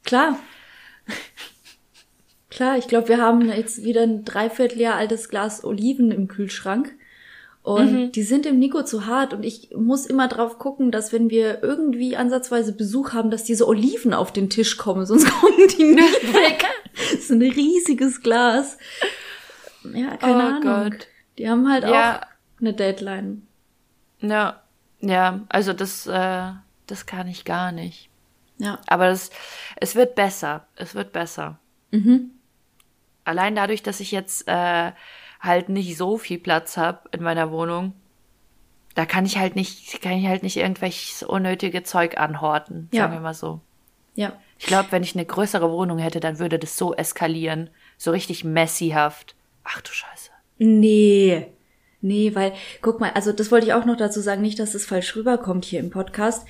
Klar. 0.05 0.39
Klar, 2.49 2.79
ich 2.79 2.87
glaube, 2.87 3.09
wir 3.09 3.19
haben 3.19 3.49
jetzt 3.49 3.83
wieder 3.83 4.03
ein 4.03 4.25
Dreivierteljahr 4.25 4.95
altes 4.95 5.29
Glas 5.29 5.65
Oliven 5.65 6.13
im 6.13 6.29
Kühlschrank. 6.29 6.95
Und 7.65 7.93
mhm. 7.93 8.13
die 8.13 8.23
sind 8.23 8.45
dem 8.45 8.61
Nico 8.61 8.85
zu 8.85 9.07
hart. 9.07 9.35
Und 9.35 9.43
ich 9.43 9.71
muss 9.75 10.07
immer 10.07 10.29
drauf 10.29 10.61
gucken, 10.61 10.93
dass 10.93 11.13
wenn 11.13 11.29
wir 11.29 11.65
irgendwie 11.65 12.17
ansatzweise 12.17 12.73
Besuch 12.73 13.13
haben, 13.15 13.33
dass 13.33 13.43
diese 13.43 13.67
Oliven 13.67 14.15
auf 14.15 14.33
den 14.33 14.49
Tisch 14.49 14.77
kommen, 14.77 15.07
sonst 15.07 15.29
kommen 15.29 15.67
die 15.77 15.95
nicht 15.95 16.33
weg. 16.33 16.65
das 16.95 17.15
ist 17.15 17.33
ein 17.33 17.43
riesiges 17.43 18.23
Glas. 18.23 18.79
Ja, 19.93 20.17
keine 20.19 20.37
oh 20.37 20.47
Ahnung. 20.47 20.91
Gott. 20.91 21.09
Die 21.37 21.51
haben 21.51 21.69
halt 21.69 21.83
ja. 21.83 22.19
auch 22.19 22.61
eine 22.61 22.75
Deadline. 22.75 23.43
Ja, 24.21 24.63
ja, 25.01 25.41
also 25.49 25.73
das, 25.73 26.07
äh, 26.07 26.53
das 26.87 27.07
kann 27.07 27.29
ich 27.29 27.45
gar 27.45 27.73
nicht. 27.73 28.09
Ja. 28.59 28.79
Aber 28.87 29.09
es, 29.09 29.31
es 29.77 29.95
wird 29.95 30.15
besser. 30.15 30.67
Es 30.77 30.95
wird 30.95 31.13
besser. 31.13 31.59
Mhm. 31.91 32.31
Allein 33.25 33.55
dadurch, 33.55 33.83
dass 33.83 34.01
ich 34.01 34.13
jetzt 34.13 34.47
äh, 34.49 34.93
halt 35.41 35.69
nicht 35.69 35.97
so 35.97 36.19
viel 36.19 36.39
Platz 36.39 36.77
habe 36.77 37.09
in 37.13 37.23
meiner 37.23 37.51
Wohnung, 37.51 37.95
da 38.95 39.07
kann 39.07 39.27
ich 39.27 39.39
halt 39.39 39.57
nicht, 39.57 40.01
kann 40.03 40.13
ich 40.13 40.27
halt 40.27 40.43
nicht 40.43 40.57
irgendwelches 40.57 41.23
unnötige 41.23 41.83
Zeug 41.83 42.19
anhorten, 42.19 42.89
ja. 42.93 43.03
sagen 43.03 43.15
wir 43.15 43.21
mal 43.21 43.35
so. 43.35 43.61
Ja. 44.15 44.39
Ich 44.59 44.67
glaube, 44.67 44.93
wenn 44.93 45.03
ich 45.03 45.15
eine 45.15 45.25
größere 45.25 45.71
Wohnung 45.71 45.99
hätte, 45.99 46.21
dann 46.21 46.39
würde 46.39 46.59
das 46.59 46.77
so 46.77 46.95
eskalieren, 46.95 47.71
so 47.99 48.13
richtig 48.13 48.45
messyhaft. 48.45 49.35
Ach 49.65 49.81
du 49.81 49.91
Scheiße. 49.91 50.31
Nee. 50.59 51.49
Nee, 52.05 52.35
weil, 52.35 52.53
guck 52.83 53.01
mal, 53.01 53.13
also 53.15 53.33
das 53.33 53.51
wollte 53.51 53.65
ich 53.65 53.73
auch 53.73 53.87
noch 53.87 53.97
dazu 53.97 54.21
sagen, 54.21 54.43
nicht, 54.43 54.59
dass 54.59 54.75
es 54.75 54.85
falsch 54.85 55.17
rüberkommt 55.17 55.65
hier 55.65 55.81
im 55.81 55.89
Podcast. 55.89 56.47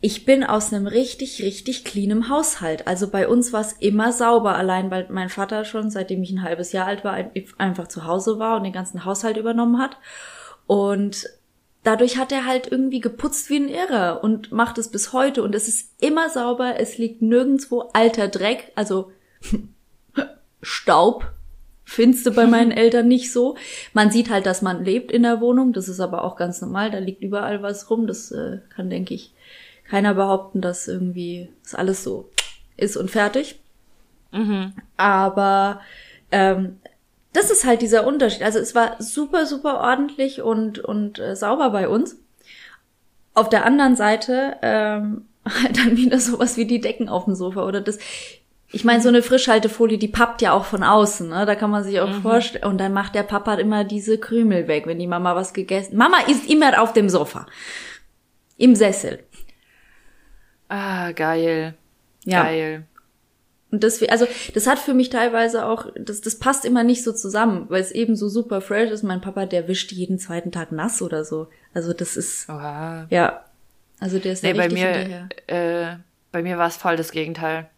Ich 0.00 0.24
bin 0.24 0.42
aus 0.42 0.72
einem 0.72 0.86
richtig, 0.86 1.42
richtig 1.42 1.84
cleanem 1.84 2.30
Haushalt. 2.30 2.86
Also 2.86 3.08
bei 3.08 3.28
uns 3.28 3.52
war 3.52 3.60
es 3.60 3.74
immer 3.74 4.10
sauber, 4.10 4.56
allein 4.56 4.90
weil 4.90 5.06
mein 5.10 5.28
Vater 5.28 5.66
schon, 5.66 5.90
seitdem 5.90 6.22
ich 6.22 6.30
ein 6.30 6.42
halbes 6.42 6.72
Jahr 6.72 6.86
alt 6.86 7.04
war, 7.04 7.30
einfach 7.58 7.88
zu 7.88 8.06
Hause 8.06 8.38
war 8.38 8.56
und 8.56 8.64
den 8.64 8.72
ganzen 8.72 9.04
Haushalt 9.04 9.36
übernommen 9.36 9.78
hat. 9.78 9.98
Und 10.66 11.26
dadurch 11.82 12.16
hat 12.16 12.32
er 12.32 12.46
halt 12.46 12.72
irgendwie 12.72 13.00
geputzt 13.00 13.50
wie 13.50 13.56
ein 13.56 13.68
Irrer 13.68 14.24
und 14.24 14.50
macht 14.50 14.78
es 14.78 14.90
bis 14.90 15.12
heute. 15.12 15.42
Und 15.42 15.54
es 15.54 15.68
ist 15.68 15.92
immer 16.02 16.30
sauber, 16.30 16.80
es 16.80 16.96
liegt 16.96 17.20
nirgendwo 17.20 17.90
alter 17.92 18.28
Dreck, 18.28 18.72
also 18.76 19.12
Staub 20.62 21.34
findest 21.94 22.26
du 22.26 22.32
bei 22.32 22.46
meinen 22.46 22.70
Eltern 22.72 23.08
nicht 23.08 23.32
so. 23.32 23.56
Man 23.92 24.10
sieht 24.10 24.30
halt, 24.30 24.46
dass 24.46 24.62
man 24.62 24.84
lebt 24.84 25.10
in 25.12 25.22
der 25.22 25.40
Wohnung. 25.40 25.72
Das 25.72 25.88
ist 25.88 26.00
aber 26.00 26.24
auch 26.24 26.36
ganz 26.36 26.60
normal. 26.60 26.90
Da 26.90 26.98
liegt 26.98 27.22
überall 27.22 27.62
was 27.62 27.90
rum. 27.90 28.06
Das 28.06 28.30
äh, 28.30 28.58
kann, 28.74 28.90
denke 28.90 29.14
ich, 29.14 29.32
keiner 29.88 30.14
behaupten, 30.14 30.60
dass 30.60 30.88
irgendwie 30.88 31.48
das 31.62 31.74
alles 31.74 32.04
so 32.04 32.28
ist 32.76 32.96
und 32.96 33.10
fertig. 33.10 33.60
Mhm. 34.32 34.72
Aber 34.96 35.80
ähm, 36.32 36.80
das 37.32 37.50
ist 37.50 37.64
halt 37.64 37.82
dieser 37.82 38.06
Unterschied. 38.06 38.42
Also 38.42 38.58
es 38.58 38.74
war 38.74 39.00
super, 39.02 39.46
super 39.46 39.80
ordentlich 39.80 40.42
und, 40.42 40.78
und 40.78 41.18
äh, 41.18 41.36
sauber 41.36 41.70
bei 41.70 41.88
uns. 41.88 42.16
Auf 43.34 43.48
der 43.48 43.64
anderen 43.64 43.96
Seite 43.96 44.56
ähm, 44.62 45.26
halt 45.44 45.78
dann 45.78 45.96
wieder 45.96 46.18
sowas 46.18 46.56
wie 46.56 46.64
die 46.64 46.80
Decken 46.80 47.08
auf 47.08 47.24
dem 47.24 47.34
Sofa 47.34 47.66
oder 47.66 47.80
das 47.80 47.98
ich 48.74 48.84
meine, 48.84 49.00
so 49.00 49.08
eine 49.08 49.22
Frischhaltefolie, 49.22 49.98
die 49.98 50.08
pappt 50.08 50.42
ja 50.42 50.52
auch 50.52 50.64
von 50.64 50.82
außen, 50.82 51.28
ne? 51.28 51.46
Da 51.46 51.54
kann 51.54 51.70
man 51.70 51.84
sich 51.84 52.00
auch 52.00 52.08
mhm. 52.10 52.22
vorstellen. 52.22 52.64
Und 52.64 52.78
dann 52.78 52.92
macht 52.92 53.14
der 53.14 53.22
Papa 53.22 53.54
immer 53.54 53.84
diese 53.84 54.18
Krümel 54.18 54.66
weg, 54.68 54.86
wenn 54.86 54.98
die 54.98 55.06
Mama 55.06 55.34
was 55.36 55.52
gegessen. 55.54 55.96
Mama 55.96 56.18
ist 56.26 56.50
immer 56.50 56.82
auf 56.82 56.92
dem 56.92 57.08
Sofa. 57.08 57.46
Im 58.56 58.74
Sessel. 58.74 59.20
Ah, 60.68 61.12
geil. 61.12 61.74
Ja. 62.24 62.44
Geil. 62.44 62.86
Und 63.70 63.82
deswegen, 63.82 64.12
also 64.12 64.26
das 64.54 64.66
hat 64.66 64.78
für 64.78 64.94
mich 64.94 65.10
teilweise 65.10 65.66
auch, 65.66 65.86
das, 65.96 66.20
das 66.20 66.38
passt 66.38 66.64
immer 66.64 66.84
nicht 66.84 67.02
so 67.02 67.12
zusammen, 67.12 67.66
weil 67.68 67.80
es 67.80 67.90
eben 67.90 68.14
so 68.14 68.28
super 68.28 68.60
fresh 68.60 68.90
ist. 68.90 69.02
Mein 69.02 69.20
Papa, 69.20 69.46
der 69.46 69.66
wischt 69.68 69.92
jeden 69.92 70.18
zweiten 70.18 70.52
Tag 70.52 70.70
nass 70.72 71.02
oder 71.02 71.24
so. 71.24 71.48
Also 71.74 71.92
das 71.92 72.16
ist, 72.16 72.48
Oha. 72.48 73.06
ja, 73.10 73.44
also 74.00 74.18
der 74.18 74.32
ist 74.32 74.42
Nee, 74.42 74.52
bei 74.52 74.68
mir, 74.68 74.92
hinterher. 74.92 75.28
äh, 75.46 75.96
bei 76.30 76.42
mir 76.42 76.56
war 76.58 76.68
es 76.68 76.76
voll 76.76 76.96
das 76.96 77.10
Gegenteil. 77.10 77.68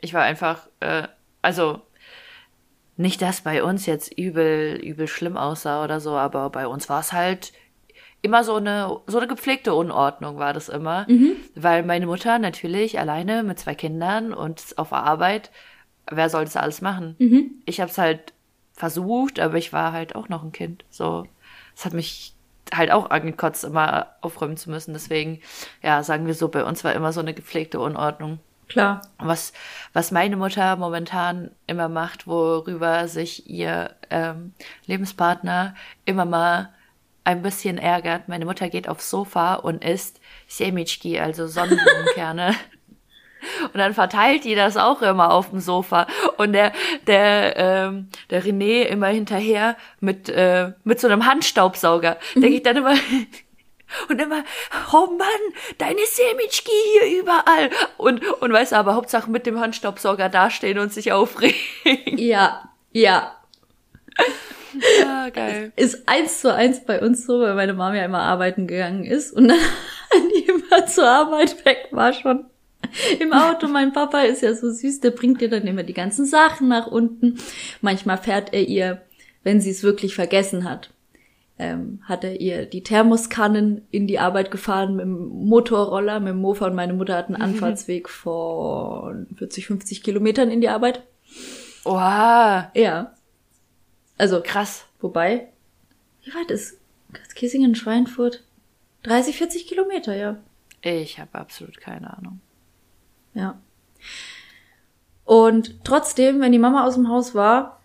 Ich 0.00 0.14
war 0.14 0.22
einfach, 0.22 0.68
äh, 0.80 1.06
also 1.42 1.82
nicht, 2.96 3.22
dass 3.22 3.40
bei 3.42 3.62
uns 3.62 3.86
jetzt 3.86 4.16
übel, 4.18 4.76
übel 4.82 5.08
schlimm 5.08 5.36
aussah 5.36 5.82
oder 5.84 6.00
so, 6.00 6.10
aber 6.16 6.50
bei 6.50 6.66
uns 6.66 6.88
war 6.88 7.00
es 7.00 7.12
halt 7.12 7.52
immer 8.22 8.44
so 8.44 8.56
eine, 8.56 8.98
so 9.06 9.18
eine 9.18 9.26
gepflegte 9.26 9.74
Unordnung 9.74 10.36
war 10.38 10.52
das 10.52 10.68
immer, 10.68 11.06
weil 11.54 11.82
meine 11.82 12.06
Mutter 12.06 12.38
natürlich 12.38 12.98
alleine 12.98 13.42
mit 13.42 13.58
zwei 13.58 13.74
Kindern 13.74 14.34
und 14.34 14.74
auf 14.76 14.92
Arbeit, 14.92 15.50
wer 16.10 16.28
soll 16.28 16.44
das 16.44 16.56
alles 16.56 16.82
machen? 16.82 17.16
Ich 17.64 17.80
habe 17.80 17.90
es 17.90 17.96
halt 17.96 18.34
versucht, 18.74 19.40
aber 19.40 19.56
ich 19.56 19.72
war 19.72 19.92
halt 19.92 20.14
auch 20.14 20.28
noch 20.28 20.42
ein 20.42 20.52
Kind. 20.52 20.84
So, 20.90 21.26
es 21.74 21.84
hat 21.86 21.94
mich 21.94 22.34
halt 22.74 22.90
auch 22.90 23.10
angekotzt, 23.10 23.64
immer 23.64 24.08
aufräumen 24.20 24.56
zu 24.58 24.70
müssen. 24.70 24.92
Deswegen, 24.92 25.40
ja, 25.82 26.02
sagen 26.02 26.26
wir 26.26 26.34
so, 26.34 26.48
bei 26.48 26.64
uns 26.64 26.84
war 26.84 26.92
immer 26.94 27.12
so 27.12 27.20
eine 27.20 27.32
gepflegte 27.34 27.80
Unordnung. 27.80 28.38
Klar. 28.70 29.02
Was, 29.18 29.52
was 29.92 30.12
meine 30.12 30.36
Mutter 30.36 30.76
momentan 30.76 31.50
immer 31.66 31.88
macht, 31.88 32.26
worüber 32.26 33.08
sich 33.08 33.50
ihr 33.50 33.96
ähm, 34.10 34.54
Lebenspartner 34.86 35.74
immer 36.04 36.24
mal 36.24 36.70
ein 37.24 37.42
bisschen 37.42 37.78
ärgert. 37.78 38.28
Meine 38.28 38.44
Mutter 38.44 38.70
geht 38.70 38.88
aufs 38.88 39.10
Sofa 39.10 39.54
und 39.54 39.84
isst 39.84 40.20
Semichki, 40.46 41.18
also 41.18 41.46
Sonnenblumenkerne. 41.46 42.54
Und 43.72 43.78
dann 43.78 43.94
verteilt 43.94 44.44
die 44.44 44.54
das 44.54 44.76
auch 44.76 45.00
immer 45.00 45.32
auf 45.32 45.48
dem 45.48 45.60
Sofa. 45.60 46.06
Und 46.36 46.52
der, 46.52 46.72
der, 47.06 47.56
ähm, 47.56 48.10
der 48.28 48.44
René 48.44 48.82
immer 48.82 49.06
hinterher 49.06 49.78
mit, 49.98 50.28
äh, 50.28 50.72
mit 50.84 51.00
so 51.00 51.08
einem 51.08 51.24
Handstaubsauger. 51.24 52.18
Der 52.34 52.50
geht 52.50 52.66
dann 52.66 52.76
immer 52.76 52.94
und 54.08 54.20
immer, 54.20 54.44
oh 54.92 55.06
Mann, 55.16 55.28
deine 55.78 56.00
Semitschki 56.06 56.70
hier 57.00 57.20
überall. 57.20 57.70
Und, 57.96 58.24
und 58.40 58.52
weißt 58.52 58.72
du, 58.72 58.76
aber 58.76 58.94
Hauptsache 58.94 59.30
mit 59.30 59.46
dem 59.46 59.60
Handstaubsauger 59.60 60.28
dastehen 60.28 60.78
und 60.78 60.92
sich 60.92 61.12
aufregen. 61.12 61.56
Ja, 62.16 62.70
ja. 62.92 63.36
Ah, 65.04 65.30
geil. 65.30 65.72
Ist 65.76 66.08
eins 66.08 66.40
zu 66.40 66.54
eins 66.54 66.84
bei 66.84 67.00
uns 67.00 67.26
so, 67.26 67.40
weil 67.40 67.54
meine 67.54 67.74
Mama 67.74 67.96
ja 67.96 68.04
immer 68.04 68.22
arbeiten 68.22 68.66
gegangen 68.66 69.04
ist 69.04 69.32
und 69.32 69.48
dann 69.48 69.58
immer 70.46 70.86
zur 70.86 71.08
Arbeit 71.08 71.64
weg 71.64 71.88
war 71.90 72.12
schon. 72.12 72.46
Im 73.18 73.32
Auto, 73.32 73.68
mein 73.68 73.92
Papa 73.92 74.22
ist 74.22 74.42
ja 74.42 74.54
so 74.54 74.70
süß, 74.70 75.00
der 75.00 75.10
bringt 75.10 75.42
ihr 75.42 75.50
dann 75.50 75.66
immer 75.66 75.82
die 75.82 75.94
ganzen 75.94 76.24
Sachen 76.24 76.68
nach 76.68 76.86
unten. 76.86 77.38
Manchmal 77.80 78.18
fährt 78.18 78.52
er 78.52 78.66
ihr, 78.66 79.02
wenn 79.44 79.60
sie 79.60 79.70
es 79.70 79.82
wirklich 79.82 80.14
vergessen 80.14 80.68
hat, 80.68 80.90
ähm, 81.60 82.00
hat 82.04 82.24
er 82.24 82.40
ihr 82.40 82.64
die 82.64 82.82
Thermoskannen 82.82 83.82
in 83.90 84.06
die 84.06 84.18
Arbeit 84.18 84.50
gefahren 84.50 84.96
mit 84.96 85.04
dem 85.04 85.28
Motorroller, 85.28 86.18
mit 86.18 86.30
dem 86.30 86.40
Mofa 86.40 86.66
und 86.66 86.74
meine 86.74 86.94
Mutter 86.94 87.16
hat 87.16 87.26
einen 87.26 87.40
Anfahrtsweg 87.40 88.08
von 88.08 89.26
40, 89.36 89.66
50 89.66 90.02
Kilometern 90.02 90.50
in 90.50 90.62
die 90.62 90.70
Arbeit. 90.70 91.02
Oha, 91.84 92.70
Ja. 92.74 93.12
Also, 94.16 94.42
krass. 94.42 94.86
wobei, 95.00 95.48
wie 96.24 96.34
weit 96.34 96.50
ist 96.50 96.78
Kissingen, 97.34 97.74
Schweinfurt? 97.74 98.42
30, 99.04 99.36
40 99.36 99.66
Kilometer, 99.66 100.14
ja. 100.14 100.36
Ich 100.82 101.18
habe 101.18 101.38
absolut 101.38 101.78
keine 101.78 102.16
Ahnung. 102.16 102.40
Ja. 103.34 103.58
Und 105.24 105.84
trotzdem, 105.84 106.40
wenn 106.40 106.52
die 106.52 106.58
Mama 106.58 106.84
aus 106.86 106.94
dem 106.94 107.08
Haus 107.08 107.34
war, 107.34 107.80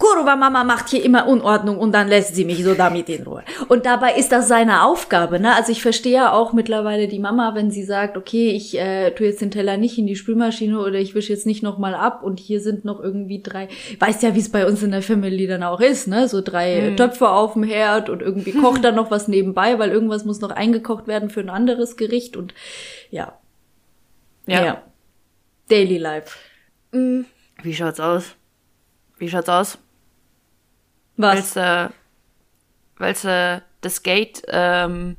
Kurva 0.00 0.34
Mama 0.34 0.64
macht 0.64 0.88
hier 0.88 1.04
immer 1.04 1.28
Unordnung 1.28 1.76
und 1.78 1.92
dann 1.92 2.08
lässt 2.08 2.34
sie 2.34 2.46
mich 2.46 2.64
so 2.64 2.74
damit 2.74 3.10
in 3.10 3.22
Ruhe. 3.22 3.44
Und 3.68 3.84
dabei 3.84 4.14
ist 4.14 4.32
das 4.32 4.48
seine 4.48 4.82
Aufgabe, 4.84 5.38
ne? 5.38 5.54
Also 5.54 5.72
ich 5.72 5.82
verstehe 5.82 6.14
ja 6.14 6.32
auch 6.32 6.54
mittlerweile 6.54 7.06
die 7.06 7.18
Mama, 7.18 7.54
wenn 7.54 7.70
sie 7.70 7.84
sagt, 7.84 8.16
okay, 8.16 8.48
ich 8.50 8.78
äh, 8.78 9.10
tue 9.10 9.26
jetzt 9.26 9.42
den 9.42 9.50
Teller 9.50 9.76
nicht 9.76 9.98
in 9.98 10.06
die 10.06 10.16
Spülmaschine 10.16 10.80
oder 10.80 10.94
ich 10.98 11.14
wische 11.14 11.34
jetzt 11.34 11.44
nicht 11.44 11.62
nochmal 11.62 11.94
ab 11.94 12.22
und 12.22 12.40
hier 12.40 12.60
sind 12.62 12.86
noch 12.86 12.98
irgendwie 12.98 13.42
drei, 13.42 13.68
weißt 13.98 14.22
ja, 14.22 14.34
wie 14.34 14.40
es 14.40 14.50
bei 14.50 14.66
uns 14.66 14.82
in 14.82 14.90
der 14.90 15.02
Family 15.02 15.46
dann 15.46 15.62
auch 15.62 15.80
ist, 15.80 16.08
ne? 16.08 16.28
So 16.28 16.40
drei 16.40 16.76
äh, 16.76 16.96
Töpfe 16.96 17.28
auf 17.28 17.52
dem 17.52 17.62
Herd 17.62 18.08
und 18.08 18.22
irgendwie 18.22 18.52
kocht 18.52 18.82
dann 18.82 18.94
noch 18.94 19.10
was 19.10 19.28
nebenbei, 19.28 19.78
weil 19.78 19.90
irgendwas 19.90 20.24
muss 20.24 20.40
noch 20.40 20.50
eingekocht 20.50 21.08
werden 21.08 21.28
für 21.28 21.40
ein 21.40 21.50
anderes 21.50 21.98
Gericht 21.98 22.38
und 22.38 22.54
ja, 23.10 23.38
Ja. 24.46 24.64
ja. 24.64 24.82
Daily 25.68 25.98
Life. 25.98 26.38
Wie 26.92 27.74
schaut's 27.74 28.00
aus? 28.00 28.34
Wie 29.18 29.28
schaut's 29.28 29.50
aus? 29.50 29.78
Was? 31.20 31.36
Willst 31.36 31.56
du, 31.56 31.92
willst 32.96 33.24
du 33.24 33.62
das 33.82 34.02
Gate 34.02 34.42
ähm, 34.48 35.16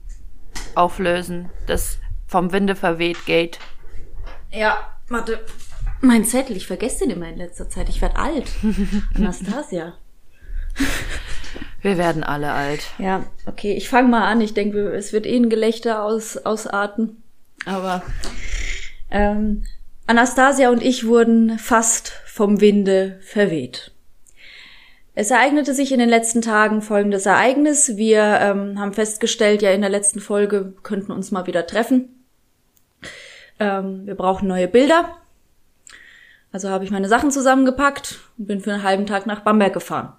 auflösen? 0.76 1.50
Das 1.68 2.00
vom 2.28 2.52
Winde 2.52 2.76
verweht 2.76 3.26
Gate. 3.26 3.60
Ja, 4.52 4.98
warte. 5.10 5.46
Mein 6.02 6.26
Zettel, 6.26 6.58
ich 6.58 6.66
vergesse 6.66 7.06
den 7.06 7.12
immer 7.12 7.30
in 7.30 7.38
letzter 7.38 7.70
Zeit. 7.70 7.88
Ich 7.90 8.02
werde 8.02 8.16
alt. 8.16 8.50
Anastasia. 9.16 9.94
Wir 11.82 11.98
werden 11.98 12.24
alle 12.24 12.52
alt. 12.52 12.84
Ja, 12.98 13.24
okay, 13.46 13.74
ich 13.74 13.88
fange 13.88 14.08
mal 14.08 14.28
an. 14.28 14.42
Ich 14.42 14.56
denke, 14.56 14.92
es 14.94 15.14
wird 15.14 15.28
eh 15.28 15.36
ein 15.36 15.50
Gelächter 15.50 16.04
aus, 16.04 16.38
ausarten. 16.38 17.22
Aber 17.66 18.02
ähm, 19.12 19.66
Anastasia 20.08 20.72
und 20.72 20.82
ich 20.82 21.06
wurden 21.06 21.60
fast 21.60 22.10
vom 22.26 22.62
Winde 22.62 23.20
verweht. 23.22 23.92
Es 25.14 25.30
ereignete 25.30 25.74
sich 25.74 25.92
in 25.92 26.00
den 26.00 26.10
letzten 26.10 26.42
Tagen 26.42 26.82
folgendes 26.82 27.26
Ereignis. 27.26 27.98
Wir 27.98 28.22
ähm, 28.42 28.80
haben 28.80 28.94
festgestellt, 28.94 29.62
ja 29.62 29.72
in 29.72 29.82
der 29.82 29.90
letzten 29.90 30.22
Folge 30.22 30.74
könnten 30.84 31.12
uns 31.12 31.32
mal 31.32 31.48
wieder 31.48 31.68
treffen. 31.68 32.24
Ähm, 33.60 34.06
wir 34.06 34.16
brauchen 34.16 34.48
neue 34.48 34.70
Bilder. 34.70 35.18
Also 36.54 36.70
habe 36.70 36.86
ich 36.86 36.92
meine 36.92 37.10
Sachen 37.10 37.32
zusammengepackt 37.32 38.20
und 38.38 38.48
bin 38.48 38.62
für 38.62 38.74
einen 38.74 38.84
halben 38.84 39.06
Tag 39.06 39.26
nach 39.26 39.42
Bamberg 39.42 39.74
gefahren. 39.74 40.14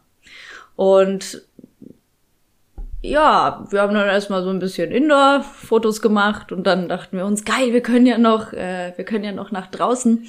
Und 0.76 1.43
ja, 3.01 3.66
wir 3.70 3.80
haben 3.80 3.95
dann 3.95 4.07
erstmal 4.07 4.45
so 4.45 4.51
ein 4.51 4.61
bisschen 4.61 4.93
Indoor-Fotos 4.93 6.01
gemacht 6.01 6.53
und 6.53 6.66
dann 6.66 6.88
dachten 6.88 7.16
wir 7.16 7.26
uns, 7.26 7.45
geil, 7.45 7.72
wir 7.72 7.82
können 7.82 8.07
ja 8.07 8.16
noch, 8.16 8.53
äh, 8.53 8.93
wir 8.97 9.05
können 9.05 9.24
ja 9.24 9.32
noch 9.32 9.51
nach 9.51 9.66
draußen. 9.66 10.26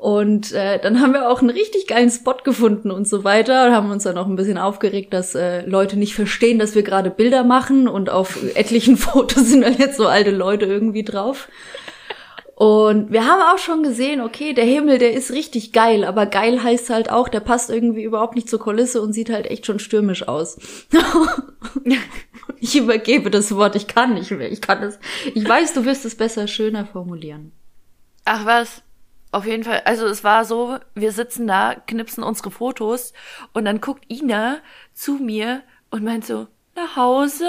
Und 0.00 0.52
äh, 0.52 0.78
dann 0.78 1.02
haben 1.02 1.12
wir 1.12 1.28
auch 1.28 1.40
einen 1.40 1.50
richtig 1.50 1.86
geilen 1.86 2.08
Spot 2.08 2.38
gefunden 2.42 2.90
und 2.90 3.06
so 3.06 3.22
weiter 3.22 3.66
und 3.66 3.74
haben 3.74 3.90
uns 3.90 4.04
dann 4.04 4.16
auch 4.16 4.26
ein 4.26 4.34
bisschen 4.34 4.56
aufgeregt, 4.56 5.12
dass 5.12 5.34
äh, 5.34 5.60
Leute 5.66 5.98
nicht 5.98 6.14
verstehen, 6.14 6.58
dass 6.58 6.74
wir 6.74 6.82
gerade 6.82 7.10
Bilder 7.10 7.44
machen 7.44 7.86
und 7.86 8.08
auf 8.08 8.38
etlichen 8.54 8.96
Fotos 8.96 9.48
sind 9.48 9.60
dann 9.60 9.76
jetzt 9.76 9.98
so 9.98 10.06
alte 10.06 10.30
Leute 10.30 10.64
irgendwie 10.64 11.04
drauf. 11.04 11.48
Und 12.54 13.12
wir 13.12 13.26
haben 13.26 13.42
auch 13.42 13.58
schon 13.58 13.82
gesehen, 13.82 14.22
okay, 14.22 14.54
der 14.54 14.64
Himmel, 14.64 14.96
der 14.96 15.12
ist 15.12 15.32
richtig 15.32 15.70
geil, 15.74 16.04
aber 16.04 16.24
geil 16.24 16.62
heißt 16.62 16.88
halt 16.88 17.10
auch, 17.10 17.28
der 17.28 17.40
passt 17.40 17.68
irgendwie 17.68 18.02
überhaupt 18.02 18.36
nicht 18.36 18.48
zur 18.48 18.58
Kulisse 18.58 19.02
und 19.02 19.12
sieht 19.12 19.28
halt 19.28 19.50
echt 19.50 19.66
schon 19.66 19.80
stürmisch 19.80 20.26
aus. 20.26 20.58
ich 22.58 22.74
übergebe 22.74 23.30
das 23.30 23.54
Wort, 23.54 23.76
ich 23.76 23.86
kann 23.86 24.14
nicht 24.14 24.30
mehr, 24.30 24.50
ich 24.50 24.62
kann 24.62 24.82
es, 24.82 24.98
ich 25.34 25.46
weiß, 25.46 25.74
du 25.74 25.84
wirst 25.84 26.06
es 26.06 26.14
besser, 26.14 26.48
schöner 26.48 26.86
formulieren. 26.86 27.52
Ach 28.24 28.46
was, 28.46 28.82
auf 29.32 29.46
jeden 29.46 29.64
Fall. 29.64 29.82
Also 29.84 30.06
es 30.06 30.24
war 30.24 30.44
so, 30.44 30.78
wir 30.94 31.12
sitzen 31.12 31.46
da, 31.46 31.74
knipsen 31.74 32.24
unsere 32.24 32.50
Fotos 32.50 33.12
und 33.52 33.64
dann 33.64 33.80
guckt 33.80 34.04
Ina 34.10 34.58
zu 34.92 35.14
mir 35.14 35.62
und 35.90 36.04
meint 36.04 36.26
so, 36.26 36.48
nach 36.74 36.96
Hause? 36.96 37.48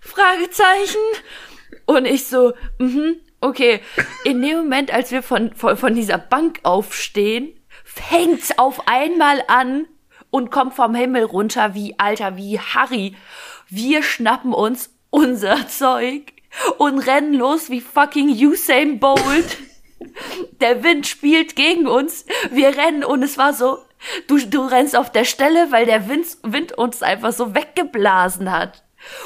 Fragezeichen. 0.00 1.00
Und 1.86 2.06
ich 2.06 2.26
so, 2.26 2.54
mhm, 2.78 3.16
okay. 3.40 3.80
In 4.24 4.40
dem 4.42 4.58
Moment, 4.58 4.92
als 4.92 5.10
wir 5.10 5.22
von, 5.22 5.52
von, 5.54 5.76
von 5.76 5.94
dieser 5.94 6.18
Bank 6.18 6.60
aufstehen, 6.62 7.52
fängt's 7.84 8.58
auf 8.58 8.86
einmal 8.86 9.42
an 9.48 9.86
und 10.30 10.50
kommt 10.50 10.74
vom 10.74 10.94
Himmel 10.94 11.24
runter 11.24 11.74
wie, 11.74 11.98
Alter, 11.98 12.36
wie 12.36 12.58
Harry. 12.58 13.16
Wir 13.68 14.02
schnappen 14.02 14.52
uns 14.52 14.94
unser 15.10 15.68
Zeug 15.68 16.32
und 16.78 16.98
rennen 17.00 17.34
los 17.34 17.70
wie 17.70 17.80
fucking 17.80 18.30
Usain 18.30 18.98
Bolt. 18.98 19.58
Der 20.60 20.82
Wind 20.82 21.06
spielt 21.06 21.56
gegen 21.56 21.86
uns. 21.86 22.24
Wir 22.50 22.76
rennen 22.76 23.04
und 23.04 23.22
es 23.22 23.38
war 23.38 23.52
so, 23.52 23.78
du, 24.26 24.38
du 24.38 24.62
rennst 24.62 24.96
auf 24.96 25.10
der 25.10 25.24
Stelle, 25.24 25.70
weil 25.70 25.86
der 25.86 26.08
Wind, 26.08 26.26
Wind 26.42 26.72
uns 26.72 27.02
einfach 27.02 27.32
so 27.32 27.54
weggeblasen 27.54 28.50
hat. 28.50 28.82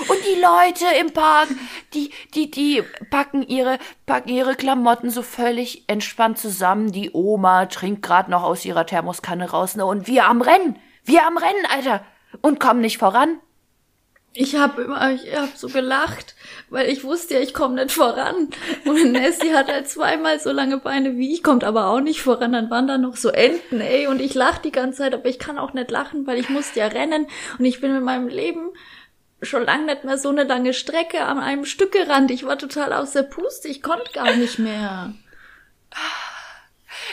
Und 0.08 0.18
die 0.26 0.40
Leute 0.40 0.84
im 1.00 1.12
Park, 1.12 1.48
die, 1.94 2.10
die, 2.34 2.50
die 2.50 2.82
packen 3.10 3.42
ihre, 3.42 3.78
packen 4.04 4.28
ihre 4.28 4.54
Klamotten 4.54 5.10
so 5.10 5.22
völlig 5.22 5.84
entspannt 5.88 6.38
zusammen. 6.38 6.92
Die 6.92 7.10
Oma 7.12 7.66
trinkt 7.66 8.02
gerade 8.02 8.30
noch 8.30 8.42
aus 8.42 8.64
ihrer 8.64 8.86
Thermoskanne 8.86 9.50
raus, 9.50 9.74
ne? 9.74 9.86
Und 9.86 10.06
wir 10.06 10.26
am 10.26 10.42
Rennen. 10.42 10.78
Wir 11.04 11.26
am 11.26 11.38
Rennen, 11.38 11.66
Alter. 11.74 12.04
Und 12.42 12.60
kommen 12.60 12.80
nicht 12.80 12.98
voran. 12.98 13.38
Ich 14.34 14.56
habe 14.56 14.82
immer, 14.82 15.12
ich 15.12 15.36
habe 15.36 15.52
so 15.54 15.68
gelacht, 15.68 16.34
weil 16.70 16.88
ich 16.88 17.04
wusste 17.04 17.34
ja, 17.34 17.40
ich 17.40 17.52
komme 17.52 17.74
nicht 17.74 17.92
voran. 17.92 18.48
Und 18.86 19.12
Nessie 19.12 19.52
hat 19.52 19.68
halt 19.68 19.88
zweimal 19.88 20.40
so 20.40 20.50
lange 20.52 20.78
Beine 20.78 21.18
wie 21.18 21.34
ich, 21.34 21.42
kommt 21.42 21.64
aber 21.64 21.88
auch 21.88 22.00
nicht 22.00 22.22
voran. 22.22 22.52
Dann 22.52 22.70
waren 22.70 22.86
da 22.86 22.96
noch 22.96 23.16
so 23.16 23.28
Enten, 23.28 23.80
ey, 23.80 24.06
und 24.06 24.20
ich 24.20 24.34
lach 24.34 24.58
die 24.58 24.72
ganze 24.72 24.98
Zeit, 24.98 25.14
aber 25.14 25.26
ich 25.26 25.38
kann 25.38 25.58
auch 25.58 25.74
nicht 25.74 25.90
lachen, 25.90 26.26
weil 26.26 26.38
ich 26.38 26.48
musste 26.48 26.80
ja 26.80 26.86
rennen 26.86 27.26
und 27.58 27.64
ich 27.64 27.80
bin 27.80 27.92
mit 27.92 28.02
meinem 28.02 28.28
Leben 28.28 28.70
schon 29.42 29.64
lange 29.64 29.86
nicht 29.86 30.04
mehr 30.04 30.16
so 30.16 30.30
eine 30.30 30.44
lange 30.44 30.72
Strecke 30.72 31.24
an 31.24 31.38
einem 31.38 31.64
Stück 31.66 31.92
gerannt. 31.92 32.30
Ich 32.30 32.46
war 32.46 32.56
total 32.56 32.92
aus 32.92 33.12
der 33.12 33.24
Puste, 33.24 33.68
ich 33.68 33.82
konnte 33.82 34.12
gar 34.12 34.34
nicht 34.36 34.58
mehr. 34.58 35.12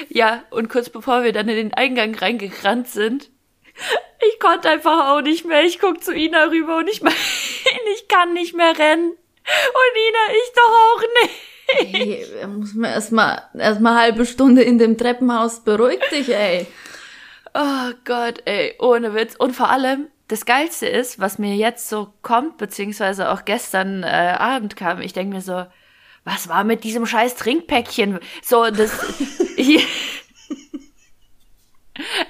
Ja, 0.07 0.43
und 0.51 0.69
kurz 0.69 0.89
bevor 0.89 1.23
wir 1.23 1.33
dann 1.33 1.49
in 1.49 1.55
den 1.55 1.73
Eingang 1.73 2.15
reingerannt 2.15 2.87
sind, 2.87 3.29
ich 4.27 4.39
konnte 4.39 4.69
einfach 4.69 5.09
auch 5.09 5.21
nicht 5.21 5.45
mehr. 5.45 5.63
Ich 5.63 5.79
guck 5.79 6.03
zu 6.03 6.13
Ina 6.13 6.45
rüber 6.45 6.77
und 6.77 6.89
ich 6.89 7.01
meine, 7.03 7.15
ich 7.95 8.07
kann 8.07 8.33
nicht 8.33 8.55
mehr 8.55 8.77
rennen. 8.77 9.11
Und 9.11 9.93
Ina, 10.07 10.33
ich 10.33 10.53
doch 10.55 10.71
auch 10.71 11.01
nicht. 11.21 11.35
Hey, 11.71 12.25
da 12.41 12.47
muss 12.47 12.73
man 12.73 12.91
erstmal 12.91 13.43
erstmal 13.53 14.01
halbe 14.01 14.25
Stunde 14.25 14.63
in 14.63 14.79
dem 14.79 14.97
Treppenhaus 14.97 15.63
beruhig 15.63 15.99
dich, 16.11 16.29
ey. 16.29 16.65
Oh 17.53 17.91
Gott, 18.05 18.41
ey, 18.45 18.75
ohne 18.79 19.13
Witz. 19.13 19.35
Und 19.35 19.55
vor 19.55 19.69
allem, 19.69 20.07
das 20.27 20.45
Geilste 20.45 20.87
ist, 20.87 21.19
was 21.19 21.39
mir 21.39 21.55
jetzt 21.55 21.89
so 21.89 22.13
kommt, 22.21 22.57
beziehungsweise 22.57 23.31
auch 23.31 23.45
gestern 23.45 24.03
äh, 24.03 24.07
Abend 24.07 24.75
kam, 24.75 25.01
ich 25.01 25.13
denke 25.13 25.35
mir 25.35 25.41
so, 25.41 25.65
was 26.23 26.49
war 26.49 26.63
mit 26.63 26.83
diesem 26.83 27.05
scheiß 27.05 27.35
Trinkpäckchen? 27.35 28.19
So, 28.43 28.69
das. 28.69 28.91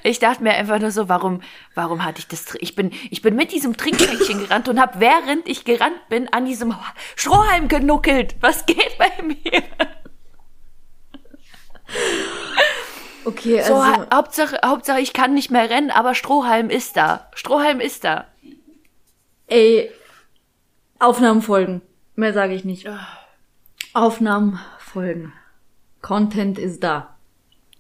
ich, 0.04 0.20
dachte 0.20 0.44
mir 0.44 0.54
einfach 0.54 0.80
nur 0.80 0.92
so, 0.92 1.10
warum, 1.10 1.42
warum 1.76 2.04
hatte 2.04 2.20
ich 2.20 2.28
das? 2.28 2.56
Ich 2.60 2.76
bin, 2.76 2.92
ich 3.10 3.22
bin 3.22 3.36
mit 3.36 3.52
diesem 3.52 3.78
Trinkpäckchen 3.78 4.40
gerannt 4.40 4.68
und 4.68 4.80
habe 4.80 5.00
während 5.00 5.48
ich 5.48 5.66
gerannt 5.66 6.08
bin 6.10 6.32
an 6.34 6.46
diesem 6.46 6.76
Strohhalm 7.16 7.68
genuckelt. 7.68 8.36
Was 8.42 8.66
geht 8.66 8.98
bei 8.98 9.12
mir? 9.24 9.64
Okay, 13.26 13.62
So, 13.62 13.76
also 13.76 13.86
ha 13.86 14.08
Hauptsache, 14.14 14.60
Hauptsache, 14.66 15.02
ich 15.02 15.14
kann 15.14 15.34
nicht 15.34 15.52
mehr 15.52 15.70
rennen, 15.70 15.92
aber 15.92 16.16
Strohhalm 16.16 16.70
ist 16.70 16.98
da. 16.98 17.28
Strohhalm 17.36 17.80
ist 17.80 18.04
da. 18.04 18.26
ey, 19.48 19.92
Aufnahmen 21.00 21.42
folgen. 21.42 21.82
Mehr 22.16 22.34
sage 22.34 22.54
ich 22.54 22.66
nicht. 22.66 22.88
Aufnahmen 23.94 24.60
folgen. 24.80 25.34
Content 26.02 26.58
ist 26.60 26.84
da. 26.84 27.16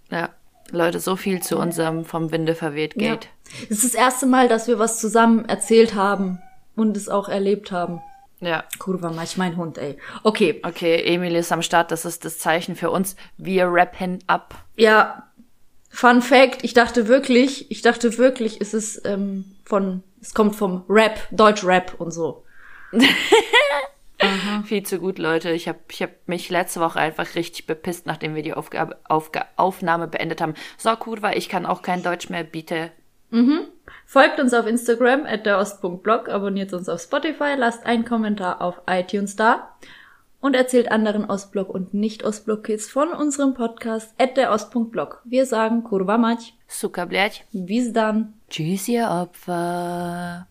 Ja, 0.09 0.29
Leute, 0.71 0.99
so 0.99 1.15
viel 1.15 1.41
zu 1.41 1.57
unserem 1.57 2.05
vom 2.05 2.31
Winde 2.31 2.55
verweht 2.55 2.93
Ja. 2.99 3.11
geht. 3.15 3.29
Es 3.69 3.83
ist 3.83 3.93
das 3.93 4.01
erste 4.01 4.25
Mal, 4.25 4.47
dass 4.47 4.67
wir 4.67 4.79
was 4.79 4.99
zusammen 4.99 5.45
erzählt 5.45 5.95
haben 5.95 6.39
und 6.75 6.95
es 6.97 7.09
auch 7.09 7.29
erlebt 7.29 7.71
haben. 7.71 8.01
Ja. 8.41 8.63
Kurva, 8.79 9.11
mach 9.11 9.23
ich 9.23 9.35
mein 9.37 9.57
Hund, 9.57 9.77
ey. 9.77 9.97
Okay, 10.23 10.61
Okay, 10.63 10.95
Emil 11.03 11.35
ist 11.35 11.51
am 11.51 11.61
Start, 11.61 11.91
das 11.91 12.05
ist 12.05 12.23
das 12.23 12.37
Zeichen 12.39 12.75
für 12.75 12.89
uns. 12.91 13.15
Wir 13.37 13.65
rappen 13.67 14.19
ab. 14.27 14.55
ja. 14.75 15.23
Fun 15.91 16.21
Fact, 16.21 16.63
ich 16.63 16.75
dachte 16.75 17.07
wirklich, 17.07 17.71
ich 17.71 17.81
dachte 17.81 18.19
wirklich, 18.19 18.61
es 18.61 18.75
ist 18.75 19.01
ähm, 19.07 19.43
von, 19.65 20.03
es 20.21 20.35
kommt 20.35 20.55
vom 20.55 20.83
Rap, 20.87 21.19
Deutsch-Rap 21.31 21.95
und 21.97 22.11
so. 22.11 22.43
Viel 24.64 24.82
zu 24.82 24.98
gut, 24.98 25.18
Leute. 25.18 25.50
Ich 25.50 25.68
habe 25.68 25.78
ich 25.90 26.02
hab 26.02 26.10
mich 26.26 26.50
letzte 26.50 26.80
Woche 26.80 26.98
einfach 26.98 27.34
richtig 27.34 27.66
bepisst, 27.66 28.06
nachdem 28.06 28.34
wir 28.34 28.42
die 28.42 28.54
Aufgabe, 28.54 28.98
Aufga 29.08 29.46
Aufnahme 29.56 30.08
beendet 30.08 30.40
haben. 30.40 30.54
So, 30.76 30.94
Kurva, 30.96 31.32
ich 31.32 31.48
kann 31.48 31.66
auch 31.66 31.82
kein 31.82 32.02
Deutsch 32.02 32.30
mehr, 32.30 32.44
bitte. 32.44 32.90
Folgt 34.06 34.38
uns 34.38 34.54
auf 34.54 34.66
Instagram 34.66 35.26
at 35.26 35.44
derost.blog, 35.44 36.28
abonniert 36.28 36.72
uns 36.72 36.88
auf 36.88 37.00
Spotify, 37.00 37.54
lasst 37.56 37.84
einen 37.84 38.04
Kommentar 38.04 38.60
auf 38.62 38.80
iTunes 38.86 39.34
da 39.34 39.74
und 40.40 40.54
erzählt 40.54 40.92
anderen 40.92 41.24
Ostblock 41.24 41.70
und 41.70 41.94
Nicht-Ostblock-Kids 41.94 42.90
von 42.90 43.08
unserem 43.08 43.54
Podcast 43.54 44.14
at 44.18 44.36
derost.blog. 44.36 45.22
Wir 45.24 45.46
sagen 45.46 45.84
Kurva 45.84 46.18
mać, 46.18 46.54
Suka, 46.68 47.06
blядь. 47.06 47.44
bis 47.52 47.92
dann. 47.92 48.34
Tschüss, 48.50 48.88
ihr 48.88 49.08
Opfer. 49.08 50.42